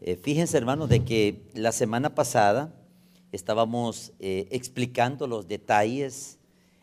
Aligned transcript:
Eh, 0.00 0.16
fíjense, 0.16 0.56
hermanos, 0.56 0.88
de 0.88 1.04
que 1.04 1.42
la 1.54 1.72
semana 1.72 2.14
pasada 2.14 2.72
estábamos 3.32 4.12
eh, 4.20 4.46
explicando 4.50 5.26
los 5.26 5.48
detalles 5.48 6.38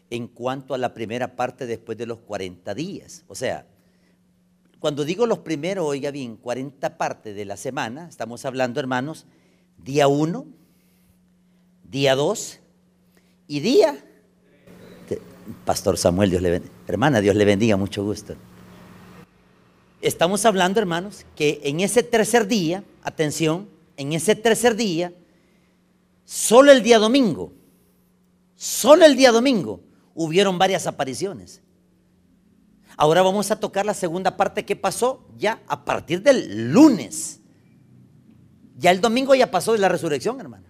en 0.09 0.27
cuanto 0.27 0.73
a 0.73 0.77
la 0.77 0.93
primera 0.93 1.35
parte 1.35 1.65
después 1.65 1.97
de 1.97 2.05
los 2.05 2.19
40 2.19 2.73
días. 2.75 3.23
O 3.27 3.35
sea, 3.35 3.65
cuando 4.79 5.05
digo 5.05 5.25
los 5.25 5.39
primeros, 5.39 5.85
oiga 5.85 6.11
bien, 6.11 6.35
40 6.35 6.97
partes 6.97 7.35
de 7.35 7.45
la 7.45 7.57
semana, 7.57 8.07
estamos 8.09 8.45
hablando, 8.45 8.79
hermanos, 8.79 9.25
día 9.77 10.07
1, 10.07 10.45
día 11.89 12.15
2 12.15 12.59
y 13.47 13.59
día. 13.61 14.03
Pastor 15.63 15.97
Samuel, 15.97 16.31
Dios 16.31 16.41
le 16.41 16.51
bendiga. 16.51 16.73
Hermana, 16.87 17.21
Dios 17.21 17.35
le 17.35 17.45
bendiga, 17.45 17.77
mucho 17.77 18.03
gusto. 18.03 18.35
Estamos 20.05 20.45
hablando, 20.45 20.79
hermanos, 20.79 21.25
que 21.35 21.61
en 21.63 21.79
ese 21.79 22.03
tercer 22.03 22.45
día, 22.45 22.83
atención, 23.01 23.67
en 23.97 24.13
ese 24.13 24.35
tercer 24.35 24.75
día, 24.75 25.11
solo 26.25 26.71
el 26.71 26.83
día 26.83 26.99
domingo, 26.99 27.53
solo 28.55 29.03
el 29.03 29.15
día 29.15 29.31
domingo, 29.31 29.81
hubieron 30.13 30.59
varias 30.59 30.85
apariciones. 30.85 31.63
Ahora 32.95 33.23
vamos 33.23 33.49
a 33.49 33.59
tocar 33.59 33.83
la 33.83 33.95
segunda 33.95 34.37
parte 34.37 34.63
que 34.63 34.75
pasó 34.75 35.25
ya 35.39 35.63
a 35.65 35.85
partir 35.85 36.21
del 36.21 36.71
lunes. 36.71 37.39
Ya 38.77 38.91
el 38.91 39.01
domingo 39.01 39.33
ya 39.33 39.49
pasó 39.49 39.73
de 39.73 39.79
la 39.79 39.89
resurrección, 39.89 40.39
hermano. 40.39 40.67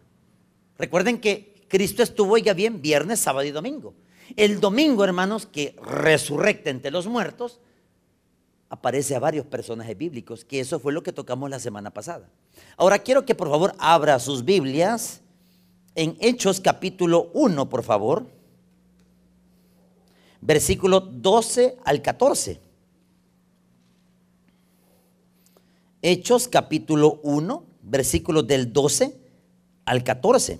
Recuerden 0.77 1.19
que 1.19 1.65
Cristo 1.67 2.03
estuvo 2.03 2.37
ya 2.37 2.53
bien 2.53 2.81
viernes, 2.81 3.19
sábado 3.19 3.45
y 3.45 3.51
domingo. 3.51 3.95
El 4.37 4.61
domingo, 4.61 5.03
hermanos, 5.03 5.45
que 5.45 5.75
resurrecta 5.83 6.69
entre 6.69 6.89
los 6.89 7.07
muertos, 7.07 7.59
aparece 8.69 9.15
a 9.15 9.19
varios 9.19 9.45
personajes 9.45 9.97
bíblicos, 9.97 10.43
que 10.43 10.59
eso 10.59 10.79
fue 10.79 10.93
lo 10.93 11.03
que 11.03 11.13
tocamos 11.13 11.49
la 11.49 11.59
semana 11.59 11.91
pasada. 11.91 12.29
Ahora 12.77 12.99
quiero 12.99 13.25
que 13.25 13.35
por 13.35 13.49
favor 13.49 13.75
abra 13.77 14.19
sus 14.19 14.43
Biblias 14.43 15.21
en 15.93 16.17
Hechos 16.19 16.59
capítulo 16.59 17.29
1, 17.33 17.69
por 17.69 17.83
favor, 17.83 18.25
versículo 20.41 20.99
12 20.99 21.77
al 21.85 22.01
14. 22.01 22.59
Hechos 26.01 26.47
capítulo 26.47 27.19
1, 27.23 27.63
versículos 27.81 28.45
del 28.45 28.71
12 28.73 29.15
al 29.85 30.03
14. 30.03 30.59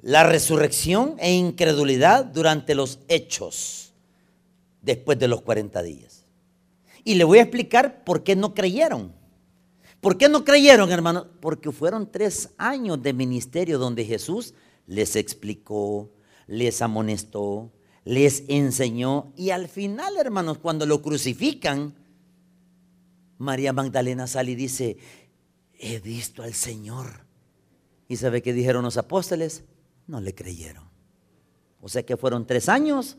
La 0.00 0.22
resurrección 0.22 1.16
e 1.18 1.32
incredulidad 1.32 2.26
durante 2.26 2.74
los 2.74 3.00
hechos 3.08 3.83
después 4.84 5.18
de 5.18 5.28
los 5.28 5.42
40 5.42 5.82
días. 5.82 6.24
Y 7.04 7.14
le 7.14 7.24
voy 7.24 7.38
a 7.38 7.42
explicar 7.42 8.04
por 8.04 8.22
qué 8.22 8.36
no 8.36 8.54
creyeron. 8.54 9.12
¿Por 10.00 10.18
qué 10.18 10.28
no 10.28 10.44
creyeron, 10.44 10.90
hermano? 10.90 11.26
Porque 11.40 11.72
fueron 11.72 12.10
tres 12.10 12.50
años 12.58 13.02
de 13.02 13.12
ministerio 13.12 13.78
donde 13.78 14.04
Jesús 14.04 14.54
les 14.86 15.16
explicó, 15.16 16.10
les 16.46 16.82
amonestó, 16.82 17.72
les 18.04 18.44
enseñó. 18.48 19.32
Y 19.36 19.50
al 19.50 19.68
final, 19.68 20.16
hermanos, 20.18 20.58
cuando 20.58 20.84
lo 20.84 21.00
crucifican, 21.00 21.94
María 23.38 23.72
Magdalena 23.72 24.26
sale 24.26 24.52
y 24.52 24.56
dice, 24.56 24.98
he 25.78 26.00
visto 26.00 26.42
al 26.42 26.54
Señor. 26.54 27.24
¿Y 28.08 28.16
sabe 28.16 28.42
qué 28.42 28.52
dijeron 28.52 28.84
los 28.84 28.98
apóstoles? 28.98 29.64
No 30.06 30.20
le 30.20 30.34
creyeron. 30.34 30.84
O 31.80 31.88
sea 31.88 32.04
que 32.04 32.16
fueron 32.16 32.46
tres 32.46 32.68
años 32.68 33.16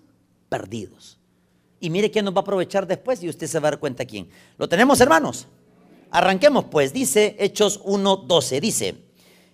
perdidos. 0.49 1.19
Y 1.85 1.91
mire 1.91 2.09
quién 2.09 2.25
nos 2.25 2.33
va 2.33 2.39
a 2.39 2.41
aprovechar 2.41 2.87
después 2.87 3.21
y 3.21 3.29
usted 3.29 3.45
se 3.45 3.59
va 3.59 3.67
a 3.67 3.71
dar 3.71 3.79
cuenta 3.79 4.05
quién. 4.05 4.27
¿Lo 4.57 4.67
tenemos, 4.67 4.99
hermanos? 5.01 5.45
Arranquemos 6.09 6.65
pues, 6.65 6.93
dice 6.93 7.35
Hechos 7.37 7.83
1.12, 7.83 8.59
dice, 8.59 8.95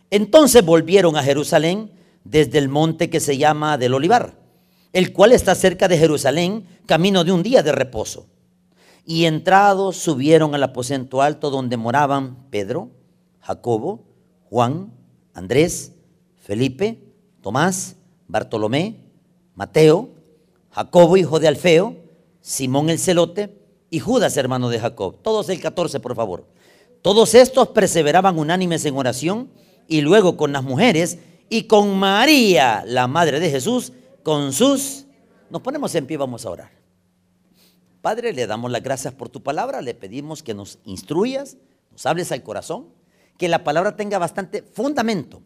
entonces 0.10 0.64
volvieron 0.64 1.18
a 1.18 1.24
Jerusalén 1.24 1.92
desde 2.24 2.58
el 2.58 2.70
monte 2.70 3.10
que 3.10 3.20
se 3.20 3.38
llama 3.38 3.78
del 3.78 3.96
Olivar, 3.96 4.38
el 4.94 5.12
cual 5.12 5.34
está 5.34 5.56
cerca 5.56 5.90
de 5.90 5.98
Jerusalén, 5.98 6.66
camino 6.86 7.26
de 7.26 7.34
un 7.34 7.44
día 7.44 7.64
de 7.64 7.74
reposo. 7.74 8.28
Y 9.06 9.26
entrados 9.26 9.98
subieron 9.98 10.56
al 10.56 10.64
aposento 10.64 11.22
alto 11.22 11.50
donde 11.50 11.76
moraban 11.76 12.48
Pedro, 12.50 12.92
Jacobo, 13.42 14.06
Juan, 14.46 14.94
Andrés, 15.34 15.92
Felipe, 16.38 16.98
Tomás, 17.42 17.98
Bartolomé, 18.30 19.02
Mateo, 19.54 20.12
Jacobo, 20.70 21.18
hijo 21.18 21.38
de 21.42 21.50
Alfeo, 21.50 22.01
Simón 22.42 22.90
el 22.90 23.00
celote 23.00 23.56
y 23.90 24.00
Judas, 24.00 24.36
hermano 24.38 24.70
de 24.70 24.80
Jacob. 24.80 25.18
Todos 25.22 25.50
el 25.50 25.62
14, 25.62 26.00
por 26.00 26.16
favor. 26.16 26.46
Todos 27.02 27.34
estos 27.36 27.70
perseveraban 27.70 28.38
unánimes 28.38 28.86
en 28.86 28.96
oración 28.96 29.50
y 29.88 30.02
luego 30.02 30.38
con 30.38 30.52
las 30.52 30.64
mujeres 30.64 31.20
y 31.50 31.64
con 31.64 31.98
María, 31.98 32.84
la 32.86 33.08
madre 33.08 33.40
de 33.40 33.50
Jesús, 33.50 33.92
con 34.24 34.54
sus... 34.54 35.06
Nos 35.50 35.62
ponemos 35.62 35.94
en 35.96 36.08
pie, 36.08 36.18
vamos 36.18 36.46
a 36.46 36.50
orar. 36.50 36.72
Padre, 38.02 38.34
le 38.34 38.48
damos 38.48 38.72
las 38.72 38.82
gracias 38.82 39.14
por 39.14 39.30
tu 39.30 39.44
palabra, 39.44 39.82
le 39.82 39.94
pedimos 39.94 40.42
que 40.42 40.54
nos 40.54 40.80
instruyas, 40.86 41.58
nos 41.92 42.06
hables 42.06 42.32
al 42.32 42.42
corazón, 42.42 42.88
que 43.38 43.50
la 43.50 43.64
palabra 43.64 43.96
tenga 43.96 44.18
bastante 44.18 44.64
fundamento, 44.64 45.42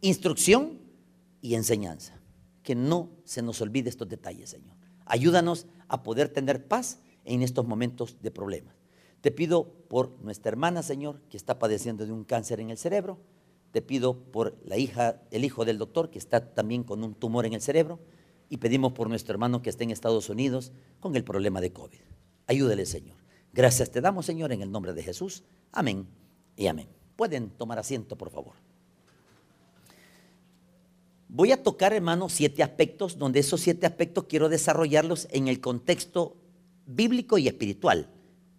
instrucción 0.00 0.80
y 1.40 1.54
enseñanza. 1.54 2.14
Que 2.62 2.74
no 2.74 3.10
se 3.24 3.42
nos 3.42 3.60
olvide 3.60 3.90
estos 3.90 4.08
detalles, 4.08 4.50
Señor. 4.50 4.73
Ayúdanos 5.04 5.66
a 5.88 6.02
poder 6.02 6.28
tener 6.28 6.66
paz 6.66 7.00
en 7.24 7.42
estos 7.42 7.66
momentos 7.66 8.18
de 8.22 8.30
problemas. 8.30 8.74
Te 9.20 9.30
pido 9.30 9.72
por 9.88 10.18
nuestra 10.22 10.50
hermana, 10.50 10.82
Señor, 10.82 11.20
que 11.30 11.36
está 11.36 11.58
padeciendo 11.58 12.04
de 12.04 12.12
un 12.12 12.24
cáncer 12.24 12.60
en 12.60 12.70
el 12.70 12.76
cerebro. 12.76 13.18
Te 13.70 13.80
pido 13.80 14.18
por 14.18 14.56
la 14.64 14.76
hija, 14.76 15.22
el 15.30 15.44
hijo 15.44 15.64
del 15.64 15.78
doctor, 15.78 16.10
que 16.10 16.18
está 16.18 16.52
también 16.52 16.84
con 16.84 17.02
un 17.02 17.14
tumor 17.14 17.46
en 17.46 17.54
el 17.54 17.62
cerebro. 17.62 18.00
Y 18.50 18.58
pedimos 18.58 18.92
por 18.92 19.08
nuestro 19.08 19.32
hermano 19.32 19.62
que 19.62 19.70
está 19.70 19.82
en 19.84 19.90
Estados 19.90 20.28
Unidos 20.28 20.72
con 21.00 21.16
el 21.16 21.24
problema 21.24 21.60
de 21.60 21.72
COVID. 21.72 22.00
Ayúdele, 22.46 22.84
Señor. 22.84 23.16
Gracias 23.52 23.90
te 23.90 24.00
damos, 24.00 24.26
Señor, 24.26 24.52
en 24.52 24.62
el 24.62 24.70
nombre 24.70 24.92
de 24.92 25.02
Jesús. 25.02 25.44
Amén 25.72 26.06
y 26.56 26.66
amén. 26.66 26.88
Pueden 27.16 27.50
tomar 27.50 27.78
asiento, 27.78 28.18
por 28.18 28.30
favor. 28.30 28.63
Voy 31.36 31.50
a 31.50 31.60
tocar, 31.60 31.92
hermano, 31.92 32.28
siete 32.28 32.62
aspectos, 32.62 33.18
donde 33.18 33.40
esos 33.40 33.60
siete 33.60 33.86
aspectos 33.86 34.26
quiero 34.28 34.48
desarrollarlos 34.48 35.26
en 35.32 35.48
el 35.48 35.60
contexto 35.60 36.36
bíblico 36.86 37.38
y 37.38 37.48
espiritual. 37.48 38.08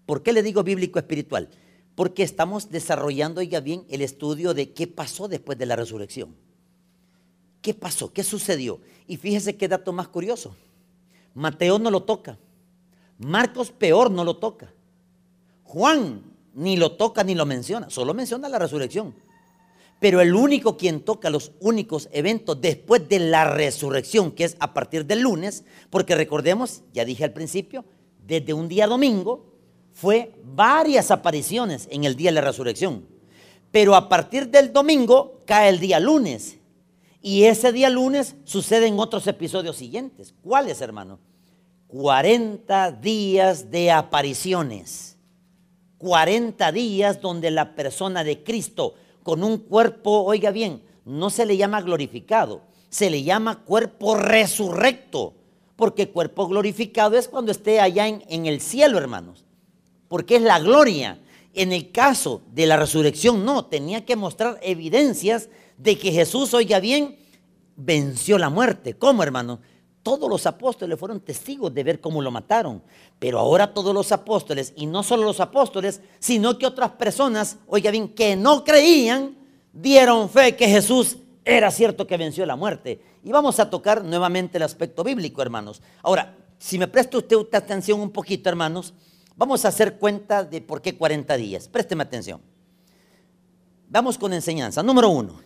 ¿Por 0.06 0.24
qué 0.24 0.34
le 0.34 0.44
digo 0.44 0.62
bíblico 0.62 1.00
espiritual? 1.00 1.47
Porque 1.96 2.22
estamos 2.22 2.72
desarrollando, 2.72 3.41
ya 3.41 3.62
bien, 3.62 3.86
el 3.88 4.02
estudio 4.02 4.53
de 4.53 4.74
qué 4.74 4.88
pasó 4.88 5.30
después 5.30 5.58
de 5.58 5.68
la 5.68 5.78
resurrección. 5.78 6.36
¿Qué 7.62 7.74
pasó? 7.74 8.12
¿Qué 8.12 8.25
sucedió? 8.25 8.81
Y 9.07 9.16
fíjese 9.16 9.56
qué 9.56 9.69
dato 9.69 9.94
más 9.94 10.09
curioso. 10.09 10.53
Mateo 11.34 11.80
no 11.80 11.90
lo 11.90 12.03
toca. 12.03 12.38
Marcos 13.19 13.72
peor 13.72 14.12
no 14.12 14.25
lo 14.25 14.36
toca. 14.36 14.74
Juan 15.63 16.24
ni 16.53 16.75
lo 16.75 16.92
toca 16.92 17.24
ni 17.24 17.36
lo 17.36 17.46
menciona. 17.46 17.90
Solo 17.90 18.13
menciona 18.13 18.50
la 18.50 18.59
resurrección. 18.59 19.16
Pero 20.00 20.22
el 20.22 20.35
único 20.35 20.78
quien 20.78 21.01
toca 21.01 21.29
los 21.29 21.51
únicos 21.59 22.09
eventos 22.11 22.59
después 22.59 23.07
de 23.07 23.19
la 23.19 23.50
resurrección, 23.50 24.31
que 24.31 24.44
es 24.44 24.57
a 24.59 24.73
partir 24.73 25.06
del 25.06 25.22
lunes, 25.22 25.63
porque 25.89 26.16
recordemos, 26.16 26.83
ya 26.94 27.06
dije 27.06 27.23
al 27.23 27.33
principio, 27.33 27.85
desde 28.25 28.53
un 28.53 28.67
día 28.67 28.88
domingo 28.88 29.53
fue 29.94 30.33
varias 30.44 31.11
apariciones 31.11 31.88
en 31.89 32.03
el 32.03 32.16
día 32.16 32.29
de 32.29 32.35
la 32.35 32.41
resurrección. 32.41 33.06
Pero 33.72 33.95
a 33.95 34.09
partir 34.09 34.50
del 34.50 34.73
domingo 34.73 35.39
cae 35.45 35.69
el 35.69 35.79
día 35.79 36.00
lunes. 36.00 36.57
Y 37.22 37.45
ese 37.45 37.72
día 37.72 37.89
lunes 37.89 38.35
suceden 38.44 39.00
otros 39.00 39.25
episodios 39.27 39.77
siguientes. 39.77 40.33
¿Cuáles, 40.44 40.81
hermano? 40.81 41.19
40 41.88 42.91
días 42.91 43.72
de 43.72 43.91
apariciones. 43.91 45.17
40 45.97 46.72
días 46.72 47.22
donde 47.22 47.51
la 47.51 47.73
persona 47.73 48.24
de 48.24 48.44
Cristo 48.44 48.95
con 49.25 49.44
un 49.44 49.57
cuerpo, 49.57 50.22
oiga 50.22 50.51
bien, 50.51 50.83
no 51.04 51.31
se 51.31 51.48
le 51.48 51.57
llama 51.57 51.81
glorificado, 51.81 52.62
se 52.89 53.10
le 53.10 53.24
llama 53.24 53.63
cuerpo 53.63 54.13
resurrecto, 54.13 55.33
porque 55.75 56.10
cuerpo 56.10 56.48
glorificado 56.48 57.18
es 57.18 57.27
cuando 57.27 57.51
esté 57.51 57.80
allá 57.80 58.07
en, 58.07 58.45
el 58.45 58.62
cielo, 58.62 59.00
hermanos, 59.00 59.44
porque 60.10 60.36
es 60.36 60.44
la 60.44 60.60
gloria. 60.60 61.19
En 61.56 61.72
el 61.72 61.92
caso 61.92 62.44
de 62.54 62.68
la 62.68 62.77
resurrección, 62.77 63.44
no, 63.44 63.66
tenía 63.66 64.06
que 64.06 64.16
mostrar 64.16 64.60
evidencias 64.62 65.50
de 65.80 65.98
que 65.98 66.12
Jesús, 66.12 66.54
oiga 66.54 66.80
bien, 66.80 67.18
venció 67.75 68.38
la 68.38 68.51
muerte. 68.51 68.94
¿Cómo, 68.94 69.24
hermano? 69.24 69.60
Todos 70.06 70.30
los 70.30 70.46
apóstoles 70.46 71.00
fueron 71.00 71.19
testigos 71.19 71.74
de 71.74 71.84
ver 71.84 72.00
cómo 72.00 72.22
lo 72.22 72.30
mataron. 72.30 72.84
Pero 73.18 73.40
ahora 73.40 73.74
todos 73.74 73.92
los 73.92 74.12
apóstoles, 74.12 74.72
y 74.75 74.86
no 74.86 75.02
solo 75.02 75.24
los 75.24 75.40
apóstoles, 75.40 76.00
sino 76.19 76.60
que 76.60 76.68
otras 76.68 76.92
personas, 76.92 77.57
oiga 77.66 77.90
bien, 77.90 78.10
que 78.10 78.36
no 78.36 78.63
creían, 78.63 79.36
dieron 79.74 80.30
fe 80.30 80.56
que 80.56 80.68
Jesús 80.68 81.18
era 81.44 81.72
cierto 81.72 82.06
que 82.06 82.18
venció 82.18 82.46
la 82.46 82.56
muerte. 82.56 83.02
Y 83.24 83.31
vamos 83.31 83.60
a 83.60 83.72
tocar 83.72 84.04
nuevamente 84.04 84.57
el 84.57 84.63
aspecto 84.63 85.04
bíblico, 85.04 85.42
hermanos. 85.42 85.81
Ahora, 86.04 86.38
si 86.60 86.78
me 86.78 86.88
presta 86.88 87.18
usted 87.18 87.38
atención 87.52 88.00
un 88.00 88.12
poquito, 88.12 88.48
hermanos, 88.48 88.94
Vamos 89.38 89.66
a 89.66 89.68
hacer 89.68 89.98
cuenta 89.98 90.44
de 90.44 90.62
por 90.62 90.81
qué 90.81 90.98
40 90.98 91.36
días. 91.36 91.68
Présteme 91.68 92.04
atención. 92.04 92.42
Vamos 93.90 94.18
con 94.18 94.34
enseñanza. 94.34 94.81
Número 94.81 95.10
uno. 95.10 95.42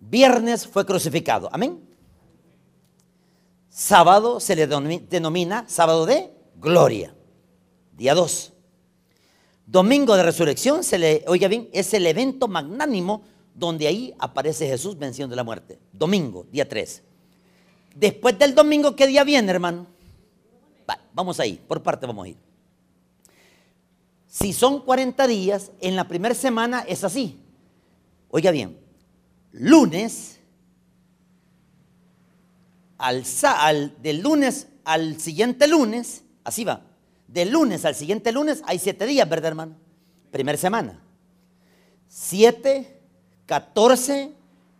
Viernes 0.00 0.66
fue 0.66 0.84
crucificado. 0.84 1.48
Amén. 1.50 1.87
Sábado 3.78 4.40
se 4.40 4.56
le 4.56 4.66
denomina 4.66 5.64
sábado 5.68 6.04
de 6.04 6.32
gloria. 6.56 7.14
Día 7.96 8.12
2. 8.12 8.52
Domingo 9.66 10.16
de 10.16 10.24
resurrección, 10.24 10.82
se 10.82 10.98
le, 10.98 11.24
oiga 11.28 11.46
bien, 11.46 11.68
es 11.72 11.94
el 11.94 12.04
evento 12.08 12.48
magnánimo 12.48 13.22
donde 13.54 13.86
ahí 13.86 14.12
aparece 14.18 14.66
Jesús 14.66 14.98
venciendo 14.98 15.36
la 15.36 15.44
muerte. 15.44 15.78
Domingo, 15.92 16.44
día 16.50 16.68
3. 16.68 17.04
Después 17.94 18.36
del 18.36 18.52
domingo, 18.56 18.96
¿qué 18.96 19.06
día 19.06 19.22
viene, 19.22 19.52
hermano? 19.52 19.86
vamos 21.14 21.38
ahí, 21.38 21.62
por 21.68 21.80
parte 21.80 22.04
vamos 22.04 22.26
a 22.26 22.28
ir. 22.30 22.36
Si 24.26 24.52
son 24.52 24.80
40 24.80 25.24
días, 25.28 25.70
en 25.78 25.94
la 25.94 26.08
primera 26.08 26.34
semana 26.34 26.80
es 26.80 27.04
así. 27.04 27.38
Oiga 28.28 28.50
bien, 28.50 28.76
lunes, 29.52 30.37
al, 32.98 33.24
al, 33.42 34.02
del 34.02 34.20
lunes 34.20 34.68
al 34.84 35.20
siguiente 35.20 35.68
lunes, 35.68 36.24
así 36.44 36.64
va, 36.64 36.82
del 37.26 37.50
lunes 37.50 37.84
al 37.84 37.94
siguiente 37.94 38.32
lunes 38.32 38.62
hay 38.66 38.78
siete 38.78 39.06
días, 39.06 39.28
¿verdad, 39.28 39.48
hermano? 39.48 39.76
Primera 40.30 40.58
semana. 40.58 41.00
7, 42.08 43.00
14, 43.46 44.32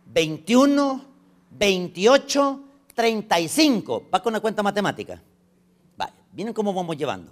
21, 0.07 1.05
28, 1.51 2.63
35. 2.95 4.09
Va 4.13 4.21
con 4.21 4.33
una 4.33 4.39
cuenta 4.39 4.63
matemática. 4.63 5.21
Vale, 5.95 6.13
miren 6.33 6.53
cómo 6.53 6.73
vamos 6.73 6.97
llevando. 6.97 7.31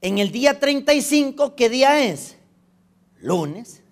En 0.00 0.18
el 0.18 0.30
día 0.30 0.58
35, 0.58 1.54
¿qué 1.56 1.68
día 1.68 2.00
es? 2.00 2.36
Lunes. 3.18 3.82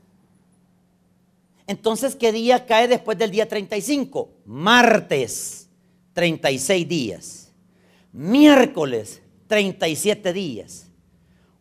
Entonces, 1.69 2.17
¿qué 2.17 2.32
día 2.32 2.65
cae 2.65 2.88
después 2.88 3.19
del 3.19 3.31
día 3.31 3.47
35? 3.47 4.31
Martes, 4.47 5.69
36 6.15 6.88
días. 6.88 7.53
Miércoles, 8.11 9.20
37 9.47 10.32
días. 10.32 10.87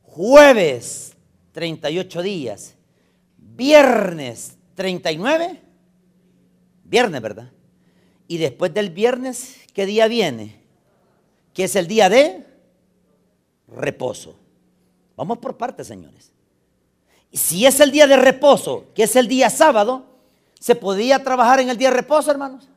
Jueves, 0.04 1.14
38 1.52 2.22
días. 2.22 2.76
Viernes, 3.38 4.58
39. 4.76 5.62
Viernes, 6.86 7.22
¿verdad? 7.22 7.52
Y 8.30 8.38
después 8.38 8.74
del 8.74 8.92
viernes, 8.92 9.58
¿qué 9.74 9.86
día 9.86 10.08
viene? 10.08 10.62
Que 11.54 11.66
es 11.66 11.76
el 11.76 11.86
día 11.86 12.08
de 12.08 12.46
reposo. 13.68 14.40
Vamos 15.18 15.40
por 15.40 15.58
partes, 15.58 15.88
señores. 15.88 16.32
Si 17.32 17.66
es 17.66 17.80
el 17.80 17.92
día 17.92 18.08
de 18.08 18.18
reposo, 18.18 18.86
que 18.96 19.04
es 19.04 19.16
el 19.16 19.28
día 19.28 19.50
sábado, 19.50 20.06
¿se 20.60 20.76
podía 20.76 21.24
trabajar 21.24 21.60
en 21.60 21.70
el 21.70 21.78
día 21.78 21.90
de 21.90 21.98
reposo, 21.98 22.32
hermanos? 22.32 22.68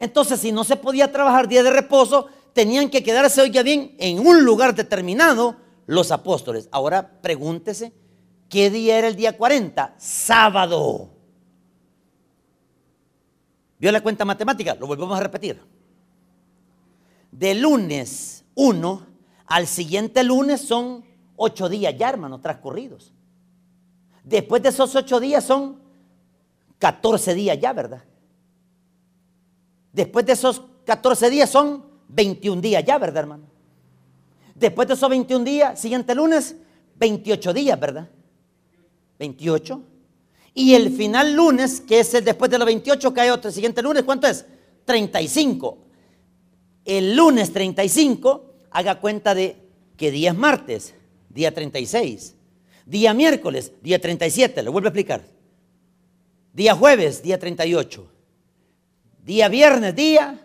Entonces, 0.00 0.40
si 0.40 0.52
no 0.52 0.64
se 0.64 0.76
podía 0.76 1.12
trabajar 1.12 1.48
día 1.48 1.62
de 1.62 1.70
reposo, 1.70 2.26
tenían 2.52 2.88
que 2.88 3.02
quedarse, 3.02 3.40
oiga 3.40 3.62
bien, 3.62 3.94
en 3.98 4.26
un 4.26 4.44
lugar 4.44 4.74
determinado 4.74 5.56
los 5.86 6.10
apóstoles. 6.10 6.68
Ahora 6.72 7.20
pregúntese, 7.20 7.92
¿qué 8.48 8.70
día 8.70 8.98
era 8.98 9.08
el 9.08 9.16
día 9.16 9.36
40? 9.36 9.94
Sábado. 9.98 11.10
¿Vio 13.78 13.92
la 13.92 14.00
cuenta 14.00 14.24
matemática? 14.24 14.74
Lo 14.74 14.86
volvemos 14.86 15.18
a 15.18 15.22
repetir. 15.22 15.60
De 17.30 17.54
lunes 17.54 18.44
1 18.54 19.06
al 19.48 19.66
siguiente 19.66 20.22
lunes 20.22 20.60
son 20.60 21.04
ocho 21.36 21.68
días 21.68 21.94
ya, 21.96 22.10
hermanos, 22.10 22.42
transcurridos. 22.42 23.14
Después 24.28 24.62
de 24.62 24.68
esos 24.68 24.94
ocho 24.94 25.20
días 25.20 25.42
son 25.42 25.78
14 26.78 27.34
días 27.34 27.58
ya, 27.58 27.72
¿verdad? 27.72 28.04
Después 29.90 30.26
de 30.26 30.32
esos 30.32 30.62
14 30.84 31.30
días 31.30 31.48
son 31.48 31.82
21 32.08 32.60
días 32.60 32.84
ya, 32.84 32.98
¿verdad, 32.98 33.20
hermano? 33.20 33.44
Después 34.54 34.86
de 34.86 34.94
esos 34.94 35.08
21 35.08 35.44
días, 35.44 35.80
siguiente 35.80 36.14
lunes, 36.14 36.56
28 36.96 37.54
días, 37.54 37.80
¿verdad? 37.80 38.10
28. 39.18 39.82
Y 40.52 40.74
el 40.74 40.94
final 40.94 41.32
lunes, 41.32 41.80
que 41.80 42.00
es 42.00 42.12
el 42.12 42.24
después 42.24 42.50
de 42.50 42.58
los 42.58 42.66
28, 42.66 43.14
cae 43.14 43.30
otro. 43.30 43.48
El 43.48 43.54
siguiente 43.54 43.80
lunes, 43.80 44.02
¿cuánto 44.02 44.26
es? 44.26 44.44
35. 44.84 45.78
El 46.84 47.16
lunes 47.16 47.50
35, 47.52 48.44
haga 48.72 49.00
cuenta 49.00 49.34
de 49.34 49.56
qué 49.96 50.10
día 50.10 50.32
es 50.32 50.36
martes, 50.36 50.94
día 51.30 51.54
36. 51.54 52.34
Día 52.88 53.12
miércoles, 53.12 53.70
día 53.82 54.00
37, 54.00 54.62
lo 54.62 54.72
vuelvo 54.72 54.86
a 54.86 54.88
explicar. 54.88 55.22
Día 56.54 56.74
jueves, 56.74 57.22
día 57.22 57.38
38. 57.38 58.10
Día 59.22 59.48
viernes, 59.50 59.94
día 59.94 60.40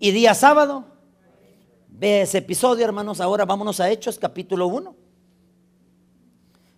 y 0.00 0.10
día 0.10 0.34
sábado. 0.34 0.86
Ve 1.86 2.22
ese 2.22 2.38
episodio, 2.38 2.84
hermanos. 2.84 3.20
Ahora 3.20 3.44
vámonos 3.44 3.78
a 3.78 3.88
Hechos, 3.88 4.18
capítulo 4.18 4.66
1, 4.66 4.96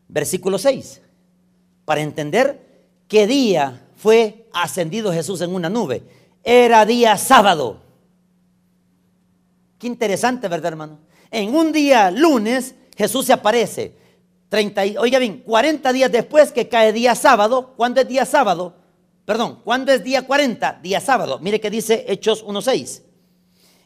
versículo 0.09 0.59
6, 0.59 1.01
para 1.87 2.03
entender 2.03 2.91
qué 3.09 3.27
día 3.27 3.89
fue 3.97 4.51
ascendido 4.53 5.15
Jesús 5.15 5.41
en 5.41 5.55
una 5.55 5.71
nube. 5.71 6.03
Era 6.45 6.85
día 6.85 7.17
sábado. 7.17 7.81
Qué 9.79 9.87
interesante, 9.87 10.47
¿verdad, 10.47 10.73
hermano? 10.73 10.99
En 11.31 11.55
un 11.55 11.73
día 11.73 12.11
lunes, 12.11 12.75
Jesús 12.95 13.25
se 13.25 13.33
aparece. 13.33 14.02
30, 14.53 15.01
oiga 15.01 15.19
bien, 15.19 15.39
40 15.39 15.95
días 15.95 16.13
después 16.13 16.53
que 16.53 16.69
cae 16.69 16.93
día 16.93 17.15
sábado. 17.15 17.73
¿Cuándo 17.75 18.03
es 18.03 18.07
día 18.07 18.27
sábado? 18.27 18.75
Perdón, 19.25 19.61
¿cuándo 19.65 19.93
es 19.93 20.05
día 20.05 20.27
40? 20.27 20.81
Día 20.83 21.01
sábado. 21.01 21.39
Mire 21.41 21.59
que 21.59 21.71
dice 21.71 22.05
Hechos 22.07 22.45
1.6. 22.45 23.01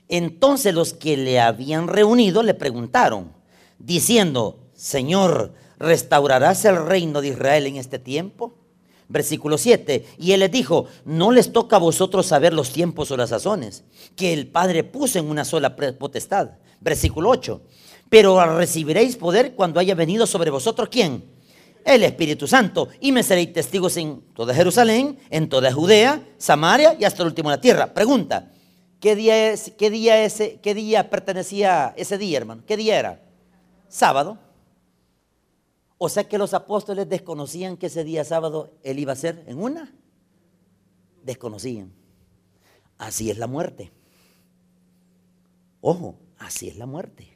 Entonces 0.08 0.74
los 0.74 0.92
que 0.92 1.16
le 1.16 1.38
habían 1.38 1.86
reunido 1.86 2.42
le 2.42 2.52
preguntaron, 2.52 3.32
diciendo, 3.78 4.58
Señor, 4.74 5.54
¿restaurarás 5.78 6.64
el 6.64 6.84
reino 6.84 7.20
de 7.20 7.28
Israel 7.28 7.66
en 7.66 7.76
este 7.76 8.00
tiempo? 8.00 8.58
Versículo 9.06 9.58
7. 9.58 10.04
Y 10.18 10.32
él 10.32 10.40
les 10.40 10.50
dijo, 10.50 10.86
no 11.04 11.30
les 11.30 11.52
toca 11.52 11.76
a 11.76 11.78
vosotros 11.78 12.26
saber 12.26 12.52
los 12.52 12.72
tiempos 12.72 13.12
o 13.12 13.16
las 13.16 13.30
sazones, 13.30 13.84
que 14.16 14.32
el 14.32 14.48
Padre 14.48 14.82
puso 14.82 15.20
en 15.20 15.30
una 15.30 15.44
sola 15.44 15.76
potestad. 15.76 16.54
Versículo 16.80 17.30
8. 17.30 17.62
Pero 18.08 18.56
recibiréis 18.56 19.16
poder 19.16 19.54
cuando 19.54 19.80
haya 19.80 19.94
venido 19.94 20.26
sobre 20.26 20.50
vosotros, 20.50 20.88
¿quién? 20.90 21.24
El 21.84 22.02
Espíritu 22.02 22.46
Santo. 22.46 22.88
Y 23.00 23.12
me 23.12 23.22
seréis 23.22 23.52
testigos 23.52 23.96
en 23.96 24.22
toda 24.34 24.54
Jerusalén, 24.54 25.18
en 25.30 25.48
toda 25.48 25.72
Judea, 25.72 26.22
Samaria 26.38 26.96
y 26.98 27.04
hasta 27.04 27.22
el 27.22 27.28
último 27.28 27.50
de 27.50 27.56
la 27.56 27.60
tierra. 27.60 27.94
Pregunta, 27.94 28.52
¿Qué 29.00 29.14
día, 29.14 29.52
es, 29.52 29.72
qué 29.76 29.90
día, 29.90 30.24
ese, 30.24 30.58
qué 30.60 30.74
día 30.74 31.10
pertenecía 31.10 31.94
ese 31.96 32.16
día, 32.16 32.38
hermano? 32.38 32.62
¿Qué 32.66 32.76
día 32.76 32.98
era? 32.98 33.22
Sábado. 33.88 34.38
O 35.98 36.08
sea 36.08 36.24
que 36.24 36.38
los 36.38 36.54
apóstoles 36.54 37.08
desconocían 37.08 37.76
que 37.76 37.86
ese 37.86 38.04
día 38.04 38.24
sábado 38.24 38.72
él 38.82 38.98
iba 38.98 39.12
a 39.12 39.16
ser 39.16 39.44
en 39.46 39.62
una. 39.62 39.94
Desconocían. 41.22 41.92
Así 42.98 43.30
es 43.30 43.38
la 43.38 43.46
muerte. 43.46 43.92
Ojo, 45.80 46.18
así 46.38 46.68
es 46.68 46.76
la 46.76 46.86
muerte. 46.86 47.35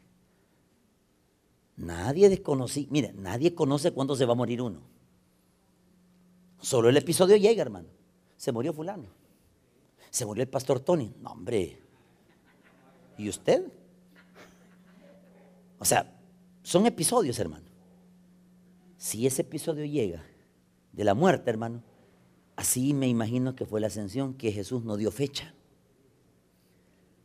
Nadie 1.81 2.29
desconocía, 2.29 2.87
mire, 2.91 3.15
nadie 3.15 3.55
conoce 3.55 3.91
cuándo 3.91 4.15
se 4.15 4.27
va 4.27 4.33
a 4.33 4.37
morir 4.37 4.61
uno. 4.61 4.83
Solo 6.61 6.91
el 6.91 6.97
episodio 6.99 7.37
llega, 7.39 7.63
hermano. 7.63 7.89
Se 8.37 8.53
murió 8.53 8.75
fulano. 8.75 9.07
Se 10.11 10.27
murió 10.27 10.43
el 10.43 10.51
pastor 10.51 10.81
Tony. 10.81 11.15
No, 11.23 11.31
hombre. 11.31 11.81
¿Y 13.17 13.31
usted? 13.31 13.67
O 15.79 15.87
sea, 15.87 16.15
son 16.63 16.85
episodios, 16.85 17.39
hermano. 17.39 17.65
Si 18.99 19.27
ese 19.27 19.41
episodio 19.41 19.87
llega 19.87 20.23
de 20.93 21.05
la 21.05 21.15
muerte, 21.15 21.49
hermano, 21.49 21.83
así 22.57 22.93
me 22.93 23.09
imagino 23.09 23.57
que 23.57 23.65
fue 23.65 23.81
la 23.81 23.87
ascensión, 23.87 24.35
que 24.35 24.53
Jesús 24.53 24.85
no 24.85 24.99
dio 24.99 25.11
fecha. 25.11 25.55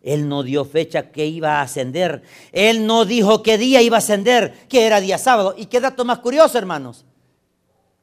Él 0.05 0.29
no 0.29 0.43
dio 0.43 0.63
fecha 0.63 1.11
que 1.11 1.25
iba 1.25 1.59
a 1.59 1.63
ascender. 1.63 2.23
Él 2.53 2.87
no 2.87 3.03
dijo 3.03 3.43
qué 3.43 3.57
día 3.57 3.81
iba 3.81 3.97
a 3.97 3.99
ascender, 3.99 4.53
que 4.69 4.85
era 4.85 5.01
día 5.01 5.17
sábado. 5.17 5.53
Y 5.57 5.65
qué 5.65 5.81
dato 5.81 6.05
más 6.05 6.19
curioso, 6.19 6.57
hermanos. 6.57 7.03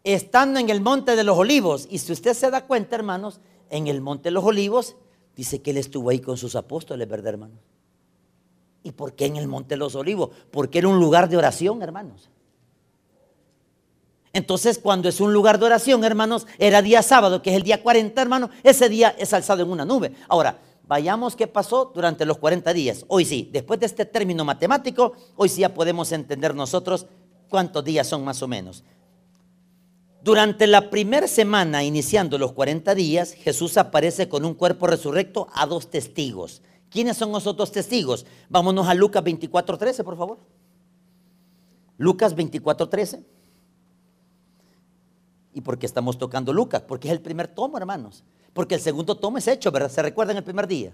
Estando 0.05 0.61
en 0.61 0.69
el 0.69 0.83
monte 0.83 1.17
de 1.17 1.25
los 1.25 1.39
olivos, 1.39 1.87
y 1.89 1.99
si 1.99 2.13
usted 2.13 2.35
se 2.35 2.51
da 2.51 2.67
cuenta, 2.67 2.97
hermanos, 2.97 3.41
en 3.73 3.87
el 3.87 4.03
Monte 4.03 4.25
de 4.25 4.33
los 4.33 4.45
Olivos, 4.45 4.97
dice 5.35 5.63
que 5.63 5.71
él 5.71 5.79
estuvo 5.79 6.11
ahí 6.11 6.21
con 6.21 6.37
sus 6.37 6.55
apóstoles, 6.55 7.09
¿verdad, 7.09 7.29
hermanos? 7.29 7.59
¿Y 8.83 8.93
por 8.93 9.15
qué 9.15 9.25
en 9.27 9.37
el 9.37 9.49
Monte 9.49 9.71
de 9.71 9.79
los 9.79 9.95
Olivos? 9.95 10.29
Porque 10.51 10.79
era 10.79 10.89
un 10.89 11.01
lugar 11.01 11.29
de 11.29 11.39
oración, 11.39 11.83
hermanos. 11.83 12.29
Entonces, 14.35 14.79
cuando 14.79 15.09
es 15.09 15.21
un 15.21 15.33
lugar 15.33 15.59
de 15.59 15.67
oración, 15.67 16.05
hermanos, 16.05 16.47
era 16.59 16.83
día 16.83 17.03
sábado, 17.03 17.41
que 17.41 17.51
es 17.51 17.57
el 17.57 17.63
día 17.63 17.83
40, 17.83 18.21
hermanos, 18.21 18.51
ese 18.63 18.91
día 18.91 19.15
es 19.19 19.33
alzado 19.33 19.63
en 19.63 19.71
una 19.71 19.87
nube. 19.87 20.13
Ahora, 20.29 20.59
Vayamos 20.93 21.37
qué 21.37 21.47
pasó 21.47 21.91
durante 21.95 22.27
los 22.27 22.37
40 22.37 22.71
días. 22.75 23.07
Hoy 23.09 23.25
sí, 23.25 23.49
después 23.51 23.81
de 23.81 23.87
este 23.87 24.05
término 24.05 24.45
matemático, 24.45 25.15
hoy 25.37 25.49
sí 25.49 25.63
ya 25.63 25.73
podemos 25.73 26.13
entender 26.13 26.55
nosotros 26.55 27.07
cuántos 27.49 27.83
días 27.83 28.07
son 28.07 28.23
más 28.25 28.43
o 28.43 28.47
menos. 28.47 28.85
Durante 30.23 30.67
la 30.67 30.91
primera 30.91 31.27
semana, 31.29 31.83
iniciando 31.83 32.37
los 32.37 32.53
40 32.53 32.95
días, 32.95 33.33
Jesús 33.33 33.79
aparece 33.79 34.29
con 34.29 34.45
un 34.45 34.53
cuerpo 34.53 34.87
resurrecto 34.87 35.49
a 35.55 35.65
dos 35.65 35.89
testigos. 35.89 36.61
¿Quiénes 36.91 37.17
son 37.17 37.33
los 37.33 37.47
otros 37.47 37.73
testigos? 37.73 38.27
Vámonos 38.51 38.87
a 38.87 38.93
Lucas 38.93 39.25
24:13, 39.25 40.05
por 40.05 40.19
favor. 40.19 40.41
Lucas 41.97 42.37
24:13. 42.37 43.25
¿Y 45.55 45.63
por 45.63 45.79
qué 45.79 45.87
estamos 45.87 46.19
tocando 46.19 46.53
Lucas? 46.53 46.83
Porque 46.83 47.09
es 47.09 47.13
el 47.13 47.23
primer 47.23 47.49
tomo, 47.49 47.79
hermanos. 47.79 48.25
Porque 48.53 48.75
el 48.75 48.81
segundo 48.81 49.17
tomo 49.17 49.39
es 49.39 49.49
hecho, 49.49 49.71
¿verdad? 49.71 49.91
¿Se 49.91 50.03
recuerdan 50.03 50.37
el 50.37 50.45
primer 50.45 50.67
día? 50.67 50.93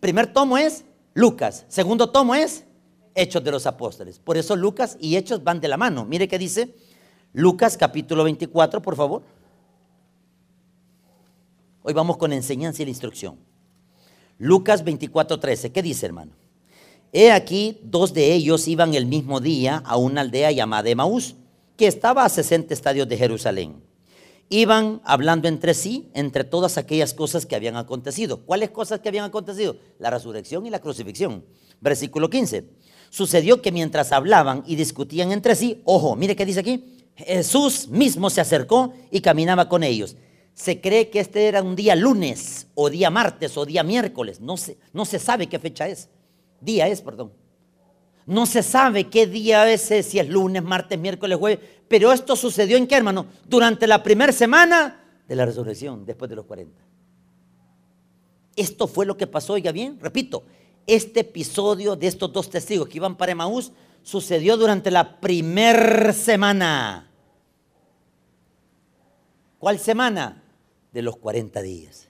Primer 0.00 0.32
tomo 0.32 0.56
es 0.56 0.84
Lucas. 1.14 1.64
Segundo 1.68 2.10
tomo 2.10 2.34
es 2.34 2.64
Hechos 3.14 3.42
de 3.42 3.50
los 3.50 3.66
Apóstoles. 3.66 4.18
Por 4.18 4.36
eso 4.36 4.54
Lucas 4.54 4.96
y 5.00 5.16
Hechos 5.16 5.42
van 5.42 5.60
de 5.60 5.68
la 5.68 5.76
mano. 5.76 6.04
Mire 6.04 6.28
qué 6.28 6.38
dice 6.38 6.74
Lucas 7.32 7.76
capítulo 7.76 8.24
24, 8.24 8.80
por 8.82 8.94
favor. 8.94 9.22
Hoy 11.82 11.92
vamos 11.92 12.16
con 12.18 12.32
enseñanza 12.32 12.82
y 12.82 12.88
instrucción. 12.88 13.36
Lucas 14.38 14.84
24, 14.84 15.40
13. 15.40 15.72
¿Qué 15.72 15.82
dice, 15.82 16.06
hermano? 16.06 16.32
He 17.12 17.32
aquí, 17.32 17.80
dos 17.82 18.12
de 18.12 18.32
ellos 18.32 18.68
iban 18.68 18.94
el 18.94 19.06
mismo 19.06 19.40
día 19.40 19.82
a 19.84 19.96
una 19.96 20.20
aldea 20.20 20.52
llamada 20.52 20.88
Emaús, 20.90 21.36
que 21.76 21.86
estaba 21.86 22.24
a 22.24 22.28
60 22.28 22.74
estadios 22.74 23.08
de 23.08 23.16
Jerusalén 23.16 23.85
iban 24.48 25.00
hablando 25.04 25.48
entre 25.48 25.74
sí, 25.74 26.10
entre 26.14 26.44
todas 26.44 26.78
aquellas 26.78 27.14
cosas 27.14 27.46
que 27.46 27.56
habían 27.56 27.76
acontecido. 27.76 28.44
¿Cuáles 28.44 28.70
cosas 28.70 29.00
que 29.00 29.08
habían 29.08 29.24
acontecido? 29.24 29.76
La 29.98 30.10
resurrección 30.10 30.66
y 30.66 30.70
la 30.70 30.80
crucifixión. 30.80 31.44
Versículo 31.80 32.30
15. 32.30 32.68
Sucedió 33.10 33.62
que 33.62 33.72
mientras 33.72 34.12
hablaban 34.12 34.62
y 34.66 34.76
discutían 34.76 35.32
entre 35.32 35.54
sí, 35.54 35.82
ojo, 35.84 36.16
mire 36.16 36.36
qué 36.36 36.46
dice 36.46 36.60
aquí, 36.60 36.96
Jesús 37.16 37.88
mismo 37.88 38.30
se 38.30 38.40
acercó 38.40 38.92
y 39.10 39.20
caminaba 39.20 39.68
con 39.68 39.82
ellos. 39.82 40.16
Se 40.54 40.80
cree 40.80 41.10
que 41.10 41.20
este 41.20 41.46
era 41.46 41.62
un 41.62 41.76
día 41.76 41.96
lunes 41.96 42.66
o 42.74 42.88
día 42.88 43.10
martes 43.10 43.56
o 43.56 43.66
día 43.66 43.82
miércoles, 43.82 44.40
no 44.40 44.56
se, 44.56 44.78
no 44.92 45.04
se 45.04 45.18
sabe 45.18 45.46
qué 45.46 45.58
fecha 45.58 45.88
es. 45.88 46.08
Día 46.60 46.88
es, 46.88 47.02
perdón. 47.02 47.32
No 48.26 48.44
se 48.44 48.62
sabe 48.62 49.08
qué 49.08 49.26
día 49.26 49.70
es, 49.72 49.82
si 49.82 50.18
es 50.18 50.28
lunes, 50.28 50.62
martes, 50.62 50.98
miércoles, 50.98 51.38
jueves. 51.38 51.64
Pero 51.88 52.12
esto 52.12 52.34
sucedió 52.34 52.76
en 52.76 52.86
qué, 52.86 52.96
hermano? 52.96 53.26
Durante 53.46 53.86
la 53.86 54.02
primera 54.02 54.32
semana 54.32 55.04
de 55.28 55.36
la 55.36 55.46
resurrección, 55.46 56.04
después 56.04 56.28
de 56.28 56.36
los 56.36 56.44
40. 56.44 56.82
Esto 58.56 58.88
fue 58.88 59.06
lo 59.06 59.16
que 59.16 59.26
pasó, 59.26 59.52
oiga 59.52 59.70
bien, 59.70 59.98
repito, 60.00 60.44
este 60.86 61.20
episodio 61.20 61.94
de 61.94 62.06
estos 62.06 62.32
dos 62.32 62.48
testigos 62.48 62.88
que 62.88 62.98
iban 62.98 63.16
para 63.16 63.32
Emaús 63.32 63.72
sucedió 64.02 64.56
durante 64.56 64.90
la 64.90 65.20
primera 65.20 66.12
semana. 66.12 67.10
¿Cuál 69.58 69.78
semana? 69.78 70.42
De 70.92 71.02
los 71.02 71.16
40 71.16 71.60
días. 71.62 72.05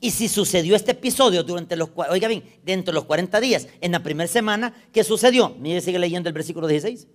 Y 0.00 0.12
si 0.12 0.28
sucedió 0.28 0.74
este 0.74 0.92
episodio 0.92 1.42
durante 1.42 1.76
los, 1.76 1.90
oiga 1.94 2.26
bien, 2.26 2.42
dentro 2.64 2.92
de 2.92 2.94
los 2.94 3.04
40 3.04 3.38
días, 3.40 3.68
en 3.82 3.92
la 3.92 4.02
primera 4.02 4.28
semana, 4.28 4.72
¿qué 4.92 5.04
sucedió? 5.04 5.54
Mire, 5.58 5.82
sigue 5.82 5.98
leyendo 5.98 6.28
el 6.28 6.32
versículo 6.32 6.66
16. 6.66 7.06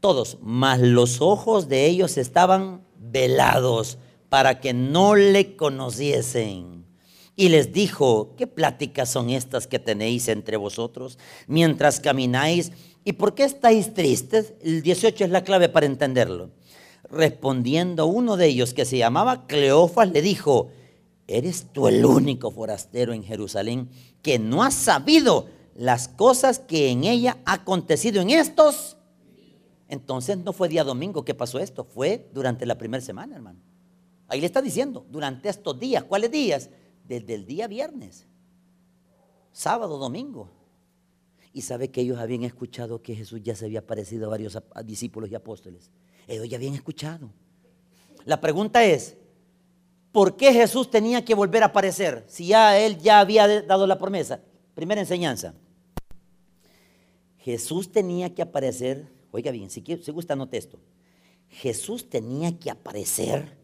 Todos, 0.00 0.36
mas 0.42 0.80
los 0.80 1.22
ojos 1.22 1.66
de 1.68 1.86
ellos 1.86 2.18
estaban 2.18 2.82
velados 2.98 3.96
para 4.28 4.60
que 4.60 4.74
no 4.74 5.14
le 5.14 5.56
conociesen. 5.56 6.84
Y 7.36 7.48
les 7.48 7.72
dijo, 7.72 8.34
¿qué 8.36 8.46
pláticas 8.46 9.08
son 9.08 9.30
estas 9.30 9.66
que 9.66 9.78
tenéis 9.78 10.28
entre 10.28 10.58
vosotros 10.58 11.18
mientras 11.46 11.98
camináis? 11.98 12.72
¿Y 13.04 13.14
por 13.14 13.34
qué 13.34 13.44
estáis 13.44 13.94
tristes? 13.94 14.52
El 14.62 14.82
18 14.82 15.24
es 15.24 15.30
la 15.30 15.42
clave 15.42 15.70
para 15.70 15.86
entenderlo. 15.86 16.50
Respondiendo 17.10 18.06
uno 18.06 18.36
de 18.36 18.46
ellos 18.46 18.74
que 18.74 18.84
se 18.84 18.98
llamaba 18.98 19.46
Cleofas, 19.46 20.10
le 20.10 20.20
dijo, 20.20 20.70
¿Eres 21.26 21.66
tú 21.72 21.88
el 21.88 22.04
único 22.04 22.50
forastero 22.50 23.12
en 23.12 23.22
Jerusalén 23.22 23.88
que 24.22 24.38
no 24.38 24.62
ha 24.62 24.70
sabido 24.70 25.48
las 25.74 26.08
cosas 26.08 26.58
que 26.58 26.90
en 26.90 27.04
ella 27.04 27.38
ha 27.44 27.54
acontecido 27.54 28.20
en 28.20 28.30
estos? 28.30 28.96
Entonces 29.88 30.38
no 30.38 30.52
fue 30.52 30.68
día 30.68 30.84
domingo 30.84 31.24
que 31.24 31.34
pasó 31.34 31.58
esto, 31.58 31.84
fue 31.84 32.28
durante 32.32 32.66
la 32.66 32.76
primera 32.76 33.02
semana, 33.02 33.36
hermano. 33.36 33.60
Ahí 34.28 34.40
le 34.40 34.46
está 34.46 34.60
diciendo, 34.60 35.06
durante 35.10 35.48
estos 35.48 35.78
días, 35.78 36.04
¿cuáles 36.04 36.30
días? 36.30 36.70
Desde 37.06 37.34
el 37.34 37.46
día 37.46 37.68
viernes, 37.68 38.26
sábado, 39.52 39.98
domingo. 39.98 40.50
Y 41.52 41.62
sabe 41.62 41.90
que 41.90 42.00
ellos 42.00 42.18
habían 42.18 42.42
escuchado 42.42 43.00
que 43.00 43.14
Jesús 43.14 43.40
ya 43.42 43.54
se 43.54 43.66
había 43.66 43.80
aparecido 43.80 44.26
a 44.26 44.30
varios 44.30 44.58
discípulos 44.84 45.30
y 45.30 45.34
apóstoles. 45.34 45.90
Ellos 46.26 46.48
ya 46.48 46.56
habían 46.56 46.74
escuchado. 46.74 47.30
La 48.24 48.40
pregunta 48.40 48.84
es, 48.84 49.16
¿por 50.14 50.36
qué 50.36 50.52
Jesús 50.52 50.88
tenía 50.88 51.24
que 51.24 51.34
volver 51.34 51.64
a 51.64 51.66
aparecer 51.66 52.24
si 52.28 52.46
ya 52.46 52.78
él 52.78 52.98
ya 52.98 53.18
había 53.18 53.62
dado 53.62 53.84
la 53.84 53.98
promesa? 53.98 54.40
Primera 54.72 55.00
enseñanza. 55.00 55.54
Jesús 57.38 57.90
tenía 57.90 58.32
que 58.32 58.40
aparecer, 58.40 59.10
oiga 59.32 59.50
bien, 59.50 59.70
si, 59.70 59.82
si 59.82 60.12
gusta 60.12 60.36
note 60.36 60.56
esto. 60.56 60.78
Jesús 61.48 62.08
tenía 62.08 62.56
que 62.56 62.70
aparecer 62.70 63.58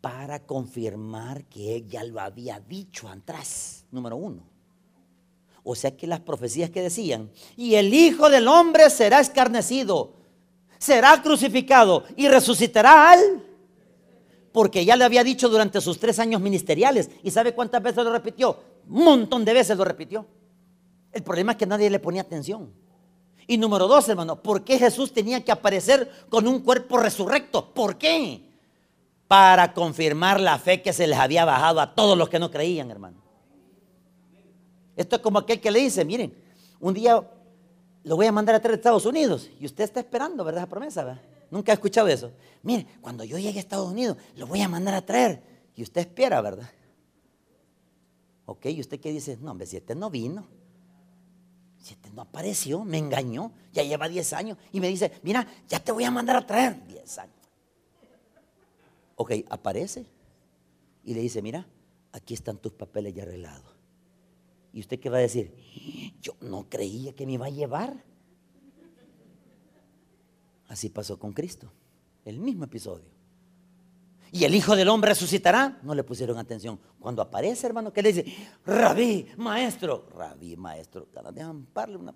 para 0.00 0.46
confirmar 0.46 1.44
que 1.46 1.74
él 1.74 1.88
ya 1.88 2.04
lo 2.04 2.20
había 2.20 2.60
dicho 2.60 3.08
atrás, 3.08 3.84
número 3.90 4.16
uno. 4.16 4.44
O 5.64 5.74
sea 5.74 5.96
que 5.96 6.06
las 6.06 6.20
profecías 6.20 6.70
que 6.70 6.82
decían, 6.82 7.32
y 7.56 7.74
el 7.74 7.92
Hijo 7.92 8.30
del 8.30 8.46
Hombre 8.46 8.90
será 8.90 9.18
escarnecido, 9.18 10.14
será 10.78 11.20
crucificado 11.20 12.04
y 12.16 12.28
resucitará 12.28 13.10
al 13.10 13.49
porque 14.52 14.84
ya 14.84 14.96
le 14.96 15.04
había 15.04 15.24
dicho 15.24 15.48
durante 15.48 15.80
sus 15.80 15.98
tres 15.98 16.18
años 16.18 16.40
ministeriales. 16.40 17.10
¿Y 17.22 17.30
sabe 17.30 17.54
cuántas 17.54 17.82
veces 17.82 18.04
lo 18.04 18.12
repitió? 18.12 18.58
Un 18.88 19.04
montón 19.04 19.44
de 19.44 19.52
veces 19.52 19.76
lo 19.76 19.84
repitió. 19.84 20.26
El 21.12 21.22
problema 21.22 21.52
es 21.52 21.58
que 21.58 21.66
nadie 21.66 21.90
le 21.90 21.98
ponía 21.98 22.22
atención. 22.22 22.72
Y 23.46 23.58
número 23.58 23.88
dos, 23.88 24.08
hermano, 24.08 24.42
¿por 24.42 24.64
qué 24.64 24.78
Jesús 24.78 25.12
tenía 25.12 25.44
que 25.44 25.52
aparecer 25.52 26.10
con 26.28 26.46
un 26.46 26.60
cuerpo 26.60 26.98
resurrecto? 26.98 27.72
¿Por 27.72 27.98
qué? 27.98 28.48
Para 29.26 29.72
confirmar 29.72 30.40
la 30.40 30.58
fe 30.58 30.82
que 30.82 30.92
se 30.92 31.06
les 31.06 31.18
había 31.18 31.44
bajado 31.44 31.80
a 31.80 31.94
todos 31.94 32.16
los 32.16 32.28
que 32.28 32.38
no 32.38 32.50
creían, 32.50 32.90
hermano. 32.90 33.22
Esto 34.96 35.16
es 35.16 35.22
como 35.22 35.38
aquel 35.38 35.60
que 35.60 35.70
le 35.70 35.80
dice, 35.80 36.04
miren, 36.04 36.34
un 36.78 36.94
día 36.94 37.22
lo 38.02 38.16
voy 38.16 38.26
a 38.26 38.32
mandar 38.32 38.54
a 38.54 38.60
traer 38.60 38.74
a 38.74 38.76
Estados 38.76 39.06
Unidos 39.06 39.50
y 39.58 39.66
usted 39.66 39.84
está 39.84 40.00
esperando, 40.00 40.44
¿verdad? 40.44 40.62
Esa 40.62 40.70
promesa, 40.70 41.04
¿verdad? 41.04 41.22
Nunca 41.50 41.72
he 41.72 41.74
escuchado 41.74 42.08
eso. 42.08 42.32
Mire, 42.62 42.86
cuando 43.00 43.24
yo 43.24 43.38
llegue 43.38 43.58
a 43.58 43.60
Estados 43.60 43.90
Unidos, 43.90 44.16
lo 44.36 44.46
voy 44.46 44.60
a 44.62 44.68
mandar 44.68 44.94
a 44.94 45.04
traer. 45.04 45.42
Y 45.74 45.82
usted 45.82 46.02
espera, 46.02 46.40
¿verdad? 46.40 46.70
Ok, 48.46 48.66
¿y 48.66 48.80
usted 48.80 49.00
qué 49.00 49.12
dice? 49.12 49.36
No, 49.40 49.52
hombre, 49.52 49.66
si 49.66 49.76
este 49.76 49.94
no 49.94 50.10
vino. 50.10 50.48
Si 51.78 51.94
este 51.94 52.10
no 52.10 52.22
apareció, 52.22 52.84
me 52.84 52.98
engañó. 52.98 53.52
Ya 53.72 53.82
lleva 53.82 54.08
10 54.08 54.32
años. 54.32 54.58
Y 54.72 54.80
me 54.80 54.88
dice, 54.88 55.12
mira, 55.22 55.46
ya 55.68 55.82
te 55.82 55.92
voy 55.92 56.04
a 56.04 56.10
mandar 56.10 56.36
a 56.36 56.46
traer. 56.46 56.86
10 56.86 57.18
años. 57.18 57.36
Ok, 59.16 59.32
aparece. 59.48 60.06
Y 61.04 61.14
le 61.14 61.20
dice, 61.20 61.42
mira, 61.42 61.66
aquí 62.12 62.34
están 62.34 62.58
tus 62.58 62.72
papeles 62.72 63.14
ya 63.14 63.22
arreglados. 63.22 63.74
¿Y 64.72 64.80
usted 64.80 65.00
qué 65.00 65.10
va 65.10 65.18
a 65.18 65.20
decir? 65.20 65.54
Yo 66.20 66.34
no 66.40 66.68
creía 66.68 67.14
que 67.14 67.26
me 67.26 67.32
iba 67.32 67.46
a 67.46 67.50
llevar. 67.50 68.04
Así 70.70 70.88
pasó 70.88 71.18
con 71.18 71.32
Cristo. 71.32 71.72
El 72.24 72.38
mismo 72.38 72.62
episodio. 72.64 73.10
Y 74.30 74.44
el 74.44 74.54
Hijo 74.54 74.76
del 74.76 74.88
Hombre 74.88 75.10
resucitará. 75.10 75.80
No 75.82 75.96
le 75.96 76.04
pusieron 76.04 76.38
atención. 76.38 76.78
Cuando 77.00 77.22
aparece, 77.22 77.66
hermano, 77.66 77.92
que 77.92 78.02
le 78.02 78.12
dice, 78.12 78.32
rabí, 78.64 79.26
maestro. 79.36 80.06
Rabí, 80.16 80.56
maestro. 80.56 81.08
Una... 81.98 82.14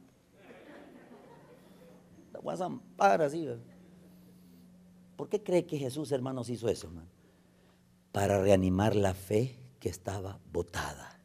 La 2.33 2.39
voy 2.41 2.55
a 2.55 2.57
zampar 2.57 3.23
así. 3.23 3.49
¿Por 5.17 5.29
qué 5.29 5.43
cree 5.43 5.67
que 5.67 5.77
Jesús, 5.77 6.13
hermanos, 6.13 6.49
hizo 6.49 6.69
eso, 6.69 6.87
hermano? 6.87 7.09
Para 8.13 8.41
reanimar 8.41 8.95
la 8.95 9.15
fe 9.15 9.59
que 9.81 9.89
estaba 9.89 10.39
botada. 10.53 11.21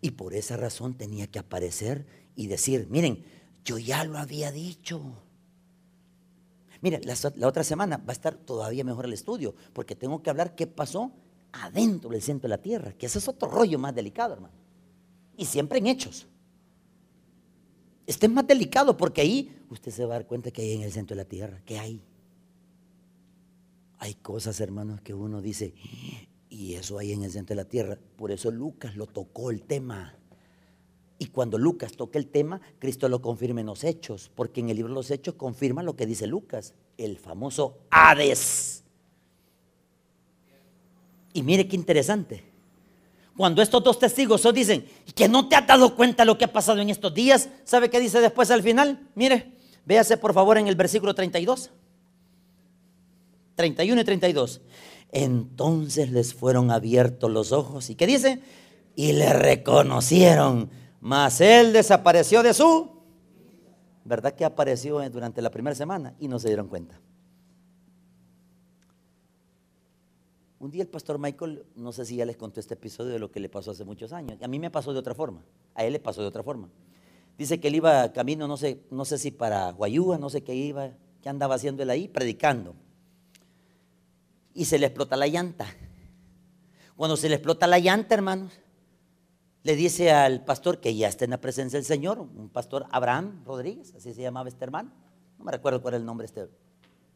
Y 0.00 0.12
por 0.12 0.32
esa 0.32 0.56
razón 0.56 0.94
tenía 0.94 1.26
que 1.26 1.38
aparecer 1.38 2.06
y 2.34 2.46
decir, 2.46 2.86
miren, 2.88 3.26
yo 3.62 3.76
ya 3.76 4.04
lo 4.04 4.16
había 4.16 4.50
dicho. 4.50 5.22
Mire, 6.82 7.00
la, 7.04 7.46
otra 7.46 7.62
semana 7.62 7.98
va 7.98 8.08
a 8.08 8.12
estar 8.12 8.34
todavía 8.34 8.84
mejor 8.84 9.04
el 9.04 9.12
estudio, 9.12 9.54
porque 9.72 9.94
tengo 9.94 10.22
que 10.22 10.30
hablar 10.30 10.54
qué 10.54 10.66
pasó 10.66 11.12
adentro 11.52 12.10
del 12.10 12.22
centro 12.22 12.48
de 12.48 12.56
la 12.56 12.62
tierra, 12.62 12.92
que 12.92 13.06
ese 13.06 13.18
es 13.18 13.28
otro 13.28 13.48
rollo 13.48 13.78
más 13.78 13.94
delicado, 13.94 14.34
hermano. 14.34 14.54
Y 15.36 15.44
siempre 15.44 15.78
en 15.78 15.88
hechos. 15.88 16.26
Este 18.06 18.26
es 18.26 18.32
más 18.32 18.46
delicado 18.46 18.96
porque 18.96 19.20
ahí 19.20 19.56
usted 19.68 19.92
se 19.92 20.04
va 20.04 20.14
a 20.14 20.18
dar 20.18 20.26
cuenta 20.26 20.50
que 20.50 20.62
hay 20.62 20.72
en 20.72 20.82
el 20.82 20.92
centro 20.92 21.14
de 21.16 21.22
la 21.22 21.28
tierra, 21.28 21.62
que 21.64 21.78
hay. 21.78 22.02
Hay 23.98 24.14
cosas, 24.14 24.60
hermanos, 24.60 25.00
que 25.02 25.12
uno 25.12 25.42
dice, 25.42 25.74
Y 26.48 26.74
eso 26.74 26.98
ahí 26.98 27.12
en 27.12 27.22
el 27.22 27.30
centro 27.30 27.54
de 27.54 27.62
la 27.62 27.68
tierra. 27.68 27.98
Por 28.16 28.32
eso 28.32 28.50
Lucas 28.50 28.96
lo 28.96 29.06
tocó 29.06 29.50
el 29.50 29.62
tema. 29.62 30.19
Y 31.22 31.26
cuando 31.26 31.58
Lucas 31.58 31.92
toca 31.92 32.18
el 32.18 32.28
tema, 32.28 32.62
Cristo 32.78 33.06
lo 33.06 33.20
confirma 33.20 33.60
en 33.60 33.66
los 33.66 33.84
hechos, 33.84 34.30
porque 34.34 34.60
en 34.60 34.70
el 34.70 34.76
libro 34.76 34.88
de 34.88 34.94
los 34.94 35.10
hechos 35.10 35.34
confirma 35.34 35.82
lo 35.82 35.94
que 35.94 36.06
dice 36.06 36.26
Lucas, 36.26 36.72
el 36.96 37.18
famoso 37.18 37.76
Hades. 37.90 38.82
Y 41.34 41.42
mire 41.42 41.68
qué 41.68 41.76
interesante. 41.76 42.42
Cuando 43.36 43.60
estos 43.60 43.84
dos 43.84 43.98
testigos 43.98 44.48
dicen 44.54 44.86
que 45.14 45.28
no 45.28 45.46
te 45.46 45.56
has 45.56 45.66
dado 45.66 45.94
cuenta 45.94 46.24
lo 46.24 46.38
que 46.38 46.46
ha 46.46 46.52
pasado 46.54 46.80
en 46.80 46.88
estos 46.88 47.12
días, 47.12 47.50
¿sabe 47.64 47.90
qué 47.90 48.00
dice 48.00 48.22
después 48.22 48.50
al 48.50 48.62
final? 48.62 49.06
Mire, 49.14 49.52
véase 49.84 50.16
por 50.16 50.32
favor 50.32 50.56
en 50.56 50.68
el 50.68 50.74
versículo 50.74 51.14
32. 51.14 51.70
31 53.56 54.00
y 54.00 54.04
32. 54.04 54.62
Entonces 55.12 56.10
les 56.12 56.32
fueron 56.32 56.70
abiertos 56.70 57.30
los 57.30 57.52
ojos. 57.52 57.90
¿Y 57.90 57.94
qué 57.94 58.06
dice? 58.06 58.40
Y 58.96 59.12
le 59.12 59.34
reconocieron. 59.34 60.79
Mas 61.00 61.40
él 61.40 61.72
desapareció 61.72 62.42
de 62.42 62.52
su. 62.52 63.00
¿Verdad 64.04 64.34
que 64.34 64.44
apareció 64.44 65.08
durante 65.10 65.40
la 65.40 65.50
primera 65.50 65.74
semana? 65.74 66.14
Y 66.18 66.28
no 66.28 66.38
se 66.38 66.48
dieron 66.48 66.68
cuenta. 66.68 67.00
Un 70.58 70.70
día 70.70 70.82
el 70.82 70.88
pastor 70.88 71.18
Michael, 71.18 71.64
no 71.74 71.90
sé 71.90 72.04
si 72.04 72.16
ya 72.16 72.26
les 72.26 72.36
conté 72.36 72.60
este 72.60 72.74
episodio 72.74 73.12
de 73.12 73.18
lo 73.18 73.30
que 73.30 73.40
le 73.40 73.48
pasó 73.48 73.70
hace 73.70 73.84
muchos 73.84 74.12
años. 74.12 74.36
A 74.42 74.46
mí 74.46 74.58
me 74.58 74.70
pasó 74.70 74.92
de 74.92 74.98
otra 74.98 75.14
forma. 75.14 75.42
A 75.74 75.84
él 75.84 75.94
le 75.94 76.00
pasó 76.00 76.20
de 76.20 76.28
otra 76.28 76.42
forma. 76.42 76.68
Dice 77.38 77.58
que 77.58 77.68
él 77.68 77.76
iba 77.76 78.12
camino, 78.12 78.46
no 78.46 78.58
sé, 78.58 78.82
no 78.90 79.06
sé 79.06 79.16
si 79.16 79.30
para 79.30 79.72
Guayúa, 79.72 80.18
no 80.18 80.28
sé 80.28 80.42
qué 80.42 80.54
iba, 80.54 80.90
qué 81.22 81.30
andaba 81.30 81.54
haciendo 81.54 81.82
él 81.82 81.88
ahí, 81.88 82.08
predicando. 82.08 82.74
Y 84.52 84.66
se 84.66 84.78
le 84.78 84.84
explota 84.84 85.16
la 85.16 85.26
llanta. 85.26 85.66
Cuando 86.94 87.16
se 87.16 87.30
le 87.30 87.36
explota 87.36 87.66
la 87.66 87.78
llanta, 87.78 88.14
hermanos, 88.14 88.52
le 89.62 89.76
dice 89.76 90.10
al 90.10 90.44
pastor 90.44 90.80
que 90.80 90.94
ya 90.94 91.08
está 91.08 91.24
en 91.24 91.32
la 91.32 91.40
presencia 91.40 91.78
del 91.78 91.84
Señor, 91.84 92.18
un 92.20 92.48
pastor 92.48 92.86
Abraham 92.90 93.42
Rodríguez, 93.44 93.94
así 93.94 94.14
se 94.14 94.22
llamaba 94.22 94.48
este 94.48 94.64
hermano. 94.64 94.90
No 95.38 95.44
me 95.44 95.52
recuerdo 95.52 95.82
cuál 95.82 95.94
era 95.94 96.00
el 96.00 96.06
nombre 96.06 96.26
de 96.26 96.42
este 96.42 96.54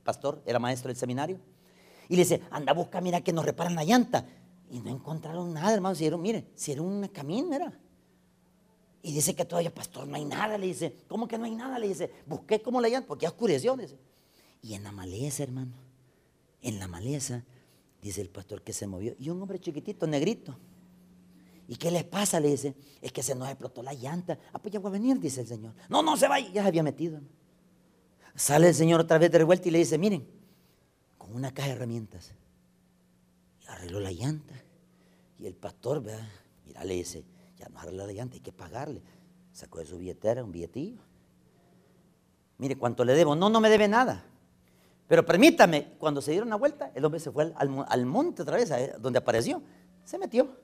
pastor, 0.02 0.42
era 0.44 0.58
maestro 0.58 0.88
del 0.88 0.96
seminario. 0.96 1.38
Y 2.08 2.16
le 2.16 2.22
dice, 2.22 2.42
anda 2.50 2.72
a 2.72 2.74
buscar, 2.74 3.02
mira 3.02 3.22
que 3.22 3.32
nos 3.32 3.44
reparan 3.44 3.74
la 3.74 3.84
llanta. 3.84 4.26
Y 4.70 4.80
no 4.80 4.90
encontraron 4.90 5.52
nada, 5.52 5.72
hermano. 5.72 5.94
Si 5.94 6.04
era, 6.04 6.16
mire, 6.16 6.46
si 6.54 6.72
era 6.72 6.82
un 6.82 7.06
camino, 7.08 7.54
era. 7.54 7.72
Y 9.02 9.12
dice 9.12 9.34
que 9.34 9.44
todavía, 9.44 9.72
pastor, 9.72 10.06
no 10.06 10.16
hay 10.16 10.24
nada. 10.24 10.58
Le 10.58 10.66
dice, 10.66 10.96
¿cómo 11.08 11.28
que 11.28 11.38
no 11.38 11.44
hay 11.44 11.54
nada? 11.54 11.78
Le 11.78 11.88
dice, 11.88 12.10
busqué 12.26 12.60
como 12.60 12.80
la 12.80 12.88
llanta, 12.88 13.06
porque 13.06 13.24
ya 13.24 13.30
oscureció. 13.30 13.76
Dice. 13.76 13.98
Y 14.62 14.74
en 14.74 14.82
la 14.82 14.92
maleza, 14.92 15.42
hermano, 15.42 15.72
en 16.62 16.78
la 16.78 16.88
maleza, 16.88 17.44
dice 18.02 18.20
el 18.20 18.30
pastor 18.30 18.62
que 18.62 18.72
se 18.72 18.86
movió. 18.86 19.14
Y 19.18 19.30
un 19.30 19.40
hombre 19.40 19.58
chiquitito, 19.58 20.06
negrito. 20.06 20.56
¿Y 21.66 21.76
qué 21.76 21.90
les 21.90 22.04
pasa? 22.04 22.40
Le 22.40 22.48
dice, 22.48 22.74
es 23.00 23.12
que 23.12 23.22
se 23.22 23.34
nos 23.34 23.48
explotó 23.48 23.82
la 23.82 23.94
llanta. 23.94 24.38
Ah, 24.52 24.58
pues 24.58 24.72
ya 24.72 24.80
voy 24.80 24.90
a 24.90 24.92
venir, 24.92 25.18
dice 25.18 25.40
el 25.40 25.46
Señor. 25.46 25.74
No, 25.88 26.02
no 26.02 26.16
se 26.16 26.28
va, 26.28 26.38
ya 26.38 26.62
se 26.62 26.68
había 26.68 26.82
metido. 26.82 27.20
Sale 28.34 28.68
el 28.68 28.74
Señor 28.74 29.00
otra 29.00 29.18
vez 29.18 29.30
de 29.30 29.38
revuelta 29.38 29.68
y 29.68 29.70
le 29.70 29.78
dice, 29.78 29.96
miren, 29.96 30.26
con 31.16 31.34
una 31.34 31.52
caja 31.54 31.68
de 31.68 31.74
herramientas. 31.74 32.32
Y 33.62 33.66
arregló 33.68 34.00
la 34.00 34.12
llanta. 34.12 34.54
Y 35.38 35.46
el 35.46 35.54
pastor, 35.54 36.02
mira, 36.66 36.84
le 36.84 36.94
dice, 36.94 37.24
ya 37.56 37.68
no 37.68 37.78
arregló 37.78 38.06
la 38.06 38.12
llanta, 38.12 38.34
hay 38.34 38.40
que 38.40 38.52
pagarle. 38.52 39.02
Sacó 39.52 39.78
de 39.78 39.86
su 39.86 39.98
billetera 39.98 40.44
un 40.44 40.52
billetillo. 40.52 41.00
Mire, 42.58 42.76
¿cuánto 42.76 43.04
le 43.04 43.14
debo? 43.14 43.34
No, 43.34 43.48
no 43.48 43.60
me 43.60 43.70
debe 43.70 43.88
nada. 43.88 44.24
Pero 45.06 45.24
permítame, 45.24 45.92
cuando 45.98 46.20
se 46.20 46.30
dieron 46.30 46.48
la 46.48 46.56
vuelta, 46.56 46.90
el 46.94 47.04
hombre 47.04 47.20
se 47.20 47.30
fue 47.30 47.52
al, 47.56 48.06
monte 48.06 48.42
otra 48.42 48.56
vez, 48.56 48.70
donde 49.00 49.18
apareció. 49.18 49.62
Se 50.04 50.18
metió. 50.18 50.63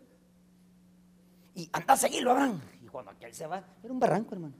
Y 1.60 1.68
anda 1.74 1.92
a 1.92 1.96
seguirlo, 1.96 2.30
Abraham. 2.30 2.58
Y 2.82 2.86
cuando 2.86 3.10
aquel 3.10 3.34
se 3.34 3.46
va, 3.46 3.62
era 3.82 3.92
un 3.92 4.00
barranco, 4.00 4.34
hermano. 4.34 4.54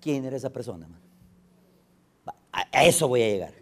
¿Quién 0.00 0.24
era 0.24 0.36
esa 0.36 0.50
persona, 0.50 0.84
hermano? 0.84 1.02
a 2.52 2.84
eso 2.84 3.08
voy 3.08 3.20
a 3.20 3.26
llegar. 3.26 3.54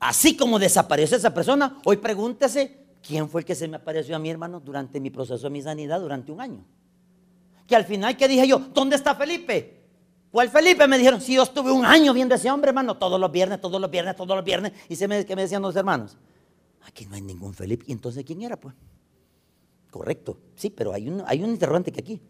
Así 0.00 0.36
como 0.36 0.58
desapareció 0.58 1.16
esa 1.16 1.32
persona, 1.32 1.78
hoy 1.84 1.98
pregúntese 1.98 2.86
quién 3.00 3.28
fue 3.28 3.42
el 3.42 3.44
que 3.44 3.54
se 3.54 3.68
me 3.68 3.76
apareció 3.76 4.16
a 4.16 4.18
mi 4.18 4.28
hermano 4.28 4.58
durante 4.58 4.98
mi 4.98 5.10
proceso 5.10 5.44
de 5.44 5.50
mi 5.50 5.62
sanidad 5.62 6.00
durante 6.00 6.32
un 6.32 6.40
año. 6.40 6.64
Que 7.68 7.76
al 7.76 7.84
final, 7.84 8.16
¿qué 8.16 8.26
dije 8.26 8.48
yo? 8.48 8.58
¿Dónde 8.58 8.96
está 8.96 9.14
Felipe? 9.14 9.84
¿Cuál 10.32 10.50
Felipe? 10.50 10.88
Me 10.88 10.98
dijeron, 10.98 11.20
si 11.20 11.34
yo 11.34 11.44
estuve 11.44 11.70
un 11.70 11.86
año 11.86 12.12
viendo 12.12 12.34
a 12.34 12.38
ese 12.38 12.50
hombre, 12.50 12.70
hermano, 12.70 12.96
todos 12.96 13.20
los 13.20 13.30
viernes, 13.30 13.60
todos 13.60 13.80
los 13.80 13.90
viernes, 13.90 14.16
todos 14.16 14.36
los 14.36 14.44
viernes. 14.44 14.72
Y 14.88 14.96
se 14.96 15.06
me, 15.06 15.24
¿qué 15.24 15.36
me 15.36 15.42
decían 15.42 15.62
los 15.62 15.76
hermanos? 15.76 16.16
Aquí 16.84 17.06
no 17.06 17.14
hay 17.14 17.22
ningún 17.22 17.54
Felipe. 17.54 17.84
¿Y 17.86 17.92
entonces 17.92 18.24
quién 18.24 18.42
era, 18.42 18.56
pues? 18.56 18.74
Correcto, 19.96 20.38
sí, 20.56 20.68
pero 20.68 20.92
hay 20.92 21.08
un, 21.08 21.22
hay 21.26 21.42
un 21.42 21.48
interrogante 21.48 21.90
que 21.90 22.00
aquí 22.00 22.20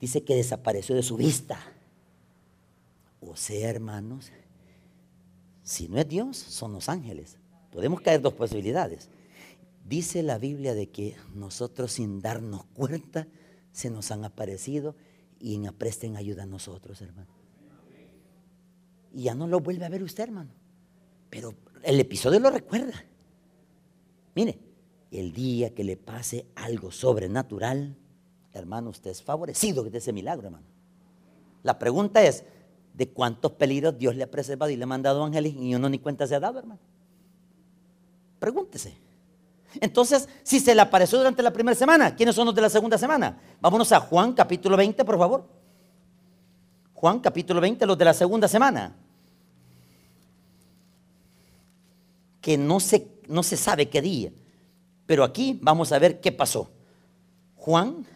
dice 0.00 0.24
que 0.24 0.34
desapareció 0.34 0.94
de 0.94 1.02
su 1.02 1.18
vista. 1.18 1.60
O 3.20 3.36
sea, 3.36 3.68
hermanos, 3.68 4.32
si 5.62 5.86
no 5.86 5.98
es 5.98 6.08
Dios, 6.08 6.38
son 6.38 6.72
los 6.72 6.88
ángeles. 6.88 7.36
Podemos 7.70 8.00
caer 8.00 8.22
dos 8.22 8.32
posibilidades. 8.32 9.10
Dice 9.86 10.22
la 10.22 10.38
Biblia 10.38 10.72
de 10.72 10.88
que 10.88 11.14
nosotros 11.34 11.92
sin 11.92 12.22
darnos 12.22 12.64
cuenta 12.72 13.28
se 13.70 13.90
nos 13.90 14.10
han 14.10 14.24
aparecido 14.24 14.96
y 15.38 15.56
en 15.56 15.66
apresten 15.66 16.16
ayuda 16.16 16.44
a 16.44 16.46
nosotros, 16.46 17.02
hermano. 17.02 17.28
Y 19.12 19.24
ya 19.24 19.34
no 19.34 19.46
lo 19.46 19.60
vuelve 19.60 19.84
a 19.84 19.90
ver 19.90 20.02
usted, 20.02 20.22
hermano. 20.24 20.52
Pero 21.28 21.54
el 21.82 22.00
episodio 22.00 22.40
lo 22.40 22.48
recuerda. 22.48 22.94
Mire, 24.34 24.58
el 25.20 25.32
día 25.32 25.74
que 25.74 25.84
le 25.84 25.96
pase 25.96 26.46
algo 26.54 26.90
sobrenatural, 26.90 27.96
hermano, 28.52 28.90
usted 28.90 29.10
es 29.10 29.22
favorecido 29.22 29.84
de 29.84 29.98
ese 29.98 30.12
milagro, 30.12 30.46
hermano. 30.46 30.66
La 31.62 31.78
pregunta 31.78 32.22
es, 32.22 32.44
de 32.94 33.08
cuántos 33.08 33.52
peligros 33.52 33.98
Dios 33.98 34.14
le 34.14 34.22
ha 34.22 34.30
preservado 34.30 34.70
y 34.70 34.76
le 34.76 34.84
ha 34.84 34.86
mandado 34.86 35.22
ángeles 35.24 35.54
y 35.54 35.74
uno 35.74 35.88
ni 35.88 35.98
cuenta 35.98 36.26
se 36.26 36.36
ha 36.36 36.40
dado, 36.40 36.60
hermano. 36.60 36.80
Pregúntese. 38.38 38.96
Entonces, 39.80 40.28
si 40.44 40.60
se 40.60 40.74
le 40.74 40.80
apareció 40.80 41.18
durante 41.18 41.42
la 41.42 41.52
primera 41.52 41.74
semana, 41.74 42.14
¿quiénes 42.14 42.36
son 42.36 42.46
los 42.46 42.54
de 42.54 42.62
la 42.62 42.70
segunda 42.70 42.96
semana? 42.96 43.40
Vámonos 43.60 43.90
a 43.90 44.00
Juan 44.00 44.32
capítulo 44.32 44.76
20, 44.76 45.04
por 45.04 45.18
favor. 45.18 45.48
Juan 46.94 47.18
capítulo 47.18 47.60
20, 47.60 47.84
los 47.84 47.98
de 47.98 48.04
la 48.04 48.14
segunda 48.14 48.46
semana. 48.46 48.94
Que 52.40 52.56
no 52.56 52.78
se, 52.78 53.08
no 53.26 53.42
se 53.42 53.56
sabe 53.56 53.88
qué 53.88 54.00
día. 54.00 54.30
Pero 55.06 55.24
aquí 55.24 55.58
vamos 55.62 55.92
a 55.92 55.98
ver 55.98 56.20
qué 56.20 56.32
pasó. 56.32 56.70
Juan 57.56 58.06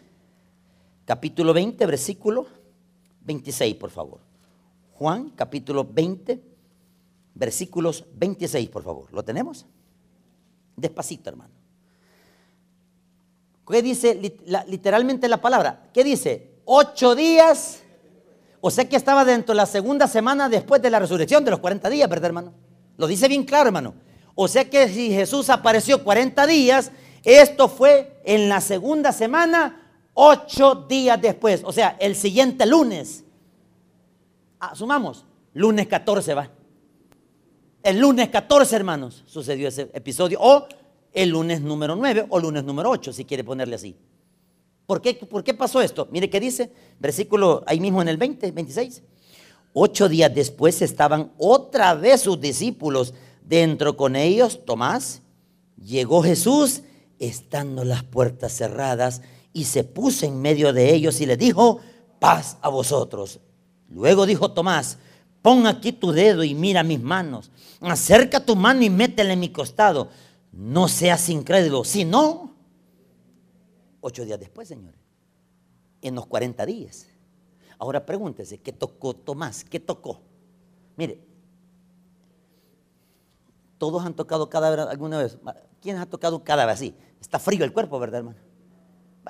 capítulo 1.05 1.53
20, 1.53 1.85
versículo 1.85 2.47
26, 3.21 3.75
por 3.75 3.89
favor. 3.89 4.19
Juan 4.93 5.29
capítulo 5.31 5.83
20, 5.85 6.41
versículos 7.35 8.05
26, 8.15 8.69
por 8.69 8.83
favor. 8.83 9.13
¿Lo 9.13 9.23
tenemos? 9.23 9.65
Despacito, 10.75 11.29
hermano. 11.29 11.53
¿Qué 13.67 13.81
dice 13.83 14.19
literalmente 14.67 15.27
la 15.27 15.39
palabra? 15.39 15.89
¿Qué 15.93 16.03
dice? 16.03 16.55
Ocho 16.65 17.13
días. 17.15 17.83
O 18.61 18.71
sea 18.71 18.89
que 18.89 18.95
estaba 18.95 19.23
dentro 19.23 19.53
de 19.53 19.57
la 19.57 19.65
segunda 19.65 20.07
semana 20.07 20.49
después 20.49 20.81
de 20.81 20.89
la 20.89 20.99
resurrección 20.99 21.45
de 21.45 21.51
los 21.51 21.59
40 21.59 21.89
días, 21.89 22.09
¿verdad, 22.09 22.25
hermano? 22.25 22.53
Lo 22.97 23.07
dice 23.07 23.27
bien 23.27 23.43
claro, 23.45 23.67
hermano. 23.67 23.93
O 24.41 24.47
sea 24.47 24.69
que 24.69 24.87
si 24.87 25.11
Jesús 25.11 25.49
apareció 25.49 26.01
40 26.01 26.47
días, 26.47 26.93
esto 27.25 27.67
fue 27.67 28.21
en 28.23 28.47
la 28.47 28.61
segunda 28.61 29.11
semana, 29.11 29.91
ocho 30.13 30.75
días 30.87 31.21
después. 31.21 31.61
O 31.65 31.73
sea, 31.73 31.97
el 31.99 32.15
siguiente 32.15 32.65
lunes 32.65 33.25
asumamos, 34.57 35.25
lunes 35.53 35.87
14 35.87 36.33
va. 36.35 36.49
El 37.83 37.99
lunes 37.99 38.29
14, 38.29 38.77
hermanos, 38.77 39.25
sucedió 39.25 39.67
ese 39.67 39.89
episodio. 39.91 40.39
O 40.41 40.67
el 41.11 41.31
lunes 41.31 41.59
número 41.59 41.97
9 41.97 42.27
o 42.29 42.39
lunes 42.39 42.63
número 42.63 42.91
8, 42.91 43.11
si 43.11 43.25
quiere 43.25 43.43
ponerle 43.43 43.75
así. 43.75 43.93
¿Por 44.85 45.01
qué, 45.01 45.15
¿Por 45.15 45.43
qué 45.43 45.53
pasó 45.53 45.81
esto? 45.81 46.07
Mire 46.11 46.29
qué 46.29 46.39
dice, 46.39 46.71
versículo 46.97 47.61
ahí 47.67 47.81
mismo 47.81 48.01
en 48.01 48.07
el 48.07 48.15
20, 48.15 48.51
26. 48.53 49.03
Ocho 49.73 50.07
días 50.07 50.33
después 50.33 50.81
estaban 50.81 51.33
otra 51.37 51.93
vez 51.93 52.21
sus 52.21 52.39
discípulos 52.39 53.13
dentro 53.49 53.97
con 53.97 54.15
ellos, 54.15 54.63
Tomás. 54.63 55.23
Llegó 55.75 56.21
Jesús, 56.21 56.83
estando 57.17 57.83
las 57.83 58.03
puertas 58.03 58.53
cerradas, 58.53 59.21
y 59.51 59.65
se 59.65 59.83
puso 59.83 60.25
en 60.25 60.41
medio 60.41 60.71
de 60.71 60.93
ellos 60.93 61.19
y 61.19 61.25
le 61.25 61.35
dijo, 61.35 61.79
paz 62.19 62.57
a 62.61 62.69
vosotros. 62.69 63.39
Luego 63.89 64.27
dijo 64.27 64.51
Tomás, 64.51 64.99
pon 65.41 65.65
aquí 65.65 65.91
tu 65.91 66.11
dedo 66.11 66.43
y 66.43 66.53
mira 66.53 66.83
mis 66.83 67.01
manos. 67.01 67.49
Acerca 67.81 68.45
tu 68.45 68.55
mano 68.55 68.83
y 68.83 68.89
métela 68.91 69.33
en 69.33 69.39
mi 69.39 69.49
costado. 69.49 70.09
No 70.51 70.87
seas 70.87 71.27
incrédulo, 71.29 71.83
sino 71.83 72.53
ocho 74.01 74.23
días 74.23 74.39
después, 74.39 74.67
señores. 74.67 74.99
En 76.01 76.13
los 76.13 76.27
40 76.27 76.65
días. 76.67 77.07
Ahora 77.79 78.05
pregúntese, 78.05 78.59
¿qué 78.59 78.71
tocó 78.71 79.15
Tomás? 79.15 79.63
¿Qué 79.63 79.79
tocó? 79.79 80.21
Mire, 80.95 81.28
todos 83.79 84.05
han 84.05 84.13
tocado 84.13 84.49
cada 84.49 84.69
vez 84.69 84.79
alguna 84.79 85.17
vez. 85.17 85.39
¿Quién 85.81 85.97
ha 85.97 86.05
tocado 86.05 86.35
un 86.35 86.43
cadáver 86.43 86.73
así? 86.73 86.95
Está 87.19 87.39
frío 87.39 87.65
el 87.65 87.73
cuerpo, 87.73 87.97
¿verdad, 87.97 88.19
hermano? 88.19 88.37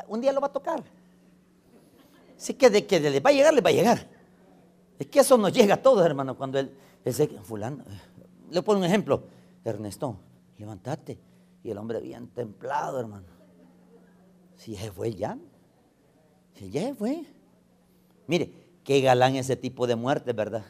Un 0.07 0.19
día 0.19 0.33
lo 0.33 0.41
va 0.41 0.47
a 0.47 0.51
tocar. 0.51 0.83
Así 2.35 2.55
que 2.55 2.69
de 2.69 2.85
que 2.85 2.99
le 2.99 3.19
va 3.19 3.29
a 3.29 3.33
llegar, 3.33 3.53
le 3.53 3.61
va 3.61 3.69
a 3.69 3.73
llegar. 3.73 4.09
Es 4.97 5.07
que 5.07 5.19
eso 5.19 5.37
nos 5.37 5.53
llega 5.53 5.75
a 5.75 5.81
todos, 5.81 6.05
hermano, 6.05 6.35
cuando 6.35 6.59
él, 6.59 6.75
ese 7.05 7.27
fulano, 7.27 7.83
le 8.49 8.61
pongo 8.61 8.79
un 8.79 8.85
ejemplo, 8.85 9.23
Ernesto, 9.63 10.17
levántate. 10.57 11.19
Y 11.63 11.69
el 11.69 11.77
hombre 11.77 11.99
bien 11.99 12.27
templado, 12.29 12.99
hermano. 12.99 13.27
Si 14.55 14.73
ya 14.73 14.91
fue 14.91 15.13
ya. 15.13 15.37
Si 16.55 16.69
ya 16.69 16.93
fue. 16.95 17.23
Mire, 18.27 18.51
qué 18.83 19.01
galán 19.01 19.35
ese 19.35 19.55
tipo 19.55 19.85
de 19.85 19.95
muerte, 19.95 20.33
¿verdad? 20.33 20.65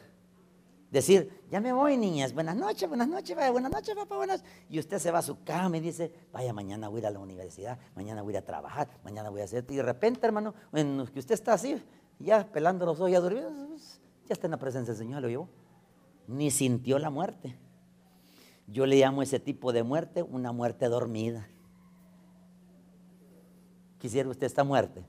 Decir, 0.90 1.44
ya 1.48 1.60
me 1.60 1.72
voy, 1.72 1.96
niñas, 1.96 2.34
buenas 2.34 2.56
noches, 2.56 2.88
buenas 2.88 3.06
noches, 3.06 3.36
vaya, 3.36 3.52
buenas 3.52 3.70
noches, 3.70 3.94
papá, 3.94 4.16
buenas 4.16 4.42
Y 4.68 4.80
usted 4.80 4.98
se 4.98 5.12
va 5.12 5.20
a 5.20 5.22
su 5.22 5.44
cama 5.44 5.76
y 5.76 5.80
dice, 5.80 6.12
vaya, 6.32 6.52
mañana 6.52 6.88
voy 6.88 6.98
a 6.98 7.00
ir 7.02 7.06
a 7.06 7.10
la 7.10 7.20
universidad, 7.20 7.78
mañana 7.94 8.22
voy 8.22 8.34
a 8.34 8.38
ir 8.38 8.42
a 8.42 8.44
trabajar, 8.44 8.88
mañana 9.04 9.30
voy 9.30 9.40
a 9.40 9.44
hacer. 9.44 9.64
Y 9.68 9.76
de 9.76 9.82
repente, 9.84 10.26
hermano, 10.26 10.52
en 10.72 11.06
que 11.06 11.20
usted 11.20 11.34
está 11.34 11.52
así, 11.52 11.80
ya 12.18 12.44
pelando 12.44 12.84
los 12.86 12.98
ojos, 12.98 13.12
ya 13.12 13.20
durmiendo, 13.20 13.76
ya 14.26 14.32
está 14.32 14.48
en 14.48 14.50
la 14.50 14.56
presencia 14.56 14.92
del 14.92 15.00
Señor, 15.00 15.22
lo 15.22 15.28
llevó. 15.28 15.48
Ni 16.26 16.50
sintió 16.50 16.98
la 16.98 17.10
muerte. 17.10 17.56
Yo 18.66 18.84
le 18.84 18.96
llamo 18.96 19.22
ese 19.22 19.38
tipo 19.38 19.72
de 19.72 19.84
muerte 19.84 20.24
una 20.24 20.50
muerte 20.50 20.88
dormida. 20.88 21.48
¿Quisiera 23.98 24.28
usted 24.28 24.46
esta 24.46 24.64
muerte? 24.64 25.04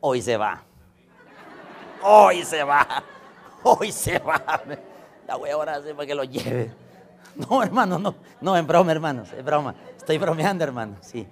Hoy 0.00 0.22
se 0.22 0.38
va. 0.38 0.62
Hoy 2.02 2.42
se 2.44 2.62
va. 2.62 3.04
Hoy 3.62 3.92
se 3.92 4.18
va. 4.18 4.62
La 5.26 5.36
voy 5.36 5.50
a 5.50 5.56
orar 5.56 5.82
para 5.82 6.06
que 6.06 6.14
lo 6.14 6.24
lleve. 6.24 6.72
No, 7.36 7.62
hermano, 7.62 7.98
no. 7.98 8.14
No, 8.40 8.56
en 8.56 8.66
broma, 8.66 8.92
hermanos. 8.92 9.28
Es 9.36 9.44
broma. 9.44 9.74
Estoy 9.96 10.18
bromeando, 10.18 10.64
hermano. 10.64 10.96
Sí. 11.00 11.26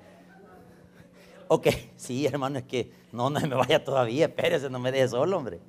Ok, 1.48 1.68
sí, 1.96 2.26
hermano, 2.26 2.58
es 2.58 2.64
que 2.64 2.92
no, 3.12 3.30
no 3.30 3.40
me 3.40 3.54
vaya 3.54 3.82
todavía. 3.82 4.26
Espérese, 4.26 4.68
no 4.68 4.78
me 4.78 4.92
deje 4.92 5.08
solo, 5.08 5.36
hombre. 5.36 5.60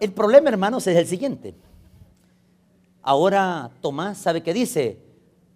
El 0.00 0.12
problema, 0.12 0.48
hermanos, 0.48 0.86
es 0.86 0.96
el 0.96 1.06
siguiente. 1.06 1.54
Ahora 3.02 3.70
Tomás, 3.80 4.18
¿sabe 4.18 4.42
qué 4.42 4.52
dice? 4.52 4.98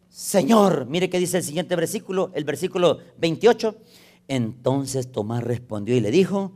Señor, 0.09 0.87
mire 0.87 1.11
qué 1.11 1.19
dice 1.19 1.39
el 1.39 1.43
siguiente 1.43 1.77
versículo, 1.77 2.31
el 2.35 2.45
versículo 2.45 2.99
28. 3.19 3.77
Entonces 4.29 5.13
Tomás 5.13 5.43
respondió 5.43 5.97
y 5.97 6.01
le 6.01 6.11
dijo, 6.11 6.53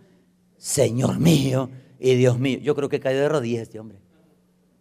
Señor 0.56 1.18
mío 1.18 1.70
y 2.00 2.14
Dios 2.14 2.38
mío. 2.38 2.58
Yo 2.58 2.74
creo 2.74 2.88
que 2.88 2.98
cayó 2.98 3.20
de 3.20 3.28
rodillas 3.28 3.62
este 3.62 3.78
hombre. 3.78 3.98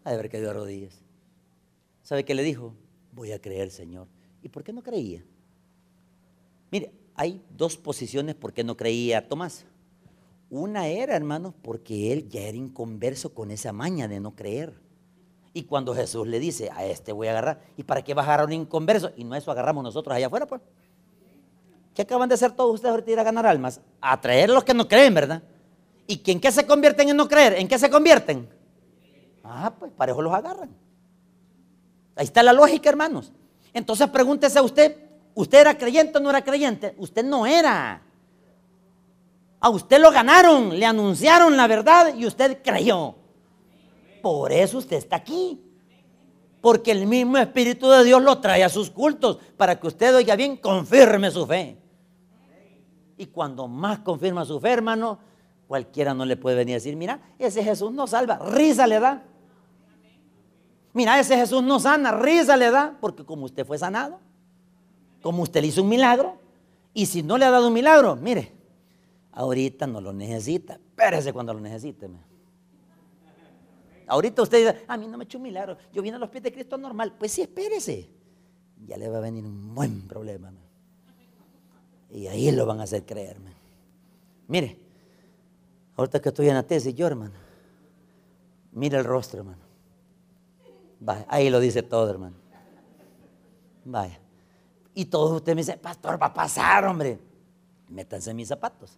Ha 0.03 0.09
de 0.09 0.15
haber 0.15 0.29
caído 0.29 0.47
de 0.47 0.53
rodillas. 0.53 1.03
¿Sabe 2.01 2.23
qué 2.23 2.33
le 2.33 2.41
dijo? 2.41 2.73
Voy 3.11 3.33
a 3.33 3.41
creer, 3.41 3.69
Señor. 3.69 4.07
¿Y 4.41 4.49
por 4.49 4.63
qué 4.63 4.71
no 4.71 4.81
creía? 4.81 5.23
Mire, 6.71 6.93
hay 7.15 7.43
dos 7.49 7.75
posiciones 7.75 8.35
por 8.35 8.53
qué 8.53 8.63
no 8.63 8.77
creía 8.77 9.27
Tomás. 9.27 9.65
Una 10.49 10.87
era, 10.87 11.15
hermanos, 11.15 11.53
porque 11.61 12.13
él 12.13 12.29
ya 12.29 12.41
era 12.41 12.57
inconverso 12.57 13.33
con 13.33 13.51
esa 13.51 13.73
maña 13.73 14.07
de 14.07 14.19
no 14.19 14.35
creer. 14.35 14.73
Y 15.53 15.63
cuando 15.63 15.93
Jesús 15.93 16.25
le 16.25 16.39
dice, 16.39 16.69
a 16.71 16.85
este 16.85 17.11
voy 17.11 17.27
a 17.27 17.31
agarrar, 17.31 17.61
¿y 17.75 17.83
para 17.83 18.01
qué 18.01 18.13
bajar 18.13 18.39
a 18.39 18.45
un 18.45 18.53
inconverso? 18.53 19.11
Y 19.17 19.25
no 19.25 19.35
eso 19.35 19.51
agarramos 19.51 19.83
nosotros 19.83 20.15
allá 20.15 20.27
afuera, 20.27 20.47
pues. 20.47 20.61
¿Qué 21.93 22.03
acaban 22.03 22.29
de 22.29 22.35
hacer 22.35 22.53
todos 22.53 22.75
ustedes 22.75 22.91
ahorita 22.91 23.11
ir 23.11 23.19
a 23.19 23.23
ganar 23.23 23.45
almas? 23.45 23.81
A 23.99 24.19
traer 24.21 24.49
a 24.49 24.53
los 24.53 24.63
que 24.63 24.73
no 24.73 24.87
creen, 24.87 25.13
¿verdad? 25.13 25.43
¿Y 26.09 26.23
en 26.31 26.39
qué 26.39 26.51
se 26.51 26.65
convierten 26.65 27.07
en 27.07 27.15
no 27.15 27.27
creer? 27.27 27.53
¿En 27.53 27.67
qué 27.67 27.77
se 27.77 27.87
convierten? 27.87 28.49
Ah, 29.43 29.71
pues 29.77 29.91
para 29.91 30.11
eso 30.11 30.23
los 30.23 30.33
agarran. 30.33 30.75
Ahí 32.15 32.25
está 32.25 32.41
la 32.41 32.51
lógica, 32.51 32.89
hermanos. 32.89 33.31
Entonces 33.75 34.09
pregúntese 34.09 34.57
a 34.57 34.63
usted, 34.63 34.97
¿usted 35.35 35.59
era 35.59 35.77
creyente 35.77 36.17
o 36.17 36.19
no 36.19 36.31
era 36.31 36.43
creyente? 36.43 36.95
Usted 36.97 37.23
no 37.23 37.45
era. 37.45 38.01
A 39.59 39.69
usted 39.69 40.01
lo 40.01 40.09
ganaron, 40.09 40.79
le 40.79 40.83
anunciaron 40.83 41.55
la 41.55 41.67
verdad 41.67 42.15
y 42.15 42.25
usted 42.25 42.63
creyó. 42.63 43.13
Por 44.23 44.51
eso 44.51 44.79
usted 44.79 44.97
está 44.97 45.17
aquí. 45.17 45.61
Porque 46.59 46.89
el 46.89 47.05
mismo 47.05 47.37
Espíritu 47.37 47.87
de 47.87 48.03
Dios 48.03 48.19
lo 48.23 48.39
trae 48.39 48.63
a 48.63 48.69
sus 48.69 48.89
cultos 48.89 49.37
para 49.57 49.79
que 49.79 49.85
usted 49.85 50.15
oiga 50.15 50.35
bien, 50.35 50.57
confirme 50.57 51.29
su 51.29 51.45
fe. 51.45 51.77
Y 53.15 53.27
cuando 53.27 53.67
más 53.67 53.99
confirma 53.99 54.43
su 54.43 54.59
fe, 54.59 54.71
hermano, 54.71 55.28
cualquiera 55.69 56.13
no 56.13 56.25
le 56.25 56.35
puede 56.35 56.57
venir 56.57 56.73
a 56.73 56.79
decir, 56.79 56.97
mira, 56.97 57.21
ese 57.39 57.63
Jesús 57.63 57.93
no 57.93 58.07
salva, 58.07 58.39
risa 58.39 58.85
le 58.85 58.99
da. 58.99 59.23
Mira, 60.91 61.17
ese 61.17 61.37
Jesús 61.37 61.63
no 61.63 61.79
sana, 61.79 62.11
risa 62.11 62.57
le 62.57 62.69
da, 62.69 62.97
porque 62.99 63.23
como 63.23 63.45
usted 63.45 63.65
fue 63.65 63.77
sanado, 63.77 64.19
como 65.21 65.43
usted 65.43 65.61
le 65.61 65.67
hizo 65.67 65.83
un 65.83 65.87
milagro, 65.87 66.35
y 66.93 67.05
si 67.05 67.23
no 67.23 67.37
le 67.37 67.45
ha 67.45 67.51
dado 67.51 67.67
un 67.69 67.73
milagro, 67.73 68.17
mire, 68.17 68.59
Ahorita 69.39 69.87
no 69.87 70.01
lo 70.01 70.11
necesita. 70.11 70.73
Espérese 70.73 71.31
cuando 71.31 71.53
lo 71.53 71.61
necesite. 71.61 72.09
Ahorita 74.05 74.41
usted 74.41 74.57
dice, 74.73 74.85
a 74.85 74.97
mí 74.97 75.07
no 75.07 75.17
me 75.17 75.23
hecho 75.23 75.37
un 75.37 75.43
milagro. 75.43 75.77
Yo 75.93 76.01
vine 76.01 76.17
a 76.17 76.19
los 76.19 76.29
pies 76.29 76.43
de 76.43 76.51
Cristo 76.51 76.77
normal. 76.77 77.15
Pues 77.17 77.31
sí, 77.31 77.43
espérese. 77.43 78.09
Ya 78.85 78.97
le 78.97 79.07
va 79.07 79.19
a 79.19 79.21
venir 79.21 79.45
un 79.45 79.73
buen 79.73 80.07
problema. 80.09 80.51
Y 82.09 82.27
ahí 82.27 82.51
lo 82.51 82.65
van 82.65 82.81
a 82.81 82.83
hacer 82.83 83.05
creerme. 83.05 83.51
Mire, 84.47 84.77
ahorita 85.99 86.21
que 86.21 86.29
estoy 86.29 86.47
en 86.47 86.55
la 86.55 86.63
tesis, 86.63 86.95
yo, 86.95 87.07
hermano, 87.07 87.33
mire 88.71 88.97
el 88.97 89.03
rostro, 89.03 89.39
hermano. 89.39 89.61
Vaya, 91.01 91.25
ahí 91.27 91.49
lo 91.49 91.59
dice 91.59 91.83
todo, 91.83 92.09
hermano. 92.09 92.35
Vaya. 93.83 94.19
Y 94.93 95.05
todos 95.05 95.31
ustedes 95.33 95.55
me 95.55 95.61
dicen, 95.61 95.79
pastor, 95.79 96.21
va 96.21 96.27
a 96.27 96.33
pasar, 96.33 96.85
hombre. 96.85 97.19
Métanse 97.89 98.31
en 98.31 98.37
mis 98.37 98.47
zapatos. 98.47 98.97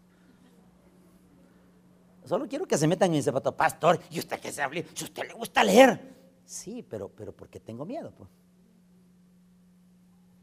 Solo 2.26 2.48
quiero 2.48 2.68
que 2.68 2.78
se 2.78 2.88
metan 2.88 3.08
en 3.08 3.14
mi 3.14 3.22
zapato, 3.22 3.56
pastor, 3.56 4.00
y 4.12 4.20
usted 4.20 4.40
que 4.40 4.52
se 4.52 4.62
hable, 4.62 4.86
si 4.94 5.06
usted 5.06 5.28
le 5.28 5.34
gusta 5.34 5.64
leer. 5.64 6.00
Sí, 6.46 6.86
pero, 6.88 7.10
pero 7.10 7.32
¿por 7.32 7.50
qué 7.50 7.60
tengo 7.60 7.84
miedo? 7.84 8.12
Pues? 8.16 8.30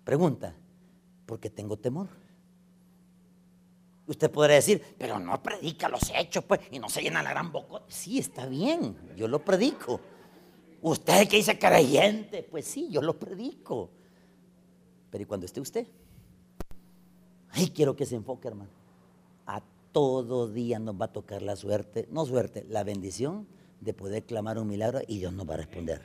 Pregunta, 0.02 0.54
¿por 1.24 1.38
qué 1.38 1.50
tengo 1.50 1.76
temor? 1.76 2.08
Usted 4.08 4.30
podrá 4.30 4.54
decir, 4.54 4.82
pero 4.96 5.18
no 5.18 5.40
predica 5.42 5.86
los 5.86 6.10
hechos, 6.14 6.42
pues, 6.44 6.60
y 6.70 6.78
no 6.78 6.88
se 6.88 7.02
llena 7.02 7.22
la 7.22 7.28
gran 7.30 7.52
boca. 7.52 7.82
Sí, 7.88 8.18
está 8.18 8.46
bien, 8.46 8.96
yo 9.14 9.28
lo 9.28 9.44
predico. 9.44 10.00
Usted 10.80 11.28
que 11.28 11.36
dice 11.36 11.58
creyente, 11.58 12.42
pues 12.42 12.66
sí, 12.66 12.88
yo 12.90 13.02
lo 13.02 13.18
predico. 13.18 13.90
Pero 15.10 15.22
¿y 15.22 15.26
cuando 15.26 15.44
esté 15.44 15.60
usted? 15.60 15.86
Ay, 17.50 17.68
quiero 17.68 17.94
que 17.94 18.06
se 18.06 18.16
enfoque, 18.16 18.48
hermano. 18.48 18.70
A 19.46 19.62
todo 19.92 20.48
día 20.48 20.78
nos 20.78 20.98
va 20.98 21.06
a 21.06 21.12
tocar 21.12 21.42
la 21.42 21.54
suerte, 21.54 22.08
no 22.10 22.24
suerte, 22.24 22.64
la 22.66 22.84
bendición 22.84 23.46
de 23.80 23.92
poder 23.92 24.24
clamar 24.24 24.58
un 24.58 24.68
milagro 24.68 25.00
y 25.06 25.18
Dios 25.18 25.34
nos 25.34 25.46
va 25.46 25.54
a 25.54 25.58
responder. 25.58 26.00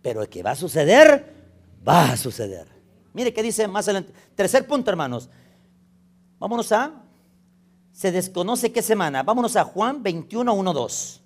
Pero 0.00 0.22
el 0.22 0.28
que 0.28 0.44
va 0.44 0.52
a 0.52 0.56
suceder, 0.56 1.34
va 1.86 2.12
a 2.12 2.16
suceder. 2.16 2.68
Mire 3.14 3.32
qué 3.32 3.42
dice 3.42 3.66
más 3.66 3.88
adelante. 3.88 4.12
Tercer 4.36 4.64
punto, 4.64 4.90
hermanos. 4.92 5.28
Vámonos 6.38 6.70
a, 6.72 6.92
se 7.92 8.12
desconoce 8.12 8.72
qué 8.72 8.82
semana. 8.82 9.22
Vámonos 9.22 9.56
a 9.56 9.64
Juan 9.64 10.02
21, 10.02 10.52
1, 10.52 10.72
2. 10.72 11.22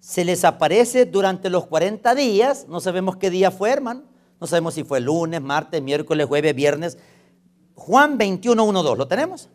Se 0.00 0.24
les 0.24 0.44
aparece 0.44 1.06
durante 1.06 1.48
los 1.48 1.66
40 1.66 2.14
días, 2.16 2.66
no 2.68 2.80
sabemos 2.80 3.16
qué 3.16 3.30
día 3.30 3.52
fue, 3.52 3.70
hermano. 3.70 4.02
No 4.40 4.48
sabemos 4.48 4.74
si 4.74 4.82
fue 4.82 4.98
lunes, 5.00 5.40
martes, 5.40 5.80
miércoles, 5.80 6.26
jueves, 6.26 6.52
viernes, 6.52 6.98
Juan 7.76 8.18
21, 8.18 8.64
1, 8.64 8.82
2. 8.82 8.98
¿Lo 8.98 9.06
tenemos? 9.06 9.48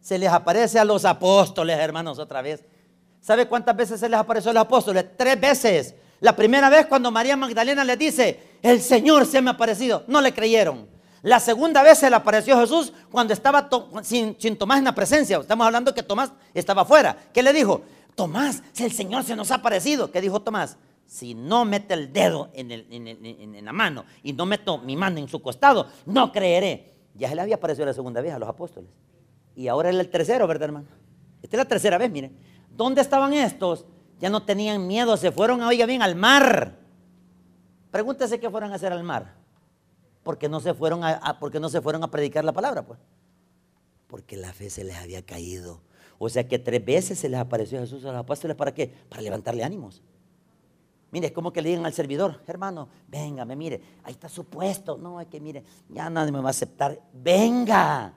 Se 0.00 0.16
les 0.18 0.30
aparece 0.30 0.78
a 0.78 0.84
los 0.84 1.04
apóstoles, 1.04 1.76
hermanos, 1.76 2.20
otra 2.20 2.42
vez. 2.42 2.64
¿Sabe 3.20 3.46
cuántas 3.46 3.76
veces 3.76 3.98
se 3.98 4.08
les 4.08 4.18
apareció 4.18 4.52
a 4.52 4.54
los 4.54 4.62
apóstoles? 4.62 5.06
Tres 5.16 5.40
veces. 5.40 5.94
La 6.20 6.36
primera 6.36 6.70
vez 6.70 6.86
cuando 6.86 7.10
María 7.10 7.36
Magdalena 7.36 7.82
les 7.82 7.98
dice, 7.98 8.58
el 8.62 8.80
Señor 8.80 9.26
se 9.26 9.42
me 9.42 9.50
ha 9.50 9.54
aparecido. 9.54 10.04
No 10.06 10.20
le 10.20 10.32
creyeron. 10.32 10.86
La 11.22 11.38
segunda 11.38 11.82
vez 11.82 11.98
se 11.98 12.10
le 12.10 12.16
apareció 12.16 12.58
Jesús 12.58 12.92
cuando 13.10 13.32
estaba 13.32 13.68
sin, 14.02 14.36
sin, 14.38 14.56
Tomás 14.56 14.78
en 14.78 14.84
la 14.84 14.94
presencia. 14.94 15.38
Estamos 15.38 15.66
hablando 15.66 15.94
que 15.94 16.02
Tomás 16.02 16.32
estaba 16.52 16.82
afuera. 16.82 17.16
¿Qué 17.32 17.42
le 17.42 17.52
dijo? 17.52 17.82
Tomás, 18.14 18.62
si 18.72 18.84
el 18.84 18.92
Señor 18.92 19.22
se 19.24 19.36
nos 19.36 19.50
ha 19.52 19.56
aparecido. 19.56 20.10
¿Qué 20.10 20.20
dijo 20.20 20.40
Tomás? 20.40 20.76
si 21.12 21.34
no 21.34 21.66
mete 21.66 21.92
el 21.92 22.10
dedo 22.10 22.48
en, 22.54 23.64
la 23.64 23.72
mano 23.74 24.06
y 24.22 24.32
no 24.32 24.46
meto 24.46 24.78
mi 24.78 24.96
mano 24.96 25.18
en 25.18 25.28
su 25.28 25.42
costado, 25.42 25.86
no 26.06 26.32
creeré. 26.32 26.90
Ya 27.14 27.28
se 27.28 27.34
le 27.34 27.42
había 27.42 27.56
aparecido 27.56 27.84
la 27.84 27.92
segunda 27.92 28.22
vez 28.22 28.32
a 28.32 28.38
los 28.38 28.48
apóstoles. 28.48 28.88
Y 29.54 29.68
ahora 29.68 29.90
es 29.90 29.96
el 29.96 30.08
tercero, 30.08 30.46
¿verdad, 30.46 30.68
hermano? 30.68 30.86
Esta 31.42 31.56
es 31.56 31.58
la 31.58 31.68
tercera 31.68 31.98
vez, 31.98 32.10
mire. 32.10 32.32
¿Dónde 32.70 33.02
estaban 33.02 33.34
estos? 33.34 33.84
Ya 34.20 34.30
no 34.30 34.44
tenían 34.44 34.86
miedo, 34.86 35.18
se 35.18 35.30
fueron, 35.30 35.60
oiga 35.60 35.84
bien, 35.84 36.00
al 36.00 36.14
mar. 36.14 36.78
Pregúntese 37.90 38.40
qué 38.40 38.48
fueron 38.48 38.72
a 38.72 38.76
hacer 38.76 38.90
al 38.90 39.02
mar. 39.02 39.34
Porque 40.22 40.48
no 40.48 40.60
se 40.60 40.74
fueron 40.74 41.02
a, 41.04 41.38
porque 41.40 41.58
no 41.58 41.68
se 41.68 41.80
fueron 41.80 42.04
a 42.04 42.10
predicar 42.10 42.44
la 42.44 42.52
palabra, 42.52 42.84
pues. 42.84 42.98
Porque 44.06 44.36
la 44.36 44.52
fe 44.52 44.70
se 44.70 44.84
les 44.84 44.96
había 44.96 45.24
caído. 45.24 45.80
O 46.18 46.28
sea 46.28 46.46
que 46.46 46.58
tres 46.58 46.84
veces 46.84 47.18
se 47.18 47.28
les 47.28 47.40
apareció 47.40 47.80
Jesús 47.80 48.04
a 48.04 48.12
los 48.12 48.20
apóstoles, 48.20 48.56
¿para 48.56 48.72
qué? 48.72 48.92
Para 49.08 49.22
levantarle 49.22 49.64
ánimos. 49.64 50.02
Mire, 51.10 51.26
es 51.26 51.32
como 51.32 51.52
que 51.52 51.60
le 51.60 51.68
digan 51.70 51.84
al 51.84 51.92
servidor, 51.92 52.40
hermano, 52.46 52.88
venga, 53.06 53.44
me 53.44 53.54
mire, 53.54 53.82
ahí 54.02 54.12
está 54.12 54.28
su 54.28 54.44
puesto. 54.44 54.96
No, 54.96 55.20
es 55.20 55.26
que 55.26 55.40
mire, 55.40 55.62
ya 55.88 56.08
nadie 56.08 56.32
me 56.32 56.40
va 56.40 56.48
a 56.48 56.50
aceptar. 56.50 56.98
Venga. 57.12 58.14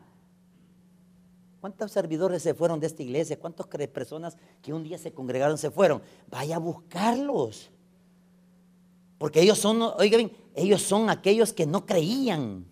¿Cuántos 1.59 1.91
servidores 1.91 2.43
se 2.43 2.53
fueron 2.53 2.79
de 2.79 2.87
esta 2.87 3.01
iglesia? 3.01 3.39
¿Cuántas 3.39 3.65
personas 3.65 4.37
que 4.61 4.71
un 4.71 4.83
día 4.83 4.97
se 4.97 5.11
congregaron 5.11 5.57
se 5.57 5.71
fueron? 5.71 6.01
Vaya 6.29 6.57
a 6.57 6.59
buscarlos. 6.59 7.71
Porque 9.17 9.41
ellos 9.41 9.57
son, 9.57 9.81
oigan, 9.81 10.31
ellos 10.55 10.81
son 10.81 11.09
aquellos 11.09 11.53
que 11.53 11.65
no 11.65 11.85
creían. 11.85 12.65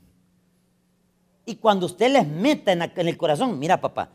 Y 1.45 1.55
cuando 1.55 1.85
usted 1.85 2.11
les 2.11 2.27
meta 2.27 2.71
en, 2.71 2.81
el 2.81 3.17
corazón, 3.17 3.59
mira 3.59 3.79
papá, 3.79 4.09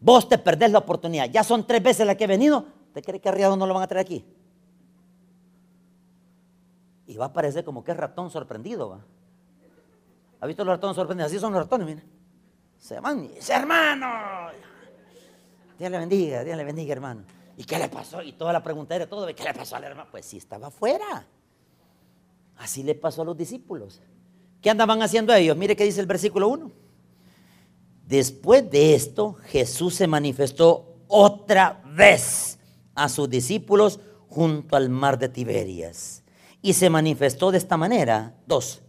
vos 0.00 0.28
te 0.28 0.38
perdés 0.38 0.70
la 0.70 0.78
oportunidad. 0.78 1.30
Ya 1.30 1.42
son 1.42 1.66
tres 1.66 1.82
veces 1.82 2.06
las 2.06 2.16
que 2.16 2.24
he 2.24 2.28
venido. 2.28 2.66
¿Usted 2.88 3.02
cree 3.02 3.20
que 3.20 3.28
arriado 3.28 3.56
no 3.56 3.66
lo 3.66 3.74
van 3.74 3.82
a 3.82 3.86
traer 3.86 4.04
aquí? 4.04 4.24
Y 7.06 7.16
va 7.16 7.26
a 7.26 7.32
parecer 7.32 7.64
como 7.64 7.82
que 7.82 7.92
es 7.92 7.96
ratón 7.96 8.30
sorprendido. 8.30 9.00
¿Ha 10.40 10.46
visto 10.46 10.64
los 10.64 10.74
ratones 10.74 10.96
sorprendidos? 10.96 11.30
Así 11.30 11.40
son 11.40 11.52
los 11.52 11.62
ratones, 11.62 11.86
mire. 11.86 12.02
Se 12.78 12.98
van 13.00 13.30
hermano. 13.48 14.50
Dios 15.78 15.90
le 15.90 15.98
bendiga, 15.98 16.44
Dios 16.44 16.56
le 16.56 16.64
bendiga, 16.64 16.92
hermano. 16.92 17.22
¿Y 17.56 17.64
qué 17.64 17.78
le 17.78 17.88
pasó? 17.88 18.22
Y 18.22 18.32
toda 18.32 18.52
la 18.52 18.62
pregunta 18.62 18.94
era 18.94 19.06
todo, 19.06 19.26
¿qué 19.26 19.44
le 19.44 19.54
pasó 19.54 19.76
al 19.76 19.84
hermano? 19.84 20.10
Pues 20.10 20.26
sí, 20.26 20.36
estaba 20.38 20.66
afuera. 20.68 21.26
Así 22.62 22.84
le 22.84 22.94
pasó 22.94 23.22
a 23.22 23.24
los 23.24 23.36
discípulos. 23.36 24.00
¿Qué 24.60 24.70
andaban 24.70 25.02
haciendo 25.02 25.34
ellos? 25.34 25.56
Mire 25.56 25.74
qué 25.74 25.82
dice 25.82 26.00
el 26.00 26.06
versículo 26.06 26.46
1. 26.46 26.70
Después 28.06 28.70
de 28.70 28.94
esto, 28.94 29.32
Jesús 29.46 29.96
se 29.96 30.06
manifestó 30.06 30.94
otra 31.08 31.82
vez 31.84 32.60
a 32.94 33.08
sus 33.08 33.28
discípulos 33.28 33.98
junto 34.28 34.76
al 34.76 34.90
mar 34.90 35.18
de 35.18 35.28
Tiberias. 35.28 36.22
Y 36.62 36.74
se 36.74 36.88
manifestó 36.88 37.50
de 37.50 37.58
esta 37.58 37.76
manera. 37.76 38.36
Dos, 38.46 38.80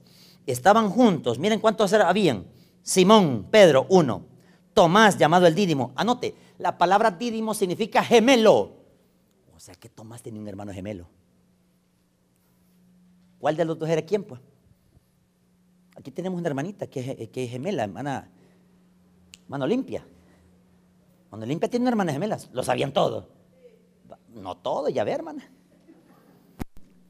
estaban 0.46 0.92
juntos. 0.92 1.40
Miren 1.40 1.60
cuántos 1.60 1.94
habían. 1.94 2.46
Simón, 2.84 3.48
Pedro, 3.50 3.88
uno. 3.90 4.28
Tomás, 4.76 5.18
llamado 5.18 5.48
el 5.48 5.56
Dídimo. 5.56 5.94
Anote, 5.96 6.36
la 6.60 6.78
palabra 6.78 7.10
Dídimo 7.10 7.56
significa 7.56 8.04
gemelo. 8.04 8.76
O 9.56 9.60
sea 9.60 9.74
que 9.74 9.90
Tomás 9.90 10.22
tenía 10.22 10.40
un 10.40 10.48
hermano 10.48 10.72
gemelo. 10.72 11.08
¿Cuál 13.44 13.58
de 13.58 13.66
los 13.66 13.78
dos 13.78 13.90
era 13.90 14.02
quién, 14.04 14.24
pues? 14.24 14.40
Aquí 15.98 16.12
tenemos 16.12 16.40
una 16.40 16.48
hermanita 16.48 16.88
que 16.88 17.02
es, 17.02 17.30
que 17.30 17.44
es 17.44 17.52
gemela, 17.52 17.84
hermana, 17.84 18.32
hermana 19.44 19.66
Olimpia. 19.66 20.08
Cuando 21.30 21.44
Olimpia 21.44 21.70
tiene 21.70 21.84
una 21.84 21.90
hermana 21.90 22.14
gemela, 22.14 22.38
lo 22.54 22.64
sabían 22.64 22.94
todos. 22.94 23.26
No 24.30 24.56
todo, 24.56 24.88
ya 24.88 25.04
ve, 25.04 25.12
hermana. 25.12 25.52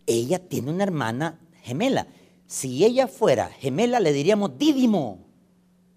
Ella 0.08 0.40
tiene 0.40 0.72
una 0.72 0.84
hermana 0.84 1.40
gemela. 1.62 2.08
Si 2.48 2.84
ella 2.84 3.06
fuera 3.06 3.50
gemela, 3.50 4.00
le 4.00 4.12
diríamos 4.12 4.58
dídimo, 4.58 5.20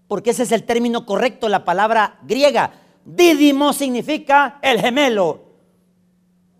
porque 0.07 0.29
ese 0.29 0.43
es 0.43 0.51
el 0.51 0.65
término 0.65 1.07
correcto, 1.07 1.49
la 1.49 1.65
palabra 1.65 2.19
griega. 2.21 2.73
Dídimo 3.05 3.73
significa 3.73 4.59
el 4.61 4.79
gemelo. 4.81 5.45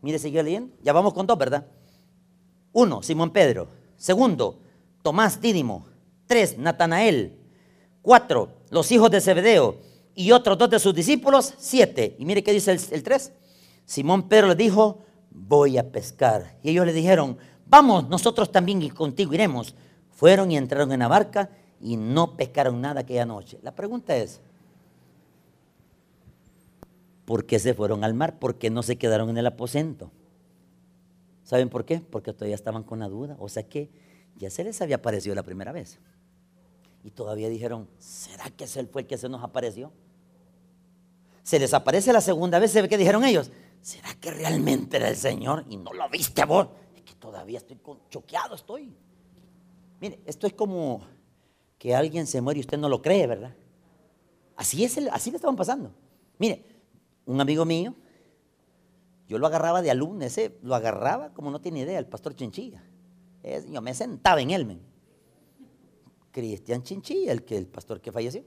Mire, 0.01 0.17
sigue 0.17 0.41
leyendo. 0.41 0.75
Ya 0.81 0.93
vamos 0.93 1.13
con 1.13 1.27
dos, 1.27 1.37
¿verdad? 1.37 1.76
Uno, 2.77 3.01
Simón 3.01 3.31
Pedro. 3.31 3.69
Segundo, 3.95 4.59
Tomás 5.01 5.41
Dídimo. 5.41 5.87
Tres, 6.27 6.59
Natanael. 6.59 7.35
Cuatro, 8.03 8.49
los 8.69 8.91
hijos 8.91 9.09
de 9.09 9.19
Zebedeo. 9.19 9.77
Y 10.13 10.31
otros 10.31 10.59
dos 10.59 10.69
de 10.69 10.77
sus 10.77 10.93
discípulos. 10.93 11.55
Siete. 11.57 12.15
Y 12.19 12.25
mire 12.25 12.43
qué 12.43 12.53
dice 12.53 12.71
el, 12.71 12.79
el 12.91 13.01
tres. 13.01 13.31
Simón 13.83 14.29
Pedro 14.29 14.49
le 14.49 14.55
dijo, 14.55 14.99
voy 15.31 15.79
a 15.79 15.91
pescar. 15.91 16.59
Y 16.61 16.69
ellos 16.69 16.85
le 16.85 16.93
dijeron, 16.93 17.39
vamos, 17.65 18.07
nosotros 18.09 18.51
también 18.51 18.79
y 18.83 18.91
contigo 18.91 19.33
iremos. 19.33 19.73
Fueron 20.11 20.51
y 20.51 20.57
entraron 20.57 20.91
en 20.91 20.99
la 20.99 21.07
barca 21.07 21.49
y 21.81 21.97
no 21.97 22.37
pescaron 22.37 22.79
nada 22.79 22.99
aquella 23.01 23.25
noche. 23.25 23.57
La 23.63 23.73
pregunta 23.73 24.15
es, 24.15 24.39
¿por 27.25 27.47
qué 27.47 27.57
se 27.57 27.73
fueron 27.73 28.03
al 28.03 28.13
mar? 28.13 28.37
¿Por 28.37 28.59
qué 28.59 28.69
no 28.69 28.83
se 28.83 28.97
quedaron 28.97 29.31
en 29.31 29.39
el 29.39 29.47
aposento? 29.47 30.11
¿Saben 31.47 31.69
por 31.69 31.85
qué? 31.85 32.01
Porque 32.01 32.33
todavía 32.33 32.55
estaban 32.55 32.83
con 32.83 32.99
la 32.99 33.07
duda. 33.07 33.37
O 33.39 33.47
sea 33.47 33.63
que 33.63 33.89
ya 34.35 34.49
se 34.49 34.65
les 34.65 34.81
había 34.81 34.97
aparecido 34.97 35.33
la 35.33 35.43
primera 35.43 35.71
vez. 35.71 35.97
Y 37.05 37.11
todavía 37.11 37.47
dijeron, 37.47 37.87
¿será 37.99 38.49
que 38.49 38.65
ese 38.65 38.85
fue 38.87 39.03
el 39.03 39.07
que 39.07 39.17
se 39.17 39.29
nos 39.29 39.41
apareció? 39.41 39.93
Se 41.43 41.57
les 41.57 41.73
aparece 41.73 42.11
la 42.11 42.19
segunda 42.19 42.59
vez, 42.59 42.73
¿qué 42.73 42.97
dijeron 42.97 43.23
ellos? 43.23 43.49
¿Será 43.81 44.13
que 44.15 44.29
realmente 44.29 44.97
era 44.97 45.07
el 45.07 45.15
Señor 45.15 45.63
y 45.69 45.77
no 45.77 45.93
lo 45.93 46.09
viste 46.09 46.43
vos? 46.43 46.67
Es 46.93 47.03
que 47.03 47.13
todavía 47.13 47.59
estoy 47.59 47.79
choqueado, 48.09 48.53
estoy. 48.53 48.93
Mire, 50.01 50.19
esto 50.25 50.47
es 50.47 50.53
como 50.53 51.07
que 51.77 51.95
alguien 51.95 52.27
se 52.27 52.41
muere 52.41 52.59
y 52.59 52.61
usted 52.61 52.77
no 52.77 52.89
lo 52.89 53.01
cree, 53.01 53.25
¿verdad? 53.25 53.55
Así 54.57 54.83
es, 54.83 54.97
así 55.13 55.31
le 55.31 55.37
estaban 55.37 55.55
pasando. 55.55 55.93
Mire, 56.39 56.65
un 57.25 57.39
amigo 57.39 57.63
mío 57.63 57.95
yo 59.27 59.37
lo 59.37 59.47
agarraba 59.47 59.81
de 59.81 59.91
alumno, 59.91 60.25
ese 60.25 60.57
lo 60.61 60.75
agarraba 60.75 61.33
como 61.33 61.51
no 61.51 61.59
tiene 61.59 61.81
idea, 61.81 61.99
el 61.99 62.07
pastor 62.07 62.35
Chinchilla. 62.35 62.83
yo 63.69 63.81
me 63.81 63.93
sentaba 63.93 64.41
en 64.41 64.51
él, 64.51 64.81
Cristian 66.31 66.83
Chinchilla, 66.83 67.31
el, 67.31 67.43
que, 67.43 67.57
el 67.57 67.67
pastor 67.67 67.99
que 67.99 68.11
falleció. 68.11 68.43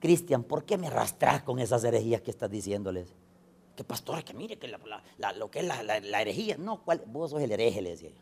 Cristian, 0.00 0.42
¿por 0.42 0.64
qué 0.64 0.76
me 0.76 0.88
arrastras 0.88 1.42
con 1.42 1.58
esas 1.58 1.84
herejías 1.84 2.20
que 2.22 2.30
estás 2.30 2.50
diciéndoles? 2.50 3.14
Que 3.76 3.84
pastor, 3.84 4.24
que 4.24 4.34
mire 4.34 4.58
que 4.58 4.66
lo 4.68 5.50
que 5.50 5.60
es 5.60 5.64
la, 5.64 6.20
herejía. 6.20 6.56
No, 6.58 6.82
vos 7.06 7.30
sos 7.30 7.40
el 7.42 7.52
hereje, 7.52 7.80
le 7.80 7.90
decía 7.90 8.10
yo. 8.10 8.20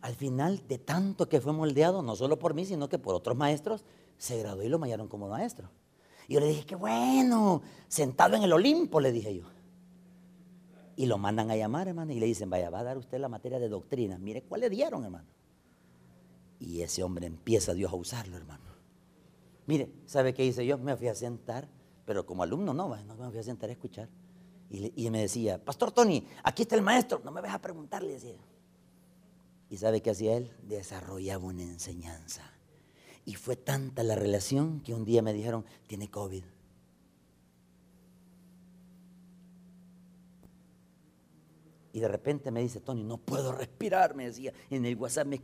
Al 0.00 0.14
final 0.16 0.66
de 0.66 0.78
tanto 0.78 1.28
que 1.28 1.40
fue 1.40 1.52
moldeado, 1.52 2.02
no 2.02 2.16
solo 2.16 2.38
por 2.38 2.52
mí, 2.52 2.66
sino 2.66 2.88
que 2.88 2.98
por 2.98 3.14
otros 3.14 3.36
maestros, 3.36 3.84
se 4.18 4.38
graduó 4.38 4.62
y 4.62 4.68
lo 4.68 4.78
mayaron 4.78 5.08
como 5.08 5.28
maestro. 5.28 5.70
Y 6.26 6.34
yo 6.34 6.40
le 6.40 6.48
dije, 6.48 6.66
qué 6.66 6.74
bueno, 6.74 7.62
sentado 7.88 8.36
en 8.36 8.42
el 8.42 8.52
Olimpo, 8.52 9.00
le 9.00 9.12
dije 9.12 9.36
yo. 9.36 9.53
Y 10.96 11.06
lo 11.06 11.18
mandan 11.18 11.50
a 11.50 11.56
llamar, 11.56 11.88
hermano, 11.88 12.12
y 12.12 12.20
le 12.20 12.26
dicen, 12.26 12.50
vaya, 12.50 12.70
va 12.70 12.80
a 12.80 12.84
dar 12.84 12.98
usted 12.98 13.18
la 13.18 13.28
materia 13.28 13.58
de 13.58 13.68
doctrina. 13.68 14.18
Mire, 14.18 14.42
¿cuál 14.42 14.60
le 14.60 14.70
dieron, 14.70 15.04
hermano? 15.04 15.28
Y 16.60 16.82
ese 16.82 17.02
hombre 17.02 17.26
empieza 17.26 17.74
Dios 17.74 17.92
a 17.92 17.96
usarlo, 17.96 18.36
hermano. 18.36 18.64
Mire, 19.66 19.90
¿sabe 20.06 20.34
qué 20.34 20.44
hice 20.44 20.64
yo? 20.64 20.78
Me 20.78 20.96
fui 20.96 21.08
a 21.08 21.14
sentar, 21.14 21.68
pero 22.04 22.24
como 22.26 22.42
alumno 22.42 22.74
no, 22.74 22.88
no 22.88 23.16
me 23.16 23.30
fui 23.30 23.38
a 23.38 23.42
sentar 23.42 23.70
a 23.70 23.72
escuchar. 23.72 24.08
Y, 24.70 25.08
me 25.10 25.20
decía, 25.20 25.62
Pastor 25.64 25.92
Tony, 25.92 26.26
aquí 26.42 26.62
está 26.62 26.74
el 26.74 26.82
maestro, 26.82 27.20
no 27.24 27.30
me 27.30 27.40
vas 27.40 27.54
a 27.54 27.60
preguntar, 27.60 28.02
le 28.02 28.14
decía. 28.14 28.40
¿Y 29.70 29.76
sabe 29.76 30.02
qué 30.02 30.10
hacía 30.10 30.36
él? 30.36 30.50
Desarrollaba 30.62 31.44
una 31.44 31.62
enseñanza. 31.62 32.50
Y 33.24 33.34
fue 33.34 33.56
tanta 33.56 34.02
la 34.02 34.16
relación 34.16 34.80
que 34.80 34.92
un 34.92 35.04
día 35.04 35.22
me 35.22 35.32
dijeron, 35.32 35.64
tiene 35.86 36.10
COVID. 36.10 36.42
Y 41.94 42.00
de 42.00 42.08
repente 42.08 42.50
me 42.50 42.60
dice, 42.60 42.80
Tony, 42.80 43.04
no 43.04 43.18
puedo 43.18 43.52
respirar, 43.52 44.16
me 44.16 44.24
decía. 44.24 44.52
En 44.68 44.84
el 44.84 44.96
WhatsApp 44.96 45.28
me 45.28 45.40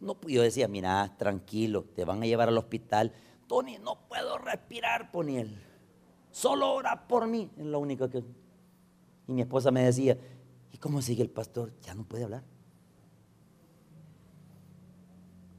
no, 0.00 0.18
yo 0.26 0.40
decía, 0.40 0.66
mira, 0.66 1.14
tranquilo, 1.18 1.84
te 1.94 2.06
van 2.06 2.22
a 2.22 2.26
llevar 2.26 2.48
al 2.48 2.56
hospital. 2.56 3.12
Tony, 3.46 3.76
no 3.76 4.08
puedo 4.08 4.38
respirar, 4.38 5.10
él. 5.28 5.62
Solo 6.30 6.72
ora 6.72 7.06
por 7.06 7.26
mí. 7.26 7.50
Es 7.58 7.66
lo 7.66 7.78
único 7.78 8.08
que... 8.08 8.24
Y 9.28 9.32
mi 9.32 9.42
esposa 9.42 9.70
me 9.70 9.84
decía, 9.84 10.16
¿y 10.72 10.78
cómo 10.78 11.02
sigue 11.02 11.22
el 11.22 11.28
pastor? 11.28 11.74
Ya 11.82 11.94
no 11.94 12.04
puede 12.04 12.24
hablar. 12.24 12.42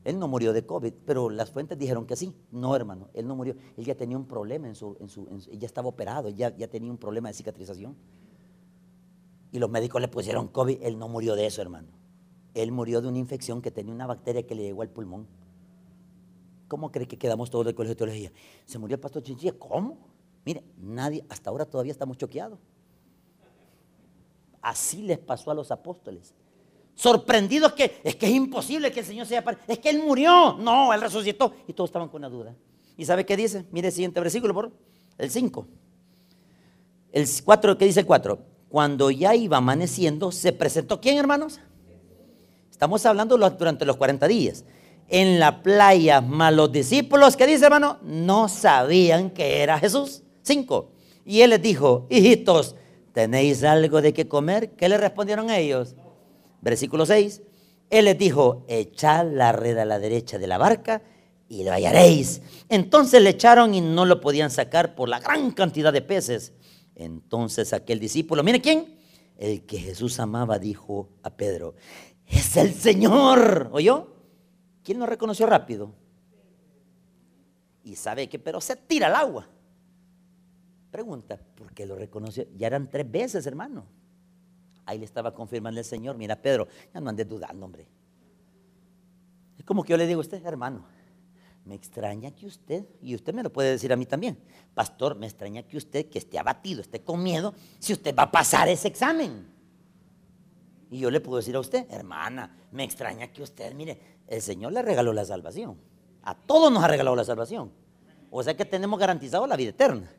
Él 0.04 0.18
no 0.18 0.28
murió 0.28 0.52
de 0.52 0.66
COVID, 0.66 0.94
pero 1.06 1.30
las 1.30 1.52
fuentes 1.52 1.78
dijeron 1.78 2.08
que 2.08 2.16
sí. 2.16 2.34
No, 2.50 2.76
hermano, 2.76 3.10
él 3.14 3.28
no 3.28 3.36
murió. 3.36 3.56
Él 3.78 3.86
ya 3.86 3.94
tenía 3.94 4.18
un 4.18 4.26
problema 4.26 4.68
en 4.68 4.74
su, 4.74 4.98
en 5.00 5.10
su, 5.10 5.28
ya 5.52 5.68
estaba 5.68 5.90
operado, 5.90 6.30
ya 6.30 6.68
tenía 6.70 6.90
un 6.90 6.98
problema 6.98 7.30
de 7.30 7.36
cicatrización 7.36 7.96
y 9.54 9.60
los 9.60 9.70
médicos 9.70 10.02
le 10.02 10.08
pusieron 10.08 10.48
COVID, 10.48 10.80
él 10.82 10.98
no 10.98 11.08
murió 11.08 11.36
de 11.36 11.46
eso, 11.46 11.62
hermano. 11.62 11.88
Él 12.56 12.72
murió 12.72 13.02
de 13.02 13.08
una 13.08 13.20
infección 13.20 13.62
que 13.62 13.70
tenía 13.70 13.94
una 13.94 14.08
bacteria 14.08 14.48
que 14.48 14.56
le 14.56 14.64
llegó 14.64 14.82
al 14.82 14.90
pulmón. 14.90 15.28
¿Cómo 16.68 16.92
cree 16.92 17.08
que 17.08 17.20
quedamos 17.20 17.52
todos 17.52 17.64
del 17.68 17.76
colegio 17.76 17.94
de 17.94 17.98
teología? 18.00 18.32
Se 18.66 18.80
murió 18.80 18.96
el 18.96 19.00
pastor 19.00 19.22
Chinchilla. 19.22 19.54
¿Cómo? 19.54 20.00
Mire, 20.44 20.64
nadie, 20.76 21.24
hasta 21.30 21.52
ahora 21.52 21.66
todavía 21.66 21.92
estamos 21.92 22.18
choqueados. 22.18 22.58
Así 24.60 25.04
les 25.04 25.20
pasó 25.20 25.52
a 25.52 25.54
los 25.54 25.70
apóstoles. 25.70 26.34
Sorprendidos 26.96 27.74
que 27.74 28.02
es 28.04 28.16
que 28.16 28.26
es 28.26 28.32
imposible 28.32 28.92
que 28.92 29.02
el 29.02 29.06
Señor 29.06 29.28
sea 29.28 29.44
Es 29.68 29.78
que 29.78 29.92
Él 29.92 30.00
murió. 30.00 30.58
No, 30.58 30.92
Él 30.96 31.02
resucitó. 31.02 31.54
Y 31.68 31.74
todos 31.74 31.92
estaban 31.92 32.10
con 32.10 32.24
la 32.24 32.30
duda. 32.30 32.56
¿Y 32.98 33.06
sabe 33.06 33.24
qué 33.24 33.38
dice? 33.38 33.68
Mire 33.72 33.90
el 33.90 33.94
siguiente 33.94 34.20
versículo, 34.20 34.52
por 34.56 34.72
el 35.20 35.30
5. 35.30 35.68
El 37.12 37.28
4, 37.46 37.78
¿qué 37.78 37.86
dice 37.86 38.00
el 38.00 38.08
4? 38.08 38.53
Cuando 38.74 39.12
ya 39.12 39.36
iba 39.36 39.58
amaneciendo, 39.58 40.32
se 40.32 40.52
presentó 40.52 41.00
¿quién, 41.00 41.20
hermanos? 41.20 41.60
Estamos 42.72 43.06
hablando 43.06 43.38
durante 43.38 43.86
los 43.86 43.98
40 43.98 44.28
días. 44.28 44.66
En 45.10 45.40
la 45.40 45.62
playa, 45.62 46.22
más 46.22 46.52
los 46.52 46.72
discípulos, 46.72 47.38
¿qué 47.38 47.46
dice, 47.46 47.66
hermano? 47.66 48.00
No 48.02 48.50
sabían 48.50 49.30
que 49.30 49.62
era 49.62 49.78
Jesús. 49.78 50.24
Cinco. 50.42 50.90
Y 51.24 51.42
él 51.42 51.52
les 51.52 51.62
dijo, 51.62 52.08
hijitos, 52.10 52.76
¿tenéis 53.12 53.64
algo 53.64 54.02
de 54.02 54.12
qué 54.12 54.28
comer? 54.28 54.72
¿Qué 54.72 54.90
le 54.90 54.98
respondieron 54.98 55.52
ellos? 55.52 55.94
Versículo 56.62 57.06
6. 57.06 57.44
Él 57.92 58.06
les 58.06 58.18
dijo, 58.18 58.66
echad 58.68 59.28
la 59.32 59.52
red 59.52 59.78
a 59.78 59.86
la 59.86 60.00
derecha 60.00 60.40
de 60.40 60.48
la 60.48 60.58
barca 60.58 61.04
y 61.48 61.64
lo 61.64 61.74
hallaréis. 61.74 62.42
Entonces 62.70 63.22
le 63.22 63.30
echaron 63.30 63.76
y 63.76 63.82
no 63.82 64.06
lo 64.06 64.20
podían 64.20 64.50
sacar 64.50 64.96
por 64.96 65.10
la 65.10 65.20
gran 65.20 65.52
cantidad 65.52 65.94
de 65.94 66.02
peces. 66.02 66.54
Entonces 66.96 67.74
aquel 67.74 68.00
discípulo, 68.00 68.44
mire 68.44 68.62
quién, 68.62 68.98
el 69.38 69.66
que 69.66 69.80
Jesús 69.80 70.20
amaba, 70.20 70.60
dijo 70.60 71.10
a 71.24 71.32
Pedro, 71.32 71.76
es 72.28 72.56
el 72.58 72.74
Señor. 72.74 73.70
¿Oyó? 73.72 74.14
¿Quién 74.84 75.00
lo 75.00 75.06
reconoció 75.06 75.46
rápido? 75.46 75.94
Y 77.84 77.96
sabe 77.96 78.30
que, 78.30 78.40
pero 78.40 78.62
se 78.62 78.76
tira 78.76 79.08
al 79.08 79.16
agua. 79.16 79.48
Pregunta, 80.92 81.40
¿por 81.56 81.74
qué 81.74 81.86
lo 81.86 81.96
reconoció? 81.96 82.46
Ya 82.56 82.68
eran 82.68 82.90
tres 82.90 83.10
veces, 83.10 83.48
hermano. 83.48 83.86
Ahí 84.86 85.00
le 85.00 85.06
estaba 85.06 85.34
confirmando 85.34 85.80
el 85.80 85.86
Señor, 85.86 86.18
mira 86.18 86.42
Pedro, 86.42 86.68
ya 86.94 87.00
no 87.00 87.10
andes 87.10 87.28
dudando, 87.28 87.66
hombre. 87.66 87.88
Es 89.58 89.64
como 89.66 89.84
que 89.84 89.92
yo 89.92 89.98
le 89.98 90.06
digo 90.06 90.20
a 90.20 90.22
usted, 90.22 90.46
hermano, 90.46 90.86
me 91.66 91.76
extraña 91.76 92.32
que 92.32 92.46
usted, 92.46 92.86
y 93.02 93.16
usted 93.16 93.34
me 93.34 93.44
lo 93.44 93.52
puede 93.52 93.72
decir 93.72 93.94
a 93.94 93.96
mí 93.96 94.06
también, 94.06 94.38
pastor, 94.74 95.16
me 95.16 95.28
extraña 95.28 95.64
que 95.64 95.78
usted, 95.78 96.10
que 96.10 96.20
esté 96.20 96.38
abatido, 96.38 96.82
esté 96.82 97.02
con 97.02 97.24
miedo, 97.24 97.54
si 97.80 97.94
usted 97.94 98.14
va 98.16 98.24
a 98.24 98.32
pasar 98.32 98.68
ese 98.68 98.90
examen. 98.90 99.48
Y 100.92 101.00
yo 101.00 101.10
le 101.10 101.22
puedo 101.22 101.38
decir 101.38 101.56
a 101.56 101.60
usted, 101.60 101.90
hermana, 101.90 102.56
me 102.72 102.84
extraña 102.84 103.32
que 103.32 103.42
usted, 103.42 103.74
mire, 103.74 104.00
el 104.28 104.42
Señor 104.42 104.74
le 104.74 104.82
regaló 104.82 105.14
la 105.14 105.26
salvación. 105.26 105.78
A 106.24 106.36
todos 106.36 106.72
nos 106.72 106.84
ha 106.84 106.88
regalado 106.88 107.16
la 107.16 107.24
salvación. 107.24 107.72
O 108.30 108.44
sea 108.44 108.56
que 108.56 108.66
tenemos 108.66 109.00
garantizado 109.00 109.48
la 109.48 109.56
vida 109.56 109.70
eterna. 109.70 110.12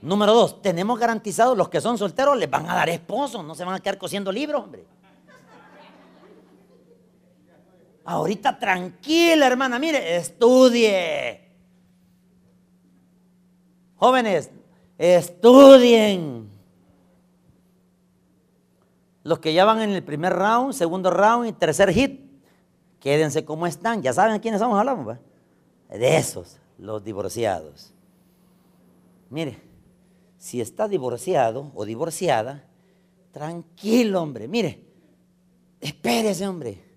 Número 0.00 0.32
dos, 0.32 0.62
tenemos 0.62 0.98
garantizado 0.98 1.54
los 1.54 1.68
que 1.68 1.80
son 1.80 1.98
solteros 1.98 2.38
les 2.38 2.48
van 2.48 2.68
a 2.68 2.74
dar 2.74 2.88
esposo, 2.88 3.42
no 3.42 3.54
se 3.54 3.64
van 3.64 3.74
a 3.74 3.80
quedar 3.80 3.98
cosiendo 3.98 4.30
libros, 4.30 4.62
hombre. 4.62 4.86
Ahorita 8.08 8.58
tranquila, 8.58 9.46
hermana, 9.46 9.78
mire, 9.78 10.16
estudie. 10.16 11.46
Jóvenes, 13.96 14.50
estudien. 14.96 16.48
Los 19.24 19.40
que 19.40 19.52
ya 19.52 19.66
van 19.66 19.82
en 19.82 19.90
el 19.90 20.02
primer 20.02 20.32
round, 20.32 20.72
segundo 20.72 21.10
round 21.10 21.48
y 21.48 21.52
tercer 21.52 21.92
hit, 21.92 22.22
quédense 22.98 23.44
como 23.44 23.66
están. 23.66 24.00
Ya 24.00 24.14
saben 24.14 24.32
a 24.32 24.40
quiénes 24.40 24.58
estamos 24.58 24.78
hablando, 24.78 25.18
De 25.90 26.16
esos, 26.16 26.58
los 26.78 27.04
divorciados. 27.04 27.92
Mire, 29.28 29.60
si 30.38 30.62
está 30.62 30.88
divorciado 30.88 31.72
o 31.74 31.84
divorciada, 31.84 32.64
tranquilo, 33.32 34.22
hombre. 34.22 34.48
Mire, 34.48 34.82
espérese, 35.78 36.48
hombre. 36.48 36.87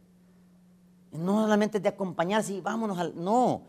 No 1.12 1.42
solamente 1.42 1.80
de 1.80 1.90
acompañarse 1.90 2.54
y 2.54 2.62
vámonos 2.62 2.98
al. 2.98 3.22
No, 3.22 3.64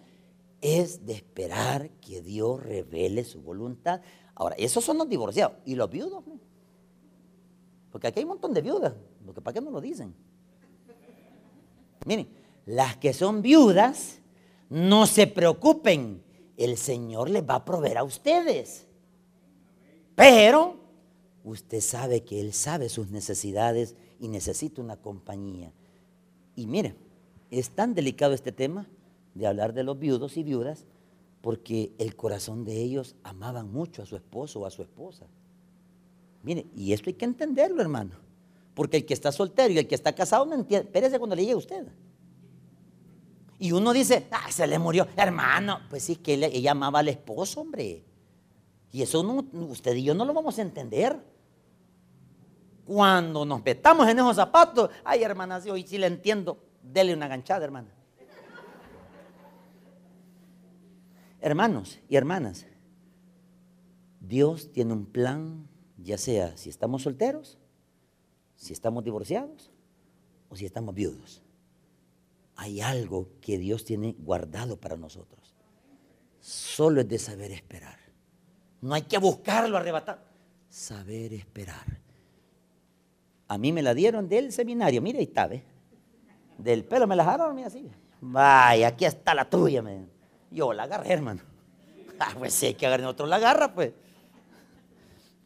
es 0.61 1.05
de 1.05 1.13
esperar 1.15 1.91
que 2.01 2.23
Dios 2.23 2.63
revele 2.63 3.25
su 3.25 3.43
voluntad. 3.43 4.01
Ahora, 4.35 4.55
esos 4.57 4.85
son 4.85 4.99
los 4.99 5.09
divorciados. 5.09 5.59
¿Y 5.65 5.75
los 5.75 5.91
viudos? 5.91 6.23
Porque 7.91 8.07
aquí 8.07 8.21
hay 8.21 8.25
un 8.25 8.31
montón 8.31 8.55
de 8.55 8.63
viudas. 8.63 8.95
¿Para 9.43 9.55
qué 9.55 9.61
no 9.61 9.71
lo 9.71 9.81
dicen? 9.81 10.15
Miren, 12.07 12.29
las 12.67 12.97
que 12.97 13.13
son 13.13 13.43
viudas, 13.43 14.21
no 14.71 15.07
se 15.07 15.27
preocupen. 15.27 16.23
El 16.57 16.77
Señor 16.77 17.29
les 17.29 17.49
va 17.49 17.57
a 17.57 17.65
proveer 17.65 17.99
a 17.99 18.05
ustedes. 18.05 18.87
Pero 20.15 20.77
usted 21.45 21.81
sabe 21.81 22.23
que 22.23 22.41
Él 22.41 22.53
sabe 22.53 22.89
sus 22.89 23.11
necesidades 23.11 23.97
y 24.21 24.29
necesita 24.29 24.81
una 24.81 24.97
compañía. 24.97 25.73
Y 26.55 26.67
mire, 26.67 26.95
es 27.53 27.71
tan 27.71 27.95
delicado 27.95 28.33
este 28.33 28.51
tema 28.51 28.89
de 29.35 29.47
hablar 29.47 29.75
de 29.75 29.85
los 29.85 29.99
viudos 29.99 30.37
y 30.37 30.43
viudas 30.43 30.87
porque 31.43 31.93
el 31.99 32.17
corazón 32.17 32.65
de 32.65 32.81
ellos 32.81 33.15
amaban 33.23 33.71
mucho 33.71 34.03
a 34.03 34.07
su 34.07 34.17
esposo 34.17 34.61
o 34.61 34.67
a 34.67 34.71
su 34.71 34.83
esposa. 34.83 35.27
Mire, 36.43 36.67
y 36.75 36.93
esto 36.93 37.11
hay 37.11 37.15
que 37.15 37.25
entenderlo, 37.25 37.83
hermano. 37.83 38.13
Porque 38.75 38.99
el 38.99 39.07
que 39.07 39.13
está 39.13 39.31
soltero 39.31 39.73
y 39.73 39.79
el 39.79 39.87
que 39.87 39.95
está 39.95 40.15
casado 40.15 40.47
no 40.47 40.55
entiende. 40.55 40.87
Espérese 40.87 41.19
cuando 41.19 41.37
le 41.37 41.43
llegue 41.43 41.53
a 41.53 41.59
usted. 41.59 41.87
Y 43.59 43.73
uno 43.73 43.93
dice, 43.93 44.27
ah, 44.31 44.51
se 44.51 44.67
le 44.67 44.79
murió. 44.79 45.07
Hermano, 45.17 45.81
pues 45.91 46.05
sí, 46.05 46.17
que 46.17 46.35
ella 46.35 46.71
amaba 46.71 47.01
al 47.01 47.09
esposo, 47.09 47.61
hombre. 47.61 48.03
Y 48.93 49.03
eso 49.03 49.21
usted 49.53 49.95
y 49.95 50.05
yo 50.05 50.15
no 50.15 50.25
lo 50.25 50.33
vamos 50.33 50.59
a 50.59 50.63
entender. 50.63 51.19
Cuando 52.87 53.45
nos 53.45 53.63
metamos 53.63 54.09
en 54.09 54.19
esos 54.19 54.37
zapatos, 54.37 54.91
ay, 55.05 55.23
hermanas, 55.23 55.67
hoy 55.67 55.85
sí 55.87 55.99
le 55.99 56.07
entiendo. 56.07 56.72
Dele 56.83 57.15
una 57.15 57.29
ganchada, 57.29 57.65
hermana. 57.65 57.89
Hermanos 61.41 61.99
y 62.09 62.17
hermanas, 62.17 62.67
Dios 64.21 64.71
tiene 64.73 64.93
un 64.93 65.07
plan, 65.07 65.69
ya 65.99 66.17
sea 66.17 66.57
si 66.57 66.71
estamos 66.71 67.03
solteros, 67.03 67.59
si 68.55 68.73
estamos 68.73 69.03
divorciados 69.03 69.73
o 70.49 70.57
si 70.57 70.67
estamos 70.67 70.95
viudos. 70.95 71.43
Hay 72.55 72.81
algo 72.81 73.29
que 73.41 73.59
Dios 73.59 73.85
tiene 73.85 74.15
guardado 74.19 74.79
para 74.79 74.97
nosotros. 74.97 75.57
Solo 76.39 77.01
es 77.01 77.09
de 77.09 77.19
saber 77.19 77.51
esperar. 77.51 77.99
No 78.81 78.95
hay 78.95 79.03
que 79.03 79.19
buscarlo, 79.19 79.77
arrebatar. 79.77 80.25
Saber 80.69 81.33
esperar. 81.33 82.01
A 83.49 83.59
mí 83.59 83.73
me 83.73 83.83
la 83.83 83.95
dieron 83.95 84.29
del 84.29 84.53
seminario. 84.53 85.03
Mira, 85.03 85.19
ahí 85.19 85.25
está, 85.25 85.47
¿ves? 85.49 85.63
Del 86.63 86.85
pelo 86.85 87.07
me 87.07 87.17
la 87.17 87.53
mira 87.53 87.67
así. 87.67 87.91
Vaya, 88.21 88.89
aquí 88.89 89.05
está 89.05 89.35
la 89.35 89.51
tuya, 89.51 89.83
me. 89.83 90.07
Yo 90.51 90.73
la 90.73 90.85
agarré, 90.85 91.13
hermano. 91.13 91.41
Ah, 92.25 92.37
pues 92.39 92.55
sí, 92.55 92.67
hay 92.67 92.75
que 92.75 92.87
agarrar 92.87 93.09
otro 93.09 93.27
la 93.27 93.35
agarra, 93.35 93.75
pues. 93.75 93.91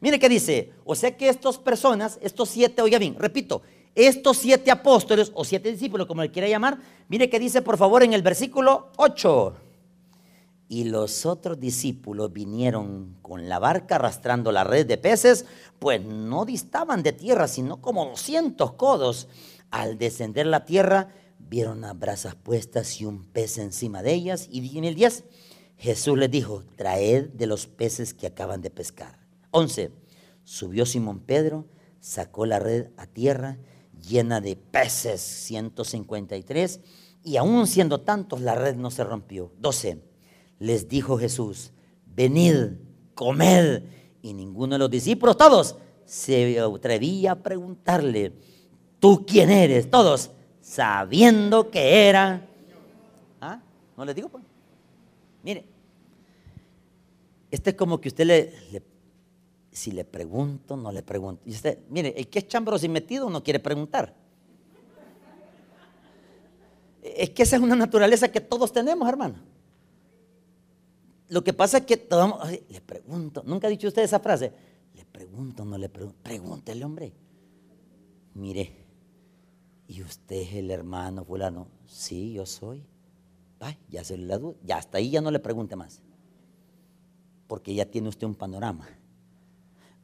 Mire 0.01 0.19
qué 0.19 0.29
dice. 0.29 0.75
O 0.85 0.95
sea 0.95 1.17
que 1.17 1.31
estas 1.31 1.57
personas, 1.57 2.19
estos 2.21 2.51
siete, 2.51 2.83
oiga 2.83 2.99
bien, 2.99 3.17
repito, 3.19 3.63
estos 3.95 4.37
siete 4.37 4.71
apóstoles 4.71 5.33
o 5.33 5.43
siete 5.43 5.73
discípulos, 5.73 6.07
como 6.07 6.21
le 6.21 6.31
quiera 6.31 6.49
llamar, 6.49 6.79
mire 7.09 7.31
qué 7.31 7.39
dice 7.39 7.63
por 7.63 7.79
favor 7.79 8.03
en 8.03 8.13
el 8.13 8.21
versículo 8.21 8.91
8. 8.97 9.57
Y 10.69 10.85
los 10.85 11.25
otros 11.25 11.59
discípulos 11.59 12.31
vinieron 12.31 13.17
con 13.23 13.49
la 13.49 13.59
barca 13.59 13.95
arrastrando 13.95 14.53
la 14.53 14.65
red 14.65 14.85
de 14.85 14.99
peces, 14.99 15.47
pues 15.79 16.05
no 16.05 16.45
distaban 16.45 17.03
de 17.03 17.13
tierra, 17.13 17.49
sino 17.49 17.81
como 17.81 18.05
200 18.05 18.75
codos. 18.75 19.29
Al 19.71 19.99
descender 19.99 20.47
la 20.47 20.65
tierra, 20.65 21.09
vieron 21.39 21.81
las 21.83 21.99
brasas 21.99 22.35
puestas 22.35 23.01
y 23.01 23.05
un 23.05 23.25
pez 23.25 23.59
encima 23.59 24.03
de 24.03 24.15
ellas. 24.15 24.49
Y 24.51 24.79
en 24.79 24.85
el 24.85 24.95
10, 24.95 25.25
Jesús 25.77 26.19
les 26.19 26.31
dijo, 26.31 26.65
traed 26.77 27.29
de 27.31 27.47
los 27.47 27.67
peces 27.67 28.15
que 28.15 28.27
acaban 28.27 28.63
de 28.63 28.71
pescar. 28.71 29.19
11. 29.51 29.91
Subió 30.45 30.87
Simón 30.87 31.21
Pedro, 31.21 31.67
sacó 32.01 32.47
la 32.47 32.59
red 32.59 32.89
a 32.97 33.07
tierra 33.07 33.59
llena 34.07 34.41
de 34.41 34.57
peces, 34.57 35.21
153, 35.21 36.81
y 37.25 37.37
aún 37.37 37.67
siendo 37.67 38.01
tantos, 38.01 38.41
la 38.41 38.55
red 38.55 38.77
no 38.77 38.91
se 38.91 39.05
rompió. 39.05 39.53
12. 39.59 40.03
Les 40.59 40.89
dijo 40.89 41.19
Jesús, 41.19 41.73
venid, 42.07 42.79
comed. 43.15 43.83
Y 44.23 44.35
ninguno 44.35 44.75
de 44.75 44.79
los 44.79 44.91
discípulos, 44.91 45.37
todos, 45.37 45.77
se 46.05 46.61
atrevía 46.61 47.33
a 47.33 47.43
preguntarle, 47.43 48.39
¿tú 49.07 49.25
quién 49.25 49.51
eres? 49.51 49.89
Todos, 49.89 50.33
sabiendo 50.61 51.71
que 51.71 52.09
era. 52.09 52.45
¿Ah? 53.41 53.61
¿No 53.97 54.05
les 54.05 54.17
digo? 54.17 54.29
Pues? 54.29 54.43
Mire, 55.45 55.65
este 57.53 57.71
es 57.71 57.77
como 57.77 58.01
que 58.01 58.09
usted 58.09 58.27
le, 58.27 58.83
si 59.71 59.93
le 59.93 60.05
pregunto, 60.05 60.77
no 60.77 60.91
le 60.91 61.05
pregunto. 61.05 61.41
Y 61.47 61.53
usted, 61.53 61.79
mire, 61.89 62.15
el 62.17 62.27
que 62.27 62.41
es 62.41 62.49
chambro 62.49 62.77
sin 62.79 62.91
metido 62.91 63.31
no 63.31 63.45
quiere 63.45 63.61
preguntar. 63.61 64.13
Es 67.01 67.31
que 67.31 67.45
esa 67.45 67.55
es 67.55 67.63
una 67.63 67.77
naturaleza 67.77 68.33
que 68.33 68.41
todos 68.41 68.73
tenemos, 68.73 69.09
hermano. 69.09 69.37
Lo 71.29 71.45
que 71.45 71.53
pasa 71.53 71.79
es 71.79 71.87
que 71.87 71.97
todos, 71.97 72.51
le 72.51 72.81
pregunto, 72.81 73.45
¿nunca 73.47 73.69
ha 73.69 73.71
dicho 73.71 73.87
usted 73.87 74.03
esa 74.03 74.19
frase? 74.19 74.53
Le 74.95 75.05
pregunto, 75.05 75.65
no 75.65 75.79
le 75.79 75.89
pregunto. 75.89 76.19
Pregúntele, 76.25 76.85
hombre. 76.85 77.13
Mire, 78.35 78.86
¿y 79.89 80.03
usted 80.03 80.37
es 80.37 80.55
el 80.55 80.71
hermano 80.71 81.25
fulano? 81.25 81.69
Sí, 81.87 82.33
yo 82.33 82.47
soy. 82.47 82.85
Ay, 83.61 83.79
ya 83.89 84.05
se 84.05 84.17
le 84.17 84.39
duda. 84.39 84.57
Ya 84.65 84.77
hasta 84.79 84.99
ahí 84.99 85.11
ya 85.11 85.21
no 85.21 85.31
le 85.31 85.39
pregunte 85.39 85.77
más. 85.77 86.03
Porque 87.47 87.75
ya 87.75 87.87
tiene 87.87 88.09
usted 88.09 88.27
un 88.27 88.35
panorama. 88.35 88.89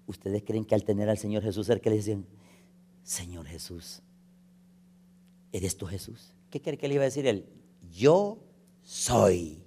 ¿Ustedes 0.07 0.43
creen 0.45 0.64
que 0.64 0.74
al 0.74 0.85
tener 0.85 1.09
al 1.09 1.18
Señor 1.18 1.43
Jesús 1.43 1.66
cerca 1.66 1.91
le 1.91 1.97
dicen, 1.97 2.26
Señor 3.03 3.47
Jesús, 3.47 4.03
¿eres 5.53 5.76
tú 5.76 5.87
Jesús? 5.87 6.33
¿Qué 6.51 6.61
quiere 6.61 6.78
que 6.78 6.89
le 6.89 6.95
iba 6.95 7.03
a 7.03 7.07
decir 7.07 7.26
él? 7.26 7.47
Yo 7.91 8.39
soy. 8.83 9.64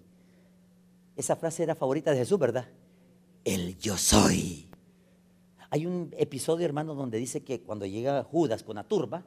Esa 1.15 1.35
frase 1.35 1.63
era 1.63 1.75
favorita 1.75 2.11
de 2.11 2.17
Jesús, 2.17 2.39
¿verdad? 2.39 2.67
El 3.43 3.77
yo 3.77 3.97
soy. 3.97 4.69
hay 5.69 5.85
un 5.85 6.13
episodio, 6.17 6.65
hermano, 6.65 6.95
donde 6.95 7.17
dice 7.17 7.43
que 7.43 7.61
cuando 7.61 7.85
llega 7.85 8.23
Judas 8.23 8.63
con 8.63 8.75
la 8.75 8.83
turba, 8.83 9.25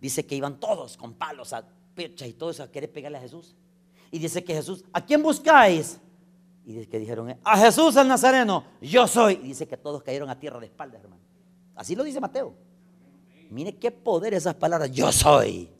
dice 0.00 0.26
que 0.26 0.34
iban 0.34 0.60
todos 0.60 0.96
con 0.96 1.14
palos 1.14 1.52
a 1.52 1.66
pecha 1.94 2.26
y 2.26 2.32
todo 2.32 2.50
eso 2.50 2.62
a 2.62 2.70
querer 2.70 2.92
pegarle 2.92 3.18
a 3.18 3.20
Jesús. 3.20 3.54
Y 4.10 4.18
dice 4.18 4.42
que 4.42 4.54
Jesús, 4.54 4.84
¿a 4.92 5.04
quién 5.04 5.22
buscáis? 5.22 6.00
Y 6.64 6.72
dice 6.72 6.88
que 6.88 6.98
dijeron, 6.98 7.36
a 7.42 7.58
Jesús 7.58 7.96
el 7.96 8.08
Nazareno, 8.08 8.64
yo 8.80 9.06
soy. 9.06 9.34
Y 9.42 9.48
dice 9.48 9.66
que 9.66 9.76
todos 9.76 10.02
cayeron 10.02 10.30
a 10.30 10.38
tierra 10.38 10.60
de 10.60 10.66
espaldas, 10.66 11.02
hermano. 11.02 11.22
Así 11.74 11.94
lo 11.94 12.04
dice 12.04 12.20
Mateo. 12.20 12.54
Mire 13.50 13.76
qué 13.76 13.90
poder 13.90 14.34
esas 14.34 14.54
palabras, 14.54 14.90
yo 14.90 15.10
soy. 15.10 15.70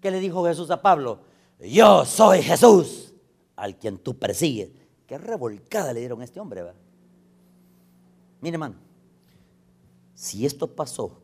¿Qué 0.00 0.10
le 0.10 0.20
dijo 0.20 0.44
Jesús 0.44 0.70
a 0.70 0.80
Pablo? 0.80 1.20
Yo 1.60 2.04
soy 2.04 2.42
Jesús, 2.42 3.14
al 3.56 3.76
quien 3.76 3.98
tú 3.98 4.18
persigues. 4.18 4.70
Qué 5.06 5.18
revolcada 5.18 5.92
le 5.92 6.00
dieron 6.00 6.20
a 6.20 6.24
este 6.24 6.38
hombre, 6.38 6.62
¿verdad? 6.62 6.80
Mire, 8.40 8.54
hermano, 8.54 8.76
si 10.14 10.44
esto 10.44 10.74
pasó 10.74 11.22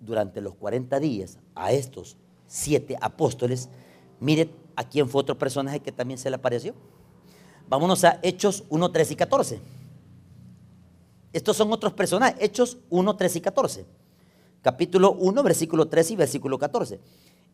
durante 0.00 0.40
los 0.40 0.54
40 0.54 0.98
días 0.98 1.38
a 1.54 1.72
estos 1.72 2.16
siete 2.46 2.96
apóstoles, 3.00 3.68
mire 4.18 4.50
a 4.74 4.88
quién 4.88 5.08
fue 5.08 5.20
otro 5.20 5.38
personaje 5.38 5.80
que 5.80 5.92
también 5.92 6.18
se 6.18 6.30
le 6.30 6.36
apareció. 6.36 6.74
Vámonos 7.68 8.02
a 8.02 8.18
Hechos 8.22 8.64
1, 8.68 8.90
3 8.90 9.10
y 9.12 9.16
14. 9.16 9.60
Estos 11.32 11.56
son 11.56 11.72
otros 11.72 11.92
personajes, 11.92 12.36
Hechos 12.40 12.78
1, 12.88 13.16
3 13.16 13.36
y 13.36 13.40
14. 13.40 13.86
Capítulo 14.62 15.12
1, 15.12 15.42
versículo 15.42 15.86
3 15.86 16.10
y 16.10 16.16
versículo 16.16 16.58
14. 16.58 16.98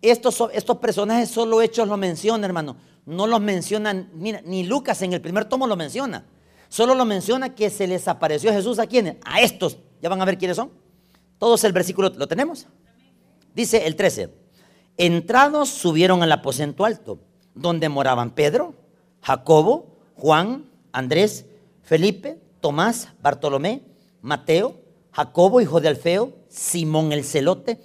Estos, 0.00 0.42
estos 0.52 0.78
personajes 0.78 1.28
solo 1.28 1.60
Hechos 1.60 1.86
lo 1.88 1.96
mencionan, 1.96 2.44
hermano. 2.44 2.76
No 3.04 3.26
los 3.26 3.40
mencionan, 3.40 4.10
mira, 4.14 4.40
ni 4.44 4.64
Lucas 4.64 5.02
en 5.02 5.12
el 5.12 5.20
primer 5.20 5.44
tomo 5.44 5.66
lo 5.66 5.76
menciona. 5.76 6.24
Solo 6.68 6.94
lo 6.94 7.04
menciona 7.04 7.54
que 7.54 7.70
se 7.70 7.86
les 7.86 8.08
apareció 8.08 8.52
Jesús 8.52 8.78
a 8.78 8.86
quienes, 8.86 9.16
a 9.24 9.40
estos. 9.40 9.78
Ya 10.00 10.08
van 10.08 10.20
a 10.20 10.24
ver 10.24 10.38
quiénes 10.38 10.56
son. 10.56 10.70
Todos 11.38 11.64
el 11.64 11.72
versículo 11.72 12.10
lo 12.10 12.26
tenemos. 12.28 12.66
Dice 13.54 13.86
el 13.86 13.96
13. 13.96 14.30
Entrados 14.98 15.68
subieron 15.68 16.22
al 16.22 16.32
aposento 16.32 16.84
alto, 16.84 17.20
donde 17.54 17.88
moraban 17.88 18.34
Pedro, 18.34 18.74
Jacobo, 19.20 19.98
Juan, 20.14 20.70
Andrés, 20.92 21.46
Felipe, 21.82 22.38
Tomás, 22.60 23.08
Bartolomé, 23.20 23.82
Mateo, 24.22 24.80
Jacobo, 25.12 25.60
hijo 25.60 25.80
de 25.80 25.88
Alfeo, 25.88 26.32
Simón 26.48 27.12
el 27.12 27.24
celote 27.24 27.78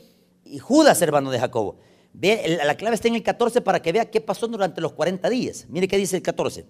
y 0.46 0.60
Judas, 0.60 1.02
hermano 1.02 1.32
de 1.32 1.40
Jacobo. 1.40 1.78
Ve, 2.14 2.60
la 2.66 2.76
clave 2.76 2.96
está 2.96 3.08
en 3.08 3.16
el 3.16 3.24
14 3.24 3.62
para 3.62 3.82
que 3.82 3.92
vea 3.92 4.10
qué 4.10 4.20
pasó 4.20 4.48
durante 4.48 4.82
los 4.82 4.94
40 4.94 5.30
días. 5.30 5.66
Mire 5.70 5.88
qué 5.88 5.98
dice 5.98 6.18
el 6.18 6.22
14. 6.22 6.66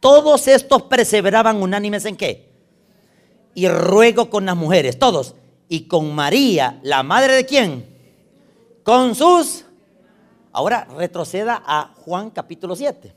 Todos 0.00 0.48
estos 0.48 0.82
perseveraban 0.82 1.62
unánimes 1.62 2.04
en 2.06 2.16
qué? 2.16 2.50
Y 3.54 3.68
ruego 3.68 4.30
con 4.30 4.46
las 4.46 4.56
mujeres, 4.56 4.98
todos. 4.98 5.34
Y 5.72 5.88
con 5.88 6.14
María, 6.14 6.78
la 6.82 7.02
madre 7.02 7.32
de 7.32 7.46
quién? 7.46 7.86
Con 8.82 9.14
sus. 9.14 9.64
Ahora 10.52 10.84
retroceda 10.84 11.62
a 11.64 11.94
Juan 11.96 12.28
capítulo 12.28 12.76
7. 12.76 13.10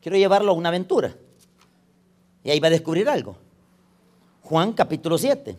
Quiero 0.00 0.16
llevarlo 0.16 0.52
a 0.52 0.54
una 0.54 0.70
aventura. 0.70 1.14
Y 2.42 2.48
ahí 2.48 2.58
va 2.60 2.68
a 2.68 2.70
descubrir 2.70 3.10
algo. 3.10 3.36
Juan 4.40 4.72
capítulo 4.72 5.18
7. 5.18 5.58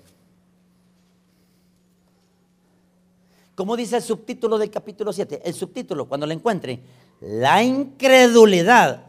¿Cómo 3.53 3.77
dice 3.77 3.97
el 3.97 4.01
subtítulo 4.01 4.57
del 4.57 4.71
capítulo 4.71 5.13
7? 5.13 5.43
El 5.45 5.53
subtítulo, 5.53 6.07
cuando 6.07 6.25
lo 6.25 6.33
encuentre, 6.33 6.79
la 7.21 7.61
incredulidad 7.61 9.05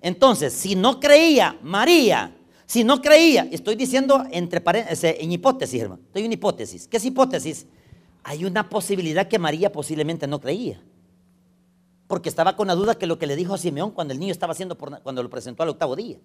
entonces, 0.00 0.52
si 0.52 0.74
no 0.76 1.00
creía 1.00 1.58
María, 1.62 2.36
si 2.68 2.84
no 2.84 3.00
creía, 3.00 3.48
estoy 3.50 3.76
diciendo 3.76 4.24
entre 4.30 4.62
en 5.02 5.32
hipótesis, 5.32 5.80
hermano, 5.80 6.02
estoy 6.04 6.26
en 6.26 6.32
hipótesis. 6.34 6.86
¿Qué 6.86 6.98
es 6.98 7.04
hipótesis? 7.06 7.66
Hay 8.22 8.44
una 8.44 8.68
posibilidad 8.68 9.26
que 9.26 9.38
María 9.38 9.72
posiblemente 9.72 10.26
no 10.26 10.38
creía. 10.38 10.78
Porque 12.08 12.28
estaba 12.28 12.56
con 12.56 12.66
la 12.66 12.74
duda 12.74 12.96
que 12.96 13.06
lo 13.06 13.18
que 13.18 13.26
le 13.26 13.36
dijo 13.36 13.54
a 13.54 13.58
Simeón 13.58 13.92
cuando 13.92 14.12
el 14.12 14.20
niño 14.20 14.32
estaba 14.32 14.52
haciendo, 14.52 14.76
cuando 14.76 15.22
lo 15.22 15.30
presentó 15.30 15.62
al 15.62 15.70
octavo 15.70 15.96
día. 15.96 16.18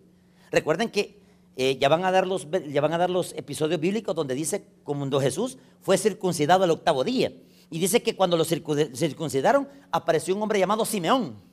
Recuerden 0.52 0.90
que 0.90 1.18
eh, 1.56 1.78
ya, 1.78 1.88
van 1.88 2.04
a 2.04 2.12
dar 2.12 2.28
los, 2.28 2.46
ya 2.70 2.82
van 2.82 2.92
a 2.92 2.98
dar 2.98 3.10
los 3.10 3.32
episodios 3.38 3.80
bíblicos 3.80 4.14
donde 4.14 4.36
dice 4.36 4.66
cuando 4.84 5.22
Jesús 5.22 5.58
fue 5.80 5.98
circuncidado 5.98 6.66
al 6.66 6.72
octavo 6.72 7.06
día. 7.06 7.32
Y 7.70 7.80
dice 7.80 8.04
que 8.04 8.18
cuando 8.18 8.36
lo 8.36 8.44
circuncidaron 8.44 9.70
apareció 9.92 10.36
un 10.36 10.42
hombre 10.42 10.60
llamado 10.60 10.84
Simeón 10.84 11.53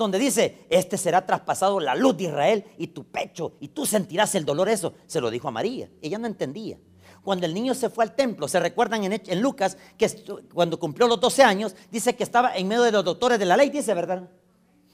donde 0.00 0.18
dice, 0.18 0.66
este 0.70 0.96
será 0.96 1.26
traspasado 1.26 1.78
la 1.78 1.94
luz 1.94 2.16
de 2.16 2.24
Israel 2.24 2.64
y 2.78 2.88
tu 2.88 3.04
pecho, 3.04 3.52
y 3.60 3.68
tú 3.68 3.84
sentirás 3.84 4.34
el 4.34 4.46
dolor 4.46 4.68
eso. 4.70 4.94
Se 5.06 5.20
lo 5.20 5.30
dijo 5.30 5.48
a 5.48 5.50
María. 5.50 5.90
Ella 6.00 6.18
no 6.18 6.26
entendía. 6.26 6.78
Cuando 7.22 7.44
el 7.44 7.52
niño 7.52 7.74
se 7.74 7.90
fue 7.90 8.04
al 8.04 8.16
templo, 8.16 8.48
se 8.48 8.58
recuerdan 8.58 9.04
en, 9.04 9.42
Lucas 9.42 9.76
que 9.98 10.08
cuando 10.54 10.78
cumplió 10.80 11.06
los 11.06 11.20
12 11.20 11.42
años, 11.42 11.76
dice 11.90 12.16
que 12.16 12.22
estaba 12.22 12.56
en 12.56 12.66
medio 12.66 12.82
de 12.82 12.92
los 12.92 13.04
doctores 13.04 13.38
de 13.38 13.44
la 13.44 13.58
ley, 13.58 13.68
dice, 13.68 13.92
¿verdad? 13.92 14.26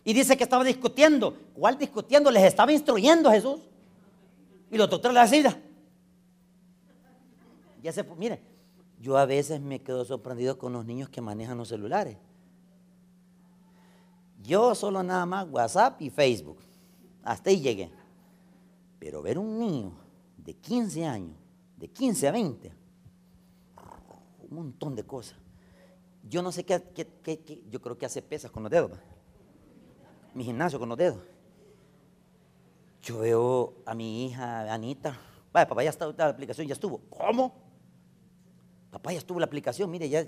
Y 0.03 0.13
dice 0.13 0.37
que 0.37 0.43
estaba 0.43 0.65
discutiendo. 0.65 1.37
¿Cuál 1.55 1.79
discutiendo? 1.79 2.31
Les 2.33 2.43
estaba 2.43 2.73
instruyendo 2.73 3.29
a 3.29 3.33
Jesús. 3.33 3.61
Y 4.73 4.77
los 4.77 4.91
doctores 4.91 5.15
le 5.15 5.21
decían, 5.21 5.63
ya 7.81 7.93
se, 7.93 8.03
mire, 8.03 8.41
yo 9.01 9.17
a 9.17 9.25
veces 9.25 9.61
me 9.61 9.81
quedo 9.83 10.05
sorprendido 10.05 10.59
con 10.59 10.73
los 10.73 10.85
niños 10.85 11.09
que 11.09 11.21
manejan 11.21 11.57
los 11.57 11.69
celulares. 11.69 12.17
Yo 14.47 14.76
solo 14.76 15.03
nada 15.03 15.26
más 15.26 15.49
WhatsApp 15.51 16.01
y 16.01 16.09
Facebook. 16.09 16.59
Hasta 17.24 17.51
ahí 17.51 17.61
llegué. 17.61 17.90
Pero 19.01 19.20
ver 19.20 19.38
un 19.38 19.59
niño 19.59 19.92
de 20.36 20.55
15 20.55 21.05
años, 21.05 21.36
de 21.76 21.88
15 21.88 22.28
a 22.28 22.32
20, 22.32 22.72
un 24.49 24.57
montón 24.57 24.94
de 24.94 25.05
cosas. 25.05 25.36
Yo 26.22 26.42
no 26.42 26.53
sé 26.53 26.64
qué, 26.64 27.64
yo 27.68 27.80
creo 27.80 27.99
que 27.99 28.07
hace 28.07 28.22
pesas 28.22 28.51
con 28.51 28.62
los 28.62 28.70
dedos. 28.70 28.92
Mi 30.32 30.44
gimnasio 30.44 30.78
con 30.78 30.88
los 30.88 30.99
dedos. 30.99 31.18
Yo 33.03 33.18
veo 33.18 33.74
a 33.84 33.94
mi 33.94 34.26
hija 34.26 34.72
Anita. 34.72 35.18
Vaya, 35.53 35.66
papá, 35.66 35.82
ya 35.82 35.90
está 35.90 36.07
la 36.16 36.28
aplicación, 36.28 36.66
ya 36.66 36.74
estuvo. 36.74 37.01
¿Cómo? 37.11 37.55
Papá, 38.90 39.12
ya 39.12 39.18
estuvo 39.18 39.40
la 39.40 39.47
aplicación. 39.47 39.90
Mire, 39.90 40.09
ya, 40.09 40.24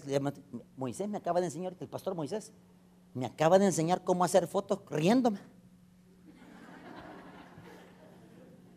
Moisés 0.76 1.08
me 1.08 1.18
acaba 1.18 1.40
de 1.40 1.46
enseñar, 1.46 1.76
el 1.78 1.88
pastor 1.88 2.14
Moisés 2.14 2.52
me 3.18 3.26
acaba 3.26 3.58
de 3.58 3.66
enseñar 3.66 4.04
cómo 4.04 4.24
hacer 4.24 4.46
fotos 4.46 4.80
riéndome. 4.88 5.40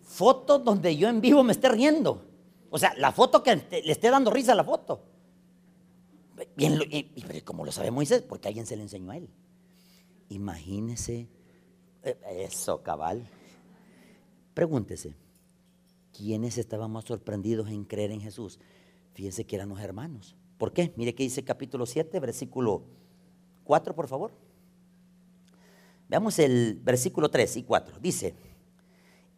Fotos 0.01 0.63
donde 0.63 0.97
yo 0.97 1.07
en 1.07 1.21
vivo 1.21 1.43
me 1.43 1.53
esté 1.53 1.69
riendo. 1.69 2.25
O 2.69 2.77
sea, 2.77 2.93
la 2.97 3.11
foto 3.11 3.43
que 3.43 3.55
le 3.55 3.91
esté 3.91 4.09
dando 4.09 4.31
risa 4.31 4.53
a 4.53 4.55
la 4.55 4.63
foto. 4.63 5.03
Bien, 6.55 6.79
y, 6.89 7.03
pero 7.25 7.39
¿cómo 7.45 7.65
lo 7.65 7.71
sabe 7.71 7.91
Moisés? 7.91 8.21
Porque 8.21 8.47
alguien 8.47 8.65
se 8.65 8.75
le 8.75 8.81
enseñó 8.81 9.11
a 9.11 9.17
él. 9.17 9.29
Imagínese 10.29 11.29
eh, 12.03 12.17
eso, 12.49 12.81
cabal. 12.81 13.27
Pregúntese, 14.53 15.15
¿quiénes 16.11 16.57
estaban 16.57 16.91
más 16.91 17.05
sorprendidos 17.05 17.69
en 17.69 17.85
creer 17.85 18.11
en 18.11 18.21
Jesús? 18.21 18.59
Fíjense 19.13 19.45
que 19.45 19.55
eran 19.55 19.69
los 19.69 19.79
hermanos. 19.79 20.35
¿Por 20.57 20.73
qué? 20.73 20.93
Mire 20.95 21.15
que 21.15 21.23
dice 21.23 21.43
capítulo 21.43 21.85
7, 21.85 22.19
versículo 22.19 22.83
4, 23.64 23.95
por 23.95 24.07
favor. 24.07 24.32
Veamos 26.09 26.39
el 26.39 26.80
versículo 26.84 27.30
3 27.30 27.57
y 27.57 27.64
4. 27.64 27.99
Dice, 28.01 28.36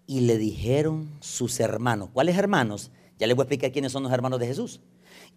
y 0.08 0.22
le 0.22 0.38
dijeron 0.38 1.10
sus 1.20 1.60
hermanos. 1.60 2.10
¿Cuáles 2.12 2.38
hermanos? 2.38 2.92
Ya 3.20 3.28
les 3.28 3.36
voy 3.36 3.44
a 3.44 3.46
explicar 3.46 3.72
quiénes 3.72 3.92
son 3.92 4.04
los 4.04 4.12
hermanos 4.12 4.40
de 4.40 4.48
Jesús. 4.48 4.80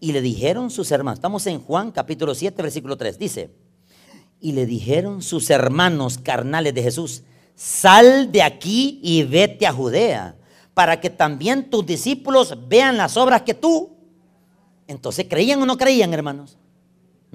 Y 0.01 0.13
le 0.13 0.23
dijeron 0.23 0.71
sus 0.71 0.91
hermanos. 0.91 1.19
Estamos 1.19 1.47
en 1.47 1.61
Juan 1.61 1.93
capítulo 1.93 2.35
7, 2.35 2.63
versículo 2.63 2.97
3. 2.97 3.19
Dice, 3.19 3.51
y 4.41 4.53
le 4.53 4.67
dijeron 4.67 5.23
sus 5.23 5.51
hermanos 5.51 6.19
carnales 6.19 6.75
de 6.75 6.83
Jesús, 6.83 7.23
sal 7.55 8.31
de 8.33 8.43
aquí 8.43 9.01
y 9.03 9.23
vete 9.23 9.67
a 9.67 9.73
Judea, 9.73 10.37
para 10.75 11.01
que 11.01 11.11
también 11.11 11.71
tus 11.71 11.87
discípulos 11.87 12.57
vean 12.69 12.97
las 12.97 13.17
obras 13.17 13.43
que 13.43 13.55
tú. 13.55 13.97
Entonces, 14.87 15.27
¿creían 15.29 15.61
o 15.63 15.67
no 15.67 15.77
creían, 15.77 16.13
hermanos? 16.13 16.59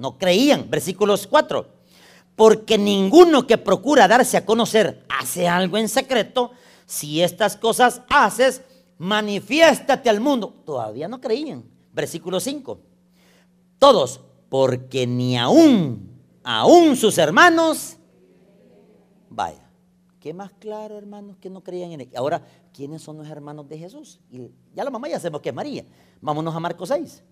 No 0.02 0.18
creían. 0.18 0.68
Versículos 0.68 1.28
4. 1.28 1.64
Porque 2.34 2.76
ninguno 2.76 3.46
que 3.46 3.56
procura 3.56 4.08
darse 4.08 4.36
a 4.36 4.44
conocer 4.44 5.06
hace 5.08 5.46
algo 5.46 5.78
en 5.78 5.88
secreto. 5.88 6.50
Si 6.86 7.22
estas 7.22 7.56
cosas 7.56 8.02
haces, 8.10 8.62
manifiéstate 8.98 10.10
al 10.10 10.18
mundo. 10.18 10.52
Todavía 10.66 11.06
no 11.06 11.20
creían. 11.20 11.62
Versículo 11.92 12.40
5. 12.40 12.80
Todos, 13.78 14.20
porque 14.48 15.06
ni 15.06 15.38
aún, 15.38 16.20
aún 16.42 16.96
sus 16.96 17.16
hermanos, 17.18 17.96
vaya. 19.30 19.70
¿Qué 20.18 20.34
más 20.34 20.52
claro, 20.58 20.98
hermanos, 20.98 21.36
que 21.36 21.48
no 21.48 21.62
creían 21.62 21.92
en 21.92 22.00
él? 22.00 22.10
Ahora, 22.16 22.44
¿quiénes 22.72 23.02
son 23.02 23.18
los 23.18 23.28
hermanos 23.28 23.68
de 23.68 23.78
Jesús? 23.78 24.18
Y 24.30 24.50
ya 24.74 24.82
la 24.82 24.90
mamá 24.90 25.08
ya 25.08 25.20
sabemos 25.20 25.42
que 25.42 25.50
es 25.50 25.54
María. 25.54 25.84
Vámonos 26.20 26.54
a 26.56 26.58
Marcos 26.58 26.88
6. 26.88 27.22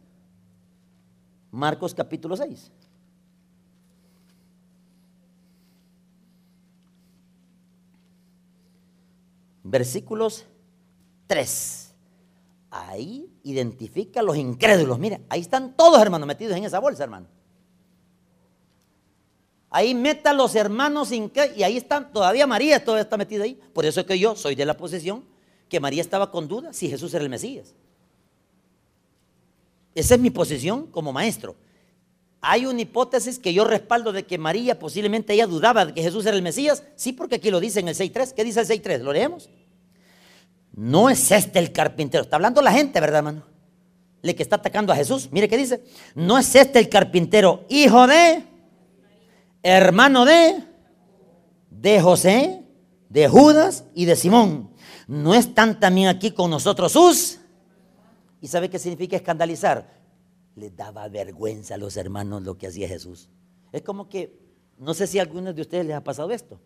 Marcos 1.50 1.94
capítulo 1.94 2.36
6. 2.36 2.70
Versículos 9.64 10.46
3. 11.26 11.94
Ahí 12.70 13.30
identifica 13.42 14.20
a 14.20 14.22
los 14.22 14.36
incrédulos. 14.36 14.98
Mire, 14.98 15.22
ahí 15.28 15.40
están 15.40 15.76
todos 15.76 16.00
hermanos 16.00 16.26
metidos 16.26 16.56
en 16.56 16.64
esa 16.64 16.78
bolsa, 16.78 17.04
hermano. 17.04 17.26
Ahí 19.70 19.94
meta 19.94 20.30
a 20.30 20.34
los 20.34 20.54
hermanos 20.54 21.12
incrédulos. 21.12 21.58
Y 21.58 21.62
ahí 21.62 21.76
están, 21.76 22.12
todavía 22.12 22.46
María 22.46 22.84
todavía 22.84 23.02
está 23.02 23.16
metida 23.16 23.44
ahí. 23.44 23.60
Por 23.72 23.84
eso 23.84 24.00
es 24.00 24.06
que 24.06 24.18
yo 24.18 24.36
soy 24.36 24.54
de 24.54 24.66
la 24.66 24.76
posición 24.76 25.24
que 25.68 25.80
María 25.80 26.00
estaba 26.00 26.30
con 26.30 26.48
duda 26.48 26.72
si 26.72 26.88
Jesús 26.88 27.12
era 27.14 27.24
el 27.24 27.30
Mesías. 27.30 27.74
Esa 29.94 30.14
es 30.14 30.20
mi 30.20 30.30
posición 30.30 30.86
como 30.86 31.12
maestro. 31.12 31.56
Hay 32.42 32.64
una 32.64 32.80
hipótesis 32.80 33.38
que 33.38 33.52
yo 33.52 33.64
respaldo 33.64 34.12
de 34.12 34.24
que 34.24 34.38
María 34.38 34.78
posiblemente 34.78 35.34
ella 35.34 35.46
dudaba 35.46 35.86
de 35.86 35.94
que 35.94 36.02
Jesús 36.02 36.24
era 36.24 36.36
el 36.36 36.42
Mesías. 36.42 36.82
Sí, 36.96 37.12
porque 37.12 37.36
aquí 37.36 37.50
lo 37.50 37.60
dice 37.60 37.80
en 37.80 37.88
el 37.88 37.94
6.3. 37.94 38.32
¿Qué 38.32 38.44
dice 38.44 38.60
el 38.60 38.66
6.3? 38.66 39.00
¿Lo 39.00 39.12
leemos? 39.12 39.50
No 40.72 41.10
es 41.10 41.30
este 41.30 41.58
el 41.58 41.72
carpintero. 41.72 42.22
Está 42.24 42.36
hablando 42.36 42.62
la 42.62 42.72
gente, 42.72 42.98
¿verdad, 43.00 43.18
hermano? 43.18 43.44
Le 44.22 44.34
que 44.34 44.42
está 44.42 44.56
atacando 44.56 44.92
a 44.92 44.96
Jesús. 44.96 45.28
Mire 45.32 45.48
qué 45.48 45.56
dice. 45.58 45.82
No 46.14 46.38
es 46.38 46.54
este 46.54 46.78
el 46.78 46.88
carpintero, 46.88 47.64
hijo 47.68 48.06
de, 48.06 48.42
hermano 49.62 50.24
de, 50.24 50.62
de 51.70 52.00
José, 52.00 52.62
de 53.08 53.28
Judas 53.28 53.84
y 53.94 54.06
de 54.06 54.16
Simón. 54.16 54.70
No 55.06 55.34
están 55.34 55.78
también 55.80 56.08
aquí 56.08 56.30
con 56.30 56.50
nosotros 56.50 56.92
sus. 56.92 57.39
¿Y 58.40 58.48
sabe 58.48 58.70
qué 58.70 58.78
significa 58.78 59.16
escandalizar? 59.16 60.00
les 60.56 60.76
daba 60.76 61.08
vergüenza 61.08 61.74
a 61.74 61.78
los 61.78 61.96
hermanos 61.96 62.42
lo 62.42 62.56
que 62.56 62.66
hacía 62.66 62.88
Jesús. 62.88 63.28
Es 63.72 63.82
como 63.82 64.08
que, 64.08 64.38
no 64.78 64.94
sé 64.94 65.06
si 65.06 65.18
a 65.18 65.22
algunos 65.22 65.54
de 65.54 65.62
ustedes 65.62 65.86
les 65.86 65.96
ha 65.96 66.04
pasado 66.04 66.30
esto. 66.30 66.60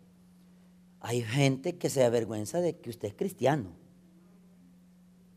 Hay 0.99 1.21
gente 1.21 1.77
que 1.77 1.89
se 1.89 2.03
avergüenza 2.03 2.61
de 2.61 2.77
que 2.79 2.89
usted 2.89 3.09
es 3.09 3.13
cristiano. 3.13 3.71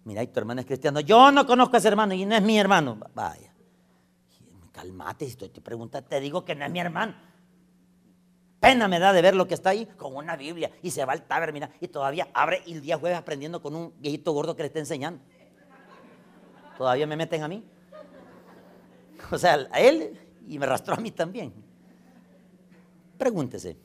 Mira, 0.04 0.22
y 0.22 0.28
tu 0.28 0.40
hermano 0.40 0.60
es 0.60 0.66
cristiano. 0.66 1.00
Yo 1.00 1.30
no 1.30 1.46
conozco 1.46 1.76
a 1.76 1.78
ese 1.78 1.88
hermano 1.88 2.14
y 2.14 2.24
no 2.24 2.34
es 2.34 2.42
mi 2.42 2.58
hermano. 2.58 2.98
Vaya. 3.14 3.54
Calmate, 4.72 5.26
estoy 5.26 5.48
te 5.48 5.60
pregunta, 5.60 6.02
te 6.02 6.20
digo 6.20 6.44
que 6.44 6.54
no 6.54 6.64
es 6.64 6.70
mi 6.70 6.78
hermano. 6.78 7.14
Pena 8.60 8.88
me 8.88 8.98
da 8.98 9.12
de 9.12 9.22
ver 9.22 9.36
lo 9.36 9.46
que 9.46 9.54
está 9.54 9.70
ahí 9.70 9.86
con 9.86 10.16
una 10.16 10.36
Biblia 10.36 10.70
y 10.82 10.90
se 10.90 11.04
va 11.04 11.12
al 11.12 11.26
taber, 11.26 11.52
mira, 11.52 11.70
y 11.80 11.88
todavía 11.88 12.28
abre 12.32 12.62
el 12.66 12.80
día 12.80 12.98
jueves 12.98 13.18
aprendiendo 13.18 13.60
con 13.60 13.74
un 13.74 13.92
viejito 13.98 14.32
gordo 14.32 14.56
que 14.56 14.62
le 14.62 14.68
está 14.68 14.78
enseñando. 14.78 15.22
Todavía 16.78 17.08
me 17.08 17.16
meten 17.16 17.42
a 17.42 17.48
mí. 17.48 17.64
O 19.32 19.36
sea, 19.36 19.68
a 19.72 19.80
él 19.80 20.16
y 20.46 20.60
me 20.60 20.64
arrastró 20.64 20.94
a 20.94 20.98
mí 20.98 21.10
también. 21.10 21.52
Pregúntese, 23.18 23.76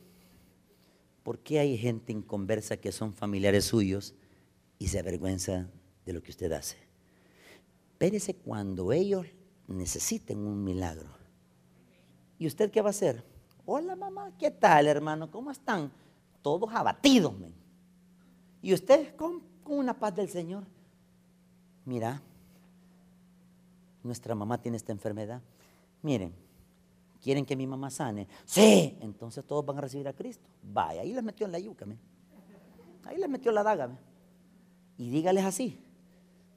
¿por 1.24 1.40
qué 1.40 1.58
hay 1.58 1.76
gente 1.76 2.12
inconversa 2.12 2.78
que 2.78 2.92
son 2.92 3.12
familiares 3.12 3.66
suyos 3.66 4.14
y 4.78 4.90
se 4.90 5.00
avergüenza 5.00 5.68
de 6.06 6.14
lo 6.14 6.22
que 6.22 6.30
usted 6.30 6.52
hace? 6.52 6.78
Espérese 7.94 8.36
cuando 8.36 8.94
ellos 8.94 9.26
necesiten 9.68 10.38
un 10.46 10.64
milagro. 10.64 11.10
¿Y 12.38 12.46
usted 12.46 12.70
qué 12.70 12.82
va 12.82 12.90
a 12.90 12.92
hacer? 12.92 13.24
Hola 13.66 13.96
mamá, 13.96 14.34
¿qué 14.38 14.52
tal 14.52 14.86
hermano? 14.86 15.32
¿Cómo 15.32 15.50
están? 15.50 15.92
Todos 16.44 16.70
abatidos. 16.72 17.34
¿Y 18.62 18.72
usted 18.72 19.16
con, 19.16 19.42
con 19.64 19.80
una 19.80 19.98
paz 19.98 20.14
del 20.14 20.30
Señor? 20.30 20.64
Mira, 21.86 22.22
nuestra 24.04 24.36
mamá 24.36 24.62
tiene 24.62 24.78
esta 24.78 24.92
enfermedad. 24.92 25.42
Miren, 26.02 26.34
¿quieren 27.22 27.46
que 27.46 27.56
mi 27.56 27.66
mamá 27.66 27.90
sane? 27.90 28.28
Sí, 28.46 28.98
entonces 29.02 29.46
todos 29.46 29.66
van 29.66 29.78
a 29.78 29.82
recibir 29.82 30.08
a 30.08 30.14
Cristo. 30.14 30.48
Vaya, 30.62 31.02
ahí 31.02 31.14
les 31.14 31.24
metió 31.24 31.46
en 31.46 31.52
la 31.52 31.60
yuca, 31.60 31.86
ahí 33.06 33.18
les 33.18 33.30
metió 33.30 33.52
la 33.52 33.64
daga. 33.64 33.98
Y 34.98 35.10
dígales 35.10 35.46
así, 35.46 35.80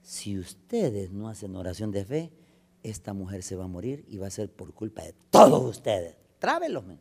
si 0.03 0.39
ustedes 0.39 1.11
no 1.11 1.29
hacen 1.29 1.57
oración 1.57 1.91
de 1.91 2.05
fe, 2.05 2.33
esta 2.83 3.13
mujer 3.13 3.43
se 3.43 3.57
va 3.57 3.65
a 3.65 3.69
morir 3.69 4.05
y 4.09 4.19
va 4.19 4.29
a 4.29 4.31
ser 4.31 4.53
por 4.53 4.73
culpa 4.73 5.03
de 5.03 5.15
todos 5.31 5.65
ustedes. 5.65 6.17
Trávelos, 6.39 6.85
men. 6.85 7.01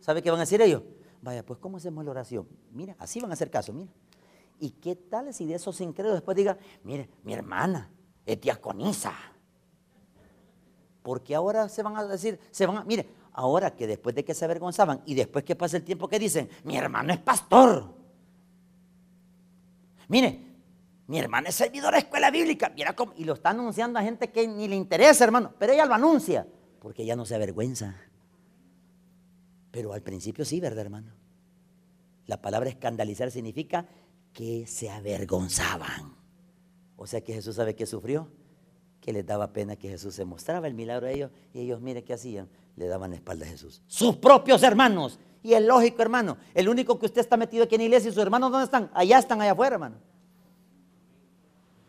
¿Sabe 0.00 0.22
qué 0.22 0.30
van 0.30 0.40
a 0.40 0.42
decir 0.42 0.60
ellos? 0.60 0.82
Vaya, 1.22 1.42
pues 1.46 1.58
¿cómo 1.58 1.78
hacemos 1.78 2.04
la 2.04 2.10
oración? 2.10 2.46
Mira, 2.72 2.94
así 2.98 3.20
van 3.20 3.30
a 3.30 3.32
hacer 3.32 3.50
caso, 3.50 3.72
mira. 3.72 3.90
¿Y 4.58 4.70
qué 4.70 4.96
tal 4.96 5.32
si 5.34 5.46
de 5.46 5.54
esos 5.54 5.80
incrédulos 5.80 6.18
después 6.18 6.36
diga, 6.36 6.56
mire, 6.82 7.08
mi 7.22 7.34
hermana 7.34 7.90
es 8.24 8.40
diaconisa? 8.40 9.12
Porque 11.02 11.34
ahora 11.34 11.68
se 11.68 11.82
van 11.82 11.96
a 11.96 12.04
decir, 12.04 12.38
se 12.50 12.66
van 12.66 12.78
a, 12.78 12.84
mire, 12.84 13.08
ahora 13.32 13.74
que 13.74 13.86
después 13.86 14.14
de 14.14 14.24
que 14.24 14.34
se 14.34 14.44
avergonzaban 14.44 15.02
y 15.04 15.14
después 15.14 15.44
que 15.44 15.56
pasa 15.56 15.76
el 15.76 15.84
tiempo 15.84 16.08
que 16.08 16.18
dicen, 16.18 16.48
mi 16.62 16.76
hermano 16.76 17.12
es 17.12 17.18
pastor. 17.18 17.94
Mire, 20.08 20.40
mi 21.06 21.18
hermana 21.18 21.50
es 21.50 21.54
servidora 21.54 21.96
de 21.96 22.04
escuela 22.04 22.30
bíblica. 22.30 22.72
Mira 22.74 22.94
cómo, 22.94 23.12
y 23.16 23.24
lo 23.24 23.34
está 23.34 23.50
anunciando 23.50 23.98
a 23.98 24.02
gente 24.02 24.30
que 24.30 24.48
ni 24.48 24.68
le 24.68 24.76
interesa, 24.76 25.24
hermano. 25.24 25.52
Pero 25.58 25.72
ella 25.72 25.84
lo 25.84 25.94
anuncia 25.94 26.46
porque 26.80 27.02
ella 27.02 27.16
no 27.16 27.26
se 27.26 27.34
avergüenza. 27.34 27.96
Pero 29.70 29.92
al 29.92 30.02
principio 30.02 30.44
sí, 30.44 30.60
¿verdad, 30.60 30.80
hermano? 30.80 31.12
La 32.26 32.40
palabra 32.40 32.70
escandalizar 32.70 33.30
significa 33.30 33.86
que 34.34 34.66
se 34.66 34.90
avergonzaban. 34.90 36.14
O 36.96 37.06
sea 37.06 37.22
que 37.22 37.32
Jesús 37.32 37.56
sabe 37.56 37.74
que 37.74 37.86
sufrió, 37.86 38.28
que 39.00 39.12
les 39.12 39.24
daba 39.24 39.52
pena 39.52 39.76
que 39.76 39.88
Jesús 39.88 40.14
se 40.14 40.24
mostraba 40.24 40.66
el 40.66 40.74
milagro 40.74 41.06
a 41.06 41.10
ellos 41.10 41.30
y 41.52 41.60
ellos, 41.60 41.80
mire 41.80 42.04
qué 42.04 42.12
hacían, 42.14 42.48
le 42.76 42.86
daban 42.86 43.10
la 43.10 43.16
espalda 43.16 43.46
a 43.46 43.48
Jesús. 43.48 43.80
Sus 43.86 44.16
propios 44.16 44.62
hermanos. 44.62 45.18
Y 45.42 45.52
es 45.52 45.62
lógico, 45.62 46.00
hermano, 46.02 46.38
el 46.54 46.68
único 46.68 46.98
que 46.98 47.06
usted 47.06 47.20
está 47.20 47.36
metido 47.36 47.64
aquí 47.64 47.74
en 47.74 47.82
la 47.82 47.84
iglesia 47.84 48.08
y 48.08 48.12
sus 48.12 48.22
hermanos, 48.22 48.50
¿dónde 48.50 48.64
están? 48.64 48.90
Allá 48.94 49.18
están, 49.18 49.40
allá 49.40 49.52
afuera, 49.52 49.74
hermano. 49.74 49.96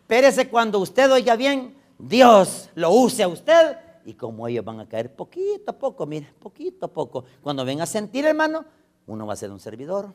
Espérese 0.01 0.49
cuando 0.49 0.79
usted 0.79 1.11
oiga 1.11 1.35
bien, 1.35 1.75
Dios 1.97 2.69
lo 2.75 2.91
use 2.91 3.23
a 3.23 3.27
usted 3.27 3.77
y 4.05 4.13
como 4.13 4.47
ellos 4.47 4.63
van 4.63 4.81
a 4.81 4.87
caer 4.87 5.15
poquito 5.15 5.71
a 5.71 5.73
poco, 5.73 6.05
mire, 6.05 6.31
poquito 6.39 6.85
a 6.85 6.89
poco. 6.89 7.23
Cuando 7.41 7.65
venga 7.65 7.83
a 7.83 7.87
sentir, 7.87 8.25
hermano, 8.25 8.65
uno 9.07 9.25
va 9.25 9.33
a 9.33 9.37
ser 9.37 9.51
un 9.51 9.59
servidor, 9.59 10.13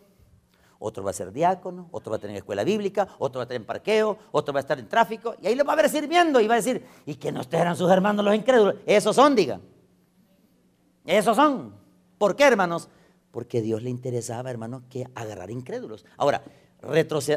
otro 0.80 1.04
va 1.04 1.10
a 1.10 1.12
ser 1.12 1.30
diácono, 1.30 1.88
otro 1.92 2.10
va 2.10 2.16
a 2.16 2.20
tener 2.20 2.36
escuela 2.36 2.64
bíblica, 2.64 3.06
otro 3.18 3.38
va 3.38 3.44
a 3.44 3.46
tener 3.46 3.64
parqueo, 3.66 4.16
otro 4.32 4.54
va 4.54 4.60
a 4.60 4.62
estar 4.62 4.78
en 4.78 4.88
tráfico, 4.88 5.36
y 5.40 5.46
ahí 5.46 5.54
lo 5.54 5.64
va 5.64 5.74
a 5.74 5.76
ver 5.76 5.90
sirviendo 5.90 6.40
y 6.40 6.48
va 6.48 6.54
a 6.54 6.56
decir, 6.56 6.84
y 7.04 7.16
que 7.16 7.30
no 7.30 7.42
eran 7.52 7.76
sus 7.76 7.90
hermanos 7.90 8.24
los 8.24 8.34
incrédulos. 8.34 8.76
Esos 8.86 9.14
son, 9.14 9.36
digan. 9.36 9.60
Esos 11.04 11.36
son. 11.36 11.74
¿Por 12.16 12.34
qué, 12.34 12.44
hermanos? 12.44 12.88
Porque 13.30 13.60
Dios 13.60 13.82
le 13.82 13.90
interesaba, 13.90 14.50
hermanos, 14.50 14.82
que 14.88 15.06
agarrar 15.14 15.50
incrédulos. 15.50 16.06
Ahora, 16.16 16.42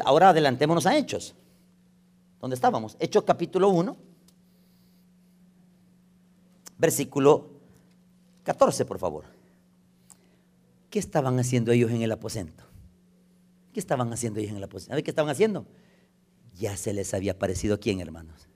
ahora 0.04 0.30
adelantémonos 0.30 0.86
a 0.86 0.96
Hechos. 0.96 1.34
¿Dónde 2.40 2.54
estábamos? 2.54 2.96
Hechos 2.98 3.24
capítulo 3.24 3.68
1, 3.68 3.94
versículo 6.78 7.50
14, 8.42 8.86
por 8.86 8.98
favor. 8.98 9.24
¿Qué 10.88 10.98
estaban 10.98 11.38
haciendo 11.38 11.72
ellos 11.72 11.90
en 11.90 12.00
el 12.00 12.12
aposento? 12.12 12.64
¿Qué 13.74 13.80
estaban 13.80 14.12
haciendo 14.12 14.38
ellos 14.38 14.52
en 14.52 14.60
la 14.60 14.68
posición? 14.68 14.92
¿Sabe 14.92 15.02
qué 15.02 15.10
estaban 15.10 15.30
haciendo? 15.30 15.66
Ya 16.54 16.76
se 16.76 16.92
les 16.92 17.12
había 17.12 17.32
aparecido 17.32 17.80
quién, 17.80 18.00
hermanos? 18.00 18.48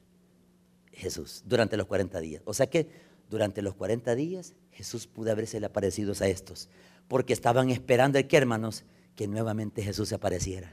Jesús, 0.93 1.43
durante 1.45 1.77
los 1.77 1.87
40 1.87 2.21
días. 2.21 2.43
O 2.45 2.55
sea 2.55 2.71
que 2.71 2.89
durante 3.29 3.61
los 3.61 3.75
40 3.75 4.15
días 4.15 4.55
Jesús 4.71 5.09
pudo 5.09 5.33
haberse 5.33 5.63
aparecido 5.65 6.15
a 6.21 6.29
estos, 6.29 6.69
porque 7.09 7.33
estaban 7.33 7.69
esperando 7.71 8.27
que, 8.27 8.37
hermanos, 8.37 8.85
que 9.17 9.27
nuevamente 9.27 9.83
Jesús 9.83 10.09
se 10.09 10.15
apareciera. 10.15 10.73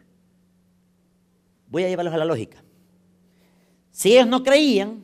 Voy 1.67 1.83
a 1.83 1.89
llevarlos 1.89 2.13
a 2.13 2.17
la 2.17 2.25
lógica. 2.25 2.63
Si 3.89 4.13
ellos 4.13 4.27
no 4.27 4.43
creían, 4.43 5.03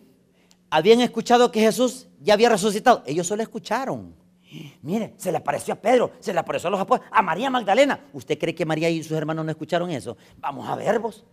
habían 0.70 1.02
escuchado 1.02 1.52
que 1.52 1.62
Jesús 1.62 2.08
ya 2.22 2.36
había 2.36 2.50
resucitado. 2.50 3.02
Ellos 3.08 3.26
solo 3.26 3.42
escucharon. 3.42 4.14
Mire, 4.82 5.14
se 5.18 5.32
le 5.32 5.38
apareció 5.38 5.74
a 5.74 5.78
Pedro, 5.78 6.12
se 6.20 6.34
le 6.34 6.40
apareció 6.40 6.68
a 6.68 6.72
los 6.72 6.80
apóstoles, 6.80 7.12
a 7.14 7.22
María 7.22 7.50
Magdalena. 7.50 8.08
¿Usted 8.12 8.38
cree 8.38 8.54
que 8.54 8.66
María 8.66 8.90
y 8.90 9.02
sus 9.02 9.18
hermanos 9.18 9.46
no 9.46 9.52
escucharon 9.52 9.90
eso? 9.92 10.18
Vamos 10.38 10.68
a 10.68 10.76
ver 10.76 11.00
vos. 11.00 11.24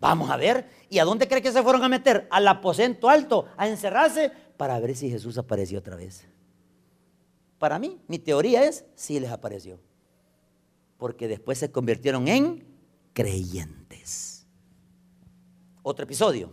Vamos 0.00 0.30
a 0.30 0.36
ver. 0.36 0.68
¿Y 0.90 0.98
a 0.98 1.04
dónde 1.04 1.26
cree 1.26 1.40
que 1.40 1.52
se 1.52 1.62
fueron 1.62 1.82
a 1.82 1.88
meter? 1.88 2.28
Al 2.30 2.46
aposento 2.46 3.08
alto, 3.08 3.46
a 3.56 3.66
encerrarse 3.68 4.30
para 4.56 4.78
ver 4.78 4.94
si 4.94 5.10
Jesús 5.10 5.38
apareció 5.38 5.78
otra 5.78 5.96
vez. 5.96 6.26
Para 7.58 7.78
mí, 7.78 8.00
mi 8.06 8.18
teoría 8.18 8.64
es, 8.64 8.84
sí 8.94 9.18
les 9.18 9.30
apareció. 9.30 9.80
Porque 10.98 11.28
después 11.28 11.58
se 11.58 11.70
convirtieron 11.70 12.28
en 12.28 12.66
creyentes. 13.14 14.46
Otro 15.82 16.04
episodio. 16.04 16.52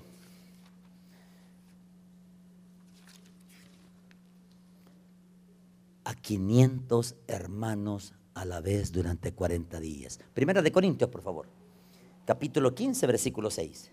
A 6.05 6.13
500 6.13 7.15
hermanos 7.27 8.13
a 8.35 8.45
la 8.45 8.61
vez 8.61 8.91
durante 8.91 9.33
40 9.33 9.79
días. 9.79 10.19
Primera 10.33 10.61
de 10.61 10.71
Corintios, 10.71 11.09
por 11.09 11.21
favor. 11.21 11.47
Capítulo 12.25 12.73
15, 12.73 13.07
versículo 13.07 13.49
6. 13.49 13.91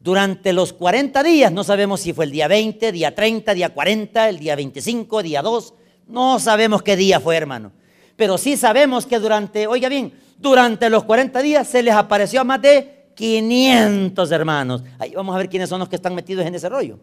Durante 0.00 0.52
los 0.52 0.72
40 0.72 1.22
días, 1.22 1.52
no 1.52 1.64
sabemos 1.64 2.00
si 2.00 2.12
fue 2.12 2.26
el 2.26 2.30
día 2.30 2.48
20, 2.48 2.92
día 2.92 3.14
30, 3.14 3.54
día 3.54 3.72
40, 3.72 4.28
el 4.28 4.38
día 4.38 4.56
25, 4.56 5.22
día 5.22 5.40
2, 5.40 5.74
no 6.08 6.38
sabemos 6.38 6.82
qué 6.82 6.96
día 6.96 7.20
fue, 7.20 7.36
hermano. 7.36 7.72
Pero 8.16 8.36
sí 8.36 8.56
sabemos 8.56 9.06
que 9.06 9.18
durante, 9.18 9.66
oiga 9.66 9.88
bien, 9.88 10.12
durante 10.38 10.90
los 10.90 11.04
40 11.04 11.40
días 11.42 11.66
se 11.66 11.82
les 11.82 11.94
apareció 11.94 12.40
a 12.42 12.44
más 12.44 12.60
de 12.60 13.06
500 13.14 14.30
hermanos. 14.30 14.82
Ahí 14.98 15.14
vamos 15.14 15.34
a 15.34 15.38
ver 15.38 15.48
quiénes 15.48 15.68
son 15.68 15.78
los 15.78 15.88
que 15.88 15.96
están 15.96 16.14
metidos 16.14 16.44
en 16.44 16.54
ese 16.54 16.68
rollo. 16.68 16.98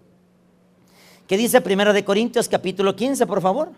¿Qué 1.27 1.37
dice 1.37 1.61
Primera 1.61 1.93
de 1.93 2.03
Corintios 2.03 2.49
capítulo 2.49 2.95
15, 2.95 3.25
por 3.25 3.41
favor? 3.41 3.71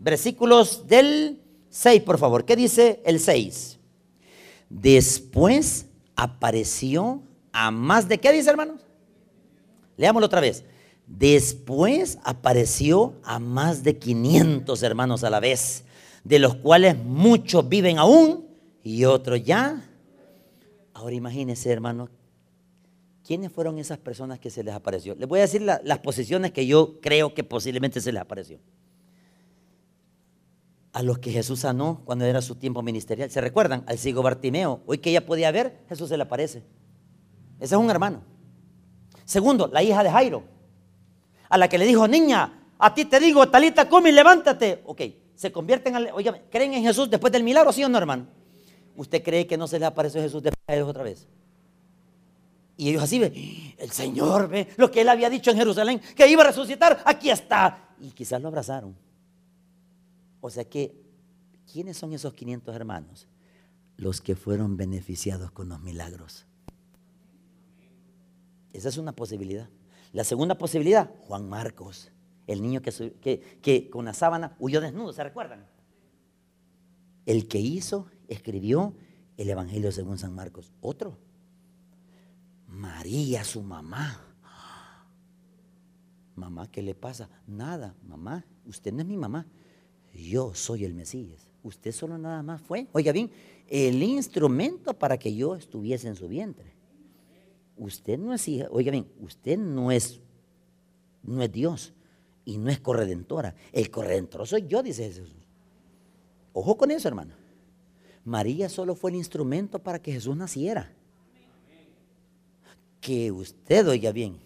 Versículos 0.00 0.86
del 0.86 1.42
6, 1.68 2.02
por 2.02 2.16
favor. 2.16 2.46
¿Qué 2.46 2.56
dice 2.56 3.02
el 3.04 3.20
6? 3.20 3.78
Después 4.70 5.86
apareció 6.16 7.22
a 7.52 7.70
más 7.70 8.08
de 8.08 8.18
qué 8.18 8.32
dice, 8.32 8.48
hermanos? 8.48 8.80
Leámoslo 9.98 10.24
otra 10.24 10.40
vez. 10.40 10.64
Después 11.06 12.18
apareció 12.24 13.14
a 13.24 13.38
más 13.38 13.82
de 13.82 13.98
500 13.98 14.82
hermanos 14.82 15.22
a 15.22 15.28
la 15.28 15.38
vez, 15.38 15.84
de 16.24 16.38
los 16.38 16.54
cuales 16.54 16.96
muchos 16.96 17.68
viven 17.68 17.98
aún 17.98 18.46
y 18.82 19.04
otros 19.04 19.44
ya. 19.44 19.86
Ahora 20.94 21.14
imagínense, 21.14 21.70
hermanos, 21.70 22.08
¿quiénes 23.22 23.52
fueron 23.52 23.78
esas 23.78 23.98
personas 23.98 24.38
que 24.38 24.48
se 24.48 24.64
les 24.64 24.72
apareció? 24.72 25.14
Les 25.16 25.28
voy 25.28 25.40
a 25.40 25.42
decir 25.42 25.60
las 25.60 25.98
posiciones 25.98 26.52
que 26.52 26.66
yo 26.66 27.00
creo 27.02 27.34
que 27.34 27.44
posiblemente 27.44 28.00
se 28.00 28.12
les 28.12 28.22
apareció. 28.22 28.60
A 30.92 31.02
los 31.02 31.18
que 31.18 31.30
Jesús 31.30 31.60
sanó 31.60 32.02
cuando 32.04 32.24
era 32.24 32.42
su 32.42 32.56
tiempo 32.56 32.82
ministerial. 32.82 33.30
¿Se 33.30 33.40
recuerdan? 33.40 33.84
Al 33.86 33.98
ciego 33.98 34.22
Bartimeo. 34.22 34.80
Hoy 34.86 34.98
que 34.98 35.10
ella 35.10 35.24
podía 35.24 35.50
ver, 35.52 35.84
Jesús 35.88 36.08
se 36.08 36.16
le 36.16 36.24
aparece. 36.24 36.64
Ese 37.60 37.74
es 37.74 37.80
un 37.80 37.90
hermano. 37.90 38.22
Segundo, 39.24 39.68
la 39.68 39.82
hija 39.82 40.02
de 40.02 40.10
Jairo, 40.10 40.42
a 41.48 41.56
la 41.56 41.68
que 41.68 41.78
le 41.78 41.86
dijo, 41.86 42.08
niña, 42.08 42.64
a 42.78 42.94
ti 42.94 43.04
te 43.04 43.20
digo, 43.20 43.48
talita, 43.48 43.88
come 43.88 44.08
y 44.08 44.12
levántate. 44.12 44.82
Ok, 44.86 45.02
se 45.36 45.52
convierten, 45.52 45.94
al, 45.94 46.10
oiga, 46.12 46.40
¿creen 46.50 46.74
en 46.74 46.82
Jesús 46.82 47.08
después 47.08 47.32
del 47.32 47.44
milagro, 47.44 47.72
sí 47.72 47.84
o 47.84 47.88
no, 47.88 47.98
hermano? 47.98 48.26
¿Usted 48.96 49.22
cree 49.22 49.46
que 49.46 49.56
no 49.56 49.68
se 49.68 49.78
le 49.78 49.86
apareció 49.86 50.20
Jesús 50.20 50.42
después 50.42 50.66
de 50.66 50.74
ellos 50.74 50.88
otra 50.88 51.04
vez? 51.04 51.28
Y 52.76 52.88
ellos 52.88 53.02
así 53.02 53.18
ve, 53.18 53.74
el 53.78 53.90
Señor 53.90 54.48
ve 54.48 54.68
lo 54.76 54.90
que 54.90 55.02
él 55.02 55.08
había 55.10 55.28
dicho 55.28 55.50
en 55.50 55.58
Jerusalén, 55.58 56.00
que 56.16 56.26
iba 56.26 56.42
a 56.42 56.46
resucitar, 56.46 57.02
aquí 57.04 57.30
está. 57.30 57.90
Y 58.00 58.10
quizás 58.10 58.40
lo 58.40 58.48
abrazaron. 58.48 58.96
O 60.40 60.50
sea 60.50 60.64
que, 60.64 60.94
¿quiénes 61.70 61.96
son 61.96 62.12
esos 62.12 62.34
500 62.34 62.74
hermanos? 62.74 63.28
Los 63.96 64.20
que 64.20 64.36
fueron 64.36 64.76
beneficiados 64.76 65.50
con 65.50 65.68
los 65.68 65.80
milagros. 65.80 66.46
Esa 68.72 68.88
es 68.88 68.96
una 68.96 69.12
posibilidad. 69.12 69.68
La 70.12 70.24
segunda 70.24 70.56
posibilidad, 70.56 71.10
Juan 71.20 71.48
Marcos, 71.48 72.10
el 72.46 72.62
niño 72.62 72.82
que, 72.82 73.60
que, 73.62 73.90
con 73.90 74.04
la 74.04 74.14
sábana 74.14 74.56
huyó 74.58 74.80
desnudo, 74.80 75.12
¿se 75.12 75.22
recuerdan? 75.22 75.66
El 77.26 77.46
que 77.46 77.58
hizo, 77.58 78.06
escribió 78.28 78.94
el 79.36 79.50
Evangelio 79.50 79.92
según 79.92 80.18
San 80.18 80.34
Marcos. 80.34 80.72
Otro, 80.80 81.18
María, 82.66 83.44
su 83.44 83.62
mamá. 83.62 84.20
Mamá, 86.34 86.70
¿qué 86.70 86.82
le 86.82 86.94
pasa? 86.94 87.28
Nada, 87.46 87.94
mamá, 88.02 88.44
usted 88.64 88.92
no 88.92 89.00
es 89.00 89.06
mi 89.06 89.16
mamá. 89.16 89.46
Yo 90.14 90.54
soy 90.54 90.84
el 90.84 90.94
Mesías. 90.94 91.48
Usted 91.62 91.92
solo 91.92 92.18
nada 92.18 92.42
más 92.42 92.60
fue, 92.62 92.86
oiga 92.92 93.12
bien, 93.12 93.30
el 93.68 94.02
instrumento 94.02 94.94
para 94.94 95.18
que 95.18 95.34
yo 95.34 95.54
estuviese 95.54 96.08
en 96.08 96.16
su 96.16 96.28
vientre 96.28 96.80
usted 97.80 98.18
no 98.18 98.34
es 98.34 98.46
hija, 98.46 98.68
oiga 98.70 98.92
bien, 98.92 99.10
usted 99.20 99.58
no 99.58 99.90
es, 99.90 100.20
no 101.22 101.42
es 101.42 101.50
Dios 101.50 101.94
y 102.44 102.58
no 102.58 102.70
es 102.70 102.78
corredentora. 102.78 103.54
El 103.72 103.90
corredentor 103.90 104.46
soy 104.46 104.66
yo, 104.66 104.82
dice 104.82 105.06
Jesús. 105.06 105.34
Ojo 106.52 106.76
con 106.76 106.90
eso, 106.90 107.08
hermano. 107.08 107.34
María 108.24 108.68
solo 108.68 108.94
fue 108.94 109.10
el 109.10 109.16
instrumento 109.16 109.78
para 109.78 110.00
que 110.00 110.12
Jesús 110.12 110.36
naciera. 110.36 110.92
Que 113.00 113.32
usted, 113.32 113.88
oiga 113.88 114.12
bien, 114.12 114.38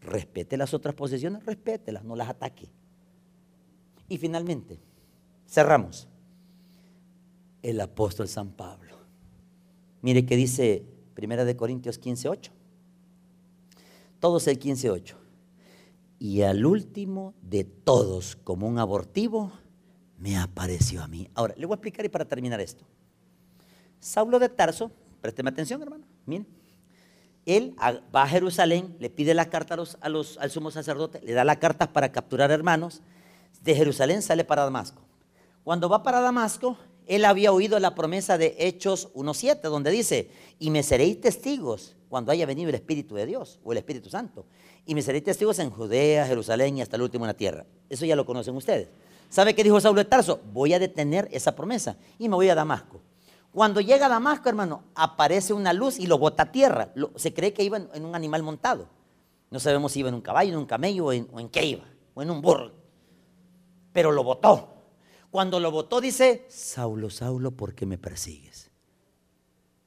respete 0.00 0.56
las 0.56 0.74
otras 0.74 0.94
posesiones, 0.94 1.46
respételas, 1.46 2.02
no 2.02 2.16
las 2.16 2.28
ataque. 2.28 2.68
Y 4.08 4.18
finalmente, 4.18 4.80
cerramos. 5.46 6.08
El 7.62 7.80
apóstol 7.80 8.28
San 8.28 8.50
Pablo. 8.50 8.98
Mire 10.02 10.26
que 10.26 10.36
dice 10.36 10.84
Primera 11.14 11.44
de 11.44 11.56
Corintios 11.56 12.00
15.8. 12.00 12.50
Todos 14.20 14.46
el 14.48 14.58
15.8. 14.58 15.14
Y 16.18 16.42
al 16.42 16.66
último 16.66 17.34
de 17.42 17.64
todos, 17.64 18.36
como 18.36 18.68
un 18.68 18.78
abortivo, 18.78 19.52
me 20.18 20.36
apareció 20.38 21.02
a 21.02 21.08
mí. 21.08 21.28
Ahora, 21.34 21.54
le 21.56 21.66
voy 21.66 21.74
a 21.74 21.76
explicar 21.76 22.04
y 22.04 22.08
para 22.08 22.24
terminar 22.24 22.60
esto. 22.60 22.84
Saulo 24.00 24.38
de 24.38 24.48
Tarso, 24.48 24.90
présteme 25.20 25.50
atención, 25.50 25.82
hermano, 25.82 26.04
miren. 26.26 26.46
Él 27.46 27.76
va 28.14 28.22
a 28.22 28.28
Jerusalén, 28.28 28.96
le 29.00 29.10
pide 29.10 29.34
la 29.34 29.50
carta 29.50 29.74
a 29.74 30.08
los, 30.08 30.38
al 30.38 30.50
sumo 30.50 30.70
sacerdote, 30.70 31.20
le 31.22 31.32
da 31.32 31.44
la 31.44 31.58
carta 31.58 31.92
para 31.92 32.10
capturar 32.10 32.50
hermanos. 32.50 33.02
De 33.64 33.74
Jerusalén 33.74 34.20
sale 34.20 34.44
para 34.44 34.62
Damasco. 34.62 35.00
Cuando 35.64 35.88
va 35.88 36.02
para 36.02 36.20
Damasco, 36.20 36.76
él 37.06 37.24
había 37.24 37.50
oído 37.50 37.78
la 37.78 37.94
promesa 37.94 38.36
de 38.36 38.54
Hechos 38.58 39.08
1.7, 39.14 39.62
donde 39.62 39.90
dice, 39.90 40.30
y 40.58 40.68
me 40.68 40.82
seréis 40.82 41.18
testigos 41.18 41.96
cuando 42.10 42.30
haya 42.30 42.44
venido 42.44 42.68
el 42.68 42.74
Espíritu 42.74 43.14
de 43.14 43.24
Dios 43.24 43.60
o 43.64 43.72
el 43.72 43.78
Espíritu 43.78 44.10
Santo. 44.10 44.44
Y 44.84 44.94
me 44.94 45.00
seréis 45.00 45.24
testigos 45.24 45.58
en 45.60 45.70
Judea, 45.70 46.26
Jerusalén 46.26 46.76
y 46.76 46.82
hasta 46.82 46.96
el 46.96 47.02
último 47.02 47.24
en 47.24 47.28
la 47.28 47.38
tierra. 47.38 47.64
Eso 47.88 48.04
ya 48.04 48.14
lo 48.16 48.26
conocen 48.26 48.54
ustedes. 48.54 48.90
¿Sabe 49.30 49.54
qué 49.54 49.64
dijo 49.64 49.80
Saulo 49.80 50.00
de 50.00 50.10
Tarso? 50.10 50.40
Voy 50.52 50.74
a 50.74 50.78
detener 50.78 51.26
esa 51.32 51.56
promesa 51.56 51.96
y 52.18 52.28
me 52.28 52.34
voy 52.34 52.50
a 52.50 52.54
Damasco. 52.54 53.00
Cuando 53.50 53.80
llega 53.80 54.06
a 54.06 54.10
Damasco, 54.10 54.50
hermano, 54.50 54.82
aparece 54.94 55.54
una 55.54 55.72
luz 55.72 55.98
y 55.98 56.06
lo 56.06 56.18
bota 56.18 56.42
a 56.42 56.52
tierra. 56.52 56.92
se 57.16 57.32
cree 57.32 57.54
que 57.54 57.64
iba 57.64 57.78
en, 57.78 58.04
un 58.04 58.14
animal 58.14 58.42
montado. 58.42 58.90
No 59.50 59.58
sabemos 59.58 59.92
si 59.92 60.00
iba 60.00 60.10
en 60.10 60.16
un 60.16 60.20
caballo, 60.20 60.52
en 60.52 60.58
un 60.58 60.66
camello 60.66 61.06
o 61.06 61.12
en, 61.14 61.26
o 61.32 61.40
en 61.40 61.48
qué 61.48 61.64
iba, 61.64 61.84
o 62.12 62.20
en 62.20 62.30
un 62.30 62.42
burro. 62.42 62.83
Pero 63.94 64.10
lo 64.10 64.24
botó. 64.24 64.68
Cuando 65.30 65.60
lo 65.60 65.70
votó 65.70 66.00
dice, 66.00 66.44
Saulo, 66.48 67.08
Saulo, 67.10 67.52
¿por 67.52 67.74
qué 67.74 67.86
me 67.86 67.96
persigues? 67.96 68.70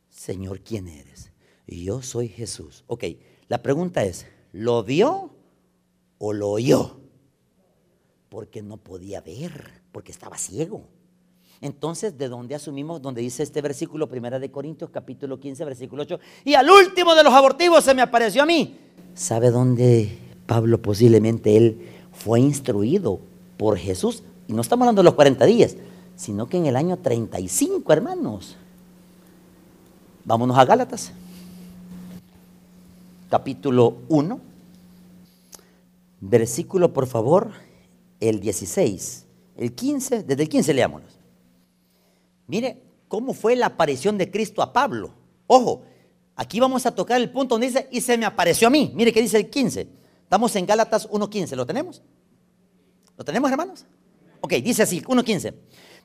Señor, 0.10 0.62
¿quién 0.62 0.88
eres? 0.88 1.32
Yo 1.68 2.02
soy 2.02 2.30
Jesús. 2.30 2.86
Ok, 2.88 3.04
la 3.50 3.62
pregunta 3.62 4.04
es, 4.04 4.26
¿lo 4.54 4.84
vio 4.84 5.32
o 6.18 6.34
lo 6.34 6.50
oyó? 6.50 6.98
Porque 8.30 8.62
no 8.62 8.78
podía 8.78 9.20
ver, 9.22 9.82
porque 9.92 10.12
estaba 10.12 10.38
ciego. 10.38 10.86
Entonces, 11.60 12.18
¿de 12.18 12.30
dónde 12.30 12.56
asumimos? 12.56 13.02
Donde 13.02 13.22
dice 13.22 13.44
este 13.44 13.62
versículo, 13.62 14.08
primera 14.08 14.40
de 14.40 14.50
Corintios, 14.50 14.90
capítulo 14.90 15.38
15, 15.38 15.66
versículo 15.66 16.04
8. 16.04 16.20
Y 16.46 16.54
al 16.54 16.70
último 16.70 17.14
de 17.14 17.24
los 17.24 17.34
abortivos 17.34 17.84
se 17.84 17.94
me 17.94 18.02
apareció 18.02 18.44
a 18.44 18.46
mí. 18.46 18.78
¿Sabe 19.16 19.52
dónde 19.52 20.18
Pablo 20.46 20.82
posiblemente 20.82 21.58
él 21.58 21.90
fue 22.14 22.40
instruido 22.40 23.20
por 23.58 23.78
Jesús? 23.78 24.24
Y 24.48 24.54
no 24.54 24.62
estamos 24.62 24.84
hablando 24.84 25.02
de 25.02 25.06
los 25.06 25.16
40 25.16 25.46
días, 25.46 25.76
sino 26.16 26.48
que 26.48 26.58
en 26.58 26.66
el 26.68 26.76
año 26.76 26.98
35, 26.98 27.92
hermanos. 27.92 28.56
Vámonos 30.24 30.58
a 30.58 30.66
Gálatas. 30.66 31.12
Capítulo 33.30 33.98
1. 34.10 34.40
Versículo, 36.20 36.94
por 36.94 37.08
favor, 37.08 37.52
el 38.20 38.40
16. 38.40 39.26
El 39.58 39.74
15, 39.74 40.24
desde 40.24 40.44
el 40.44 40.50
15 40.50 40.74
leámonos. 40.74 41.18
Mire 42.48 42.82
cómo 43.08 43.34
fue 43.34 43.56
la 43.56 43.68
aparición 43.68 44.18
de 44.18 44.32
Cristo 44.32 44.62
a 44.62 44.72
Pablo. 44.74 45.12
Ojo, 45.48 45.84
aquí 46.36 46.60
vamos 46.60 46.86
a 46.86 46.96
tocar 46.96 47.20
el 47.20 47.30
punto 47.32 47.56
donde 47.56 47.68
dice, 47.68 47.88
y 47.92 48.02
se 48.02 48.18
me 48.18 48.26
apareció 48.26 48.68
a 48.68 48.72
mí. 48.72 48.92
Mire 48.96 49.14
qué 49.14 49.22
dice 49.22 49.38
el 49.38 49.50
15. 49.50 49.88
Estamos 50.24 50.56
en 50.56 50.66
Gálatas 50.66 51.10
1.15, 51.10 51.56
¿lo 51.56 51.66
tenemos? 51.66 52.02
¿Lo 53.18 53.26
tenemos, 53.26 53.50
hermanos? 53.50 53.86
Ok, 54.42 54.54
dice 54.64 54.84
así, 54.84 55.02
1.15. 55.02 55.54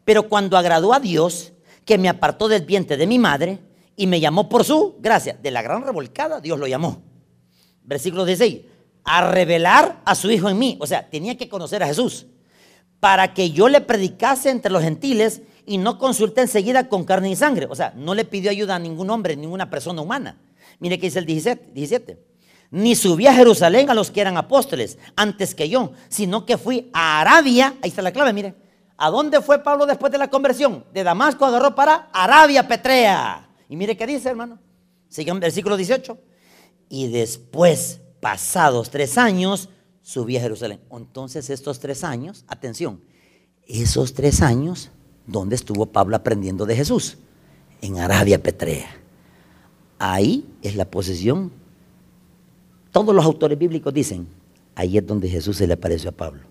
Pero 0.05 0.29
cuando 0.29 0.57
agradó 0.57 0.95
a 0.95 1.01
Dios, 1.01 1.53
que 1.85 1.99
me 1.99 2.09
apartó 2.09 2.49
del 2.49 2.65
vientre 2.65 2.97
de 2.97 3.07
mi 3.07 3.19
madre 3.19 3.59
y 3.97 4.07
me 4.07 4.19
llamó 4.19 4.49
por 4.49 4.65
su 4.65 4.97
gracia, 5.01 5.39
de 5.41 5.51
la 5.51 5.63
gran 5.63 5.85
revolcada, 5.85 6.41
Dios 6.41 6.59
lo 6.59 6.67
llamó. 6.67 7.03
Versículo 7.83 8.25
16. 8.25 8.63
A 9.05 9.31
revelar 9.31 10.01
a 10.05 10.15
su 10.15 10.31
Hijo 10.31 10.49
en 10.49 10.59
mí. 10.59 10.79
O 10.81 10.87
sea, 10.87 11.09
tenía 11.11 11.37
que 11.37 11.49
conocer 11.49 11.83
a 11.83 11.87
Jesús. 11.87 12.27
Para 12.99 13.35
que 13.35 13.51
yo 13.51 13.69
le 13.69 13.81
predicase 13.81 14.49
entre 14.49 14.73
los 14.73 14.83
gentiles 14.83 15.43
y 15.67 15.77
no 15.77 15.99
consulte 15.99 16.41
enseguida 16.41 16.89
con 16.89 17.05
carne 17.05 17.31
y 17.31 17.37
sangre. 17.37 17.67
O 17.69 17.75
sea, 17.75 17.93
no 17.97 18.15
le 18.15 18.25
pidió 18.25 18.51
ayuda 18.51 18.77
a 18.77 18.79
ningún 18.79 19.11
hombre, 19.11 19.37
ninguna 19.37 19.69
persona 19.69 20.01
humana. 20.01 20.41
Mire 20.79 20.99
que 20.99 21.09
dice 21.09 21.19
el 21.19 21.27
17. 21.27 21.73
17 21.75 22.32
ni 22.73 22.97
subí 22.97 23.29
a 23.29 23.35
Jerusalén 23.35 23.89
a 23.89 23.95
los 23.95 24.11
que 24.11 24.21
eran 24.21 24.37
apóstoles 24.37 24.99
antes 25.15 25.55
que 25.55 25.69
yo, 25.69 25.93
sino 26.09 26.45
que 26.45 26.59
fui 26.59 26.91
a 26.93 27.21
Arabia, 27.21 27.77
ahí 27.81 27.91
está 27.91 28.03
la 28.03 28.11
clave, 28.11 28.33
mire. 28.33 28.55
¿A 28.97 29.11
dónde 29.11 29.41
fue 29.41 29.63
Pablo 29.63 29.87
después 29.87 30.11
de 30.11 30.19
la 30.19 30.29
conversión? 30.29 30.85
De 30.93 31.05
Damasco 31.05 31.45
agarró 31.45 31.75
para 31.75 32.09
Arabia 32.13 32.67
Petrea. 32.67 33.49
Y 33.69 33.77
mire 33.77 33.97
qué 33.97 34.07
dice, 34.07 34.29
hermano. 34.29 34.59
Sigue 35.09 35.31
en 35.31 35.39
versículo 35.39 35.77
18. 35.77 36.19
Y 36.89 37.09
después, 37.09 38.01
pasados 38.21 38.91
tres 38.91 39.19
años, 39.19 39.69
subí 40.03 40.37
a 40.37 40.41
Jerusalén. 40.41 40.81
Entonces 40.91 41.51
estos 41.51 41.79
tres 41.81 42.03
años, 42.03 42.45
atención, 42.49 43.01
esos 43.67 44.15
tres 44.15 44.43
años 44.43 44.91
¿Dónde 45.27 45.55
estuvo 45.55 45.87
Pablo 45.87 46.17
aprendiendo 46.17 46.67
de 46.67 46.77
Jesús? 46.77 47.19
En 47.81 47.99
Arabia 47.99 48.43
Petrea. 48.43 48.89
Ahí 49.99 50.47
es 50.63 50.75
la 50.75 50.91
posición. 50.91 51.53
Todos 52.93 53.15
los 53.15 53.25
autores 53.25 53.59
bíblicos 53.59 53.93
dicen, 53.93 54.29
ahí 54.75 54.99
es 54.99 55.07
donde 55.07 55.29
Jesús 55.29 55.57
se 55.57 55.67
le 55.67 55.75
apareció 55.75 56.11
a 56.11 56.13
Pablo. 56.13 56.43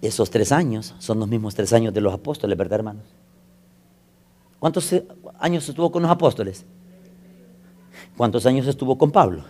Esos 0.00 0.30
tres 0.30 0.52
años 0.52 0.94
son 0.98 1.18
los 1.18 1.28
mismos 1.28 1.54
tres 1.54 1.72
años 1.72 1.92
de 1.92 2.00
los 2.00 2.14
apóstoles, 2.14 2.56
¿verdad, 2.56 2.78
hermanos? 2.78 3.04
¿Cuántos 4.60 4.94
años 5.40 5.68
estuvo 5.68 5.90
con 5.90 6.02
los 6.02 6.10
apóstoles? 6.10 6.64
¿Cuántos 8.16 8.46
años 8.46 8.66
estuvo 8.66 8.96
con 8.96 9.10
Pablo? 9.10 9.44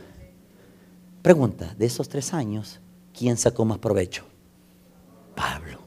Pregunta, 1.22 1.74
de 1.76 1.86
esos 1.86 2.08
tres 2.08 2.32
años, 2.32 2.80
¿quién 3.12 3.36
sacó 3.36 3.64
más 3.64 3.78
provecho? 3.78 4.24
Pablo. 5.34 5.80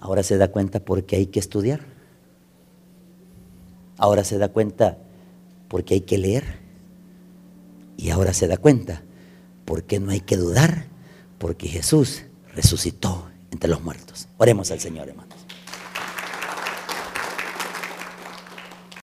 Ahora 0.00 0.22
se 0.22 0.38
da 0.38 0.48
cuenta 0.48 0.80
por 0.80 1.04
qué 1.04 1.16
hay 1.16 1.26
que 1.26 1.40
estudiar. 1.40 1.80
Ahora 3.98 4.24
se 4.24 4.38
da 4.38 4.48
cuenta 4.48 4.96
por 5.68 5.84
qué 5.84 5.94
hay 5.94 6.00
que 6.00 6.18
leer. 6.18 6.67
Y 7.98 8.10
ahora 8.10 8.32
se 8.32 8.46
da 8.46 8.56
cuenta 8.56 9.02
por 9.66 9.82
qué 9.82 10.00
no 10.00 10.12
hay 10.12 10.20
que 10.20 10.36
dudar, 10.38 10.86
porque 11.36 11.68
Jesús 11.68 12.22
resucitó 12.54 13.28
entre 13.50 13.68
los 13.68 13.82
muertos. 13.82 14.28
Oremos 14.38 14.70
al 14.70 14.80
Señor, 14.80 15.08
hermano. 15.08 15.27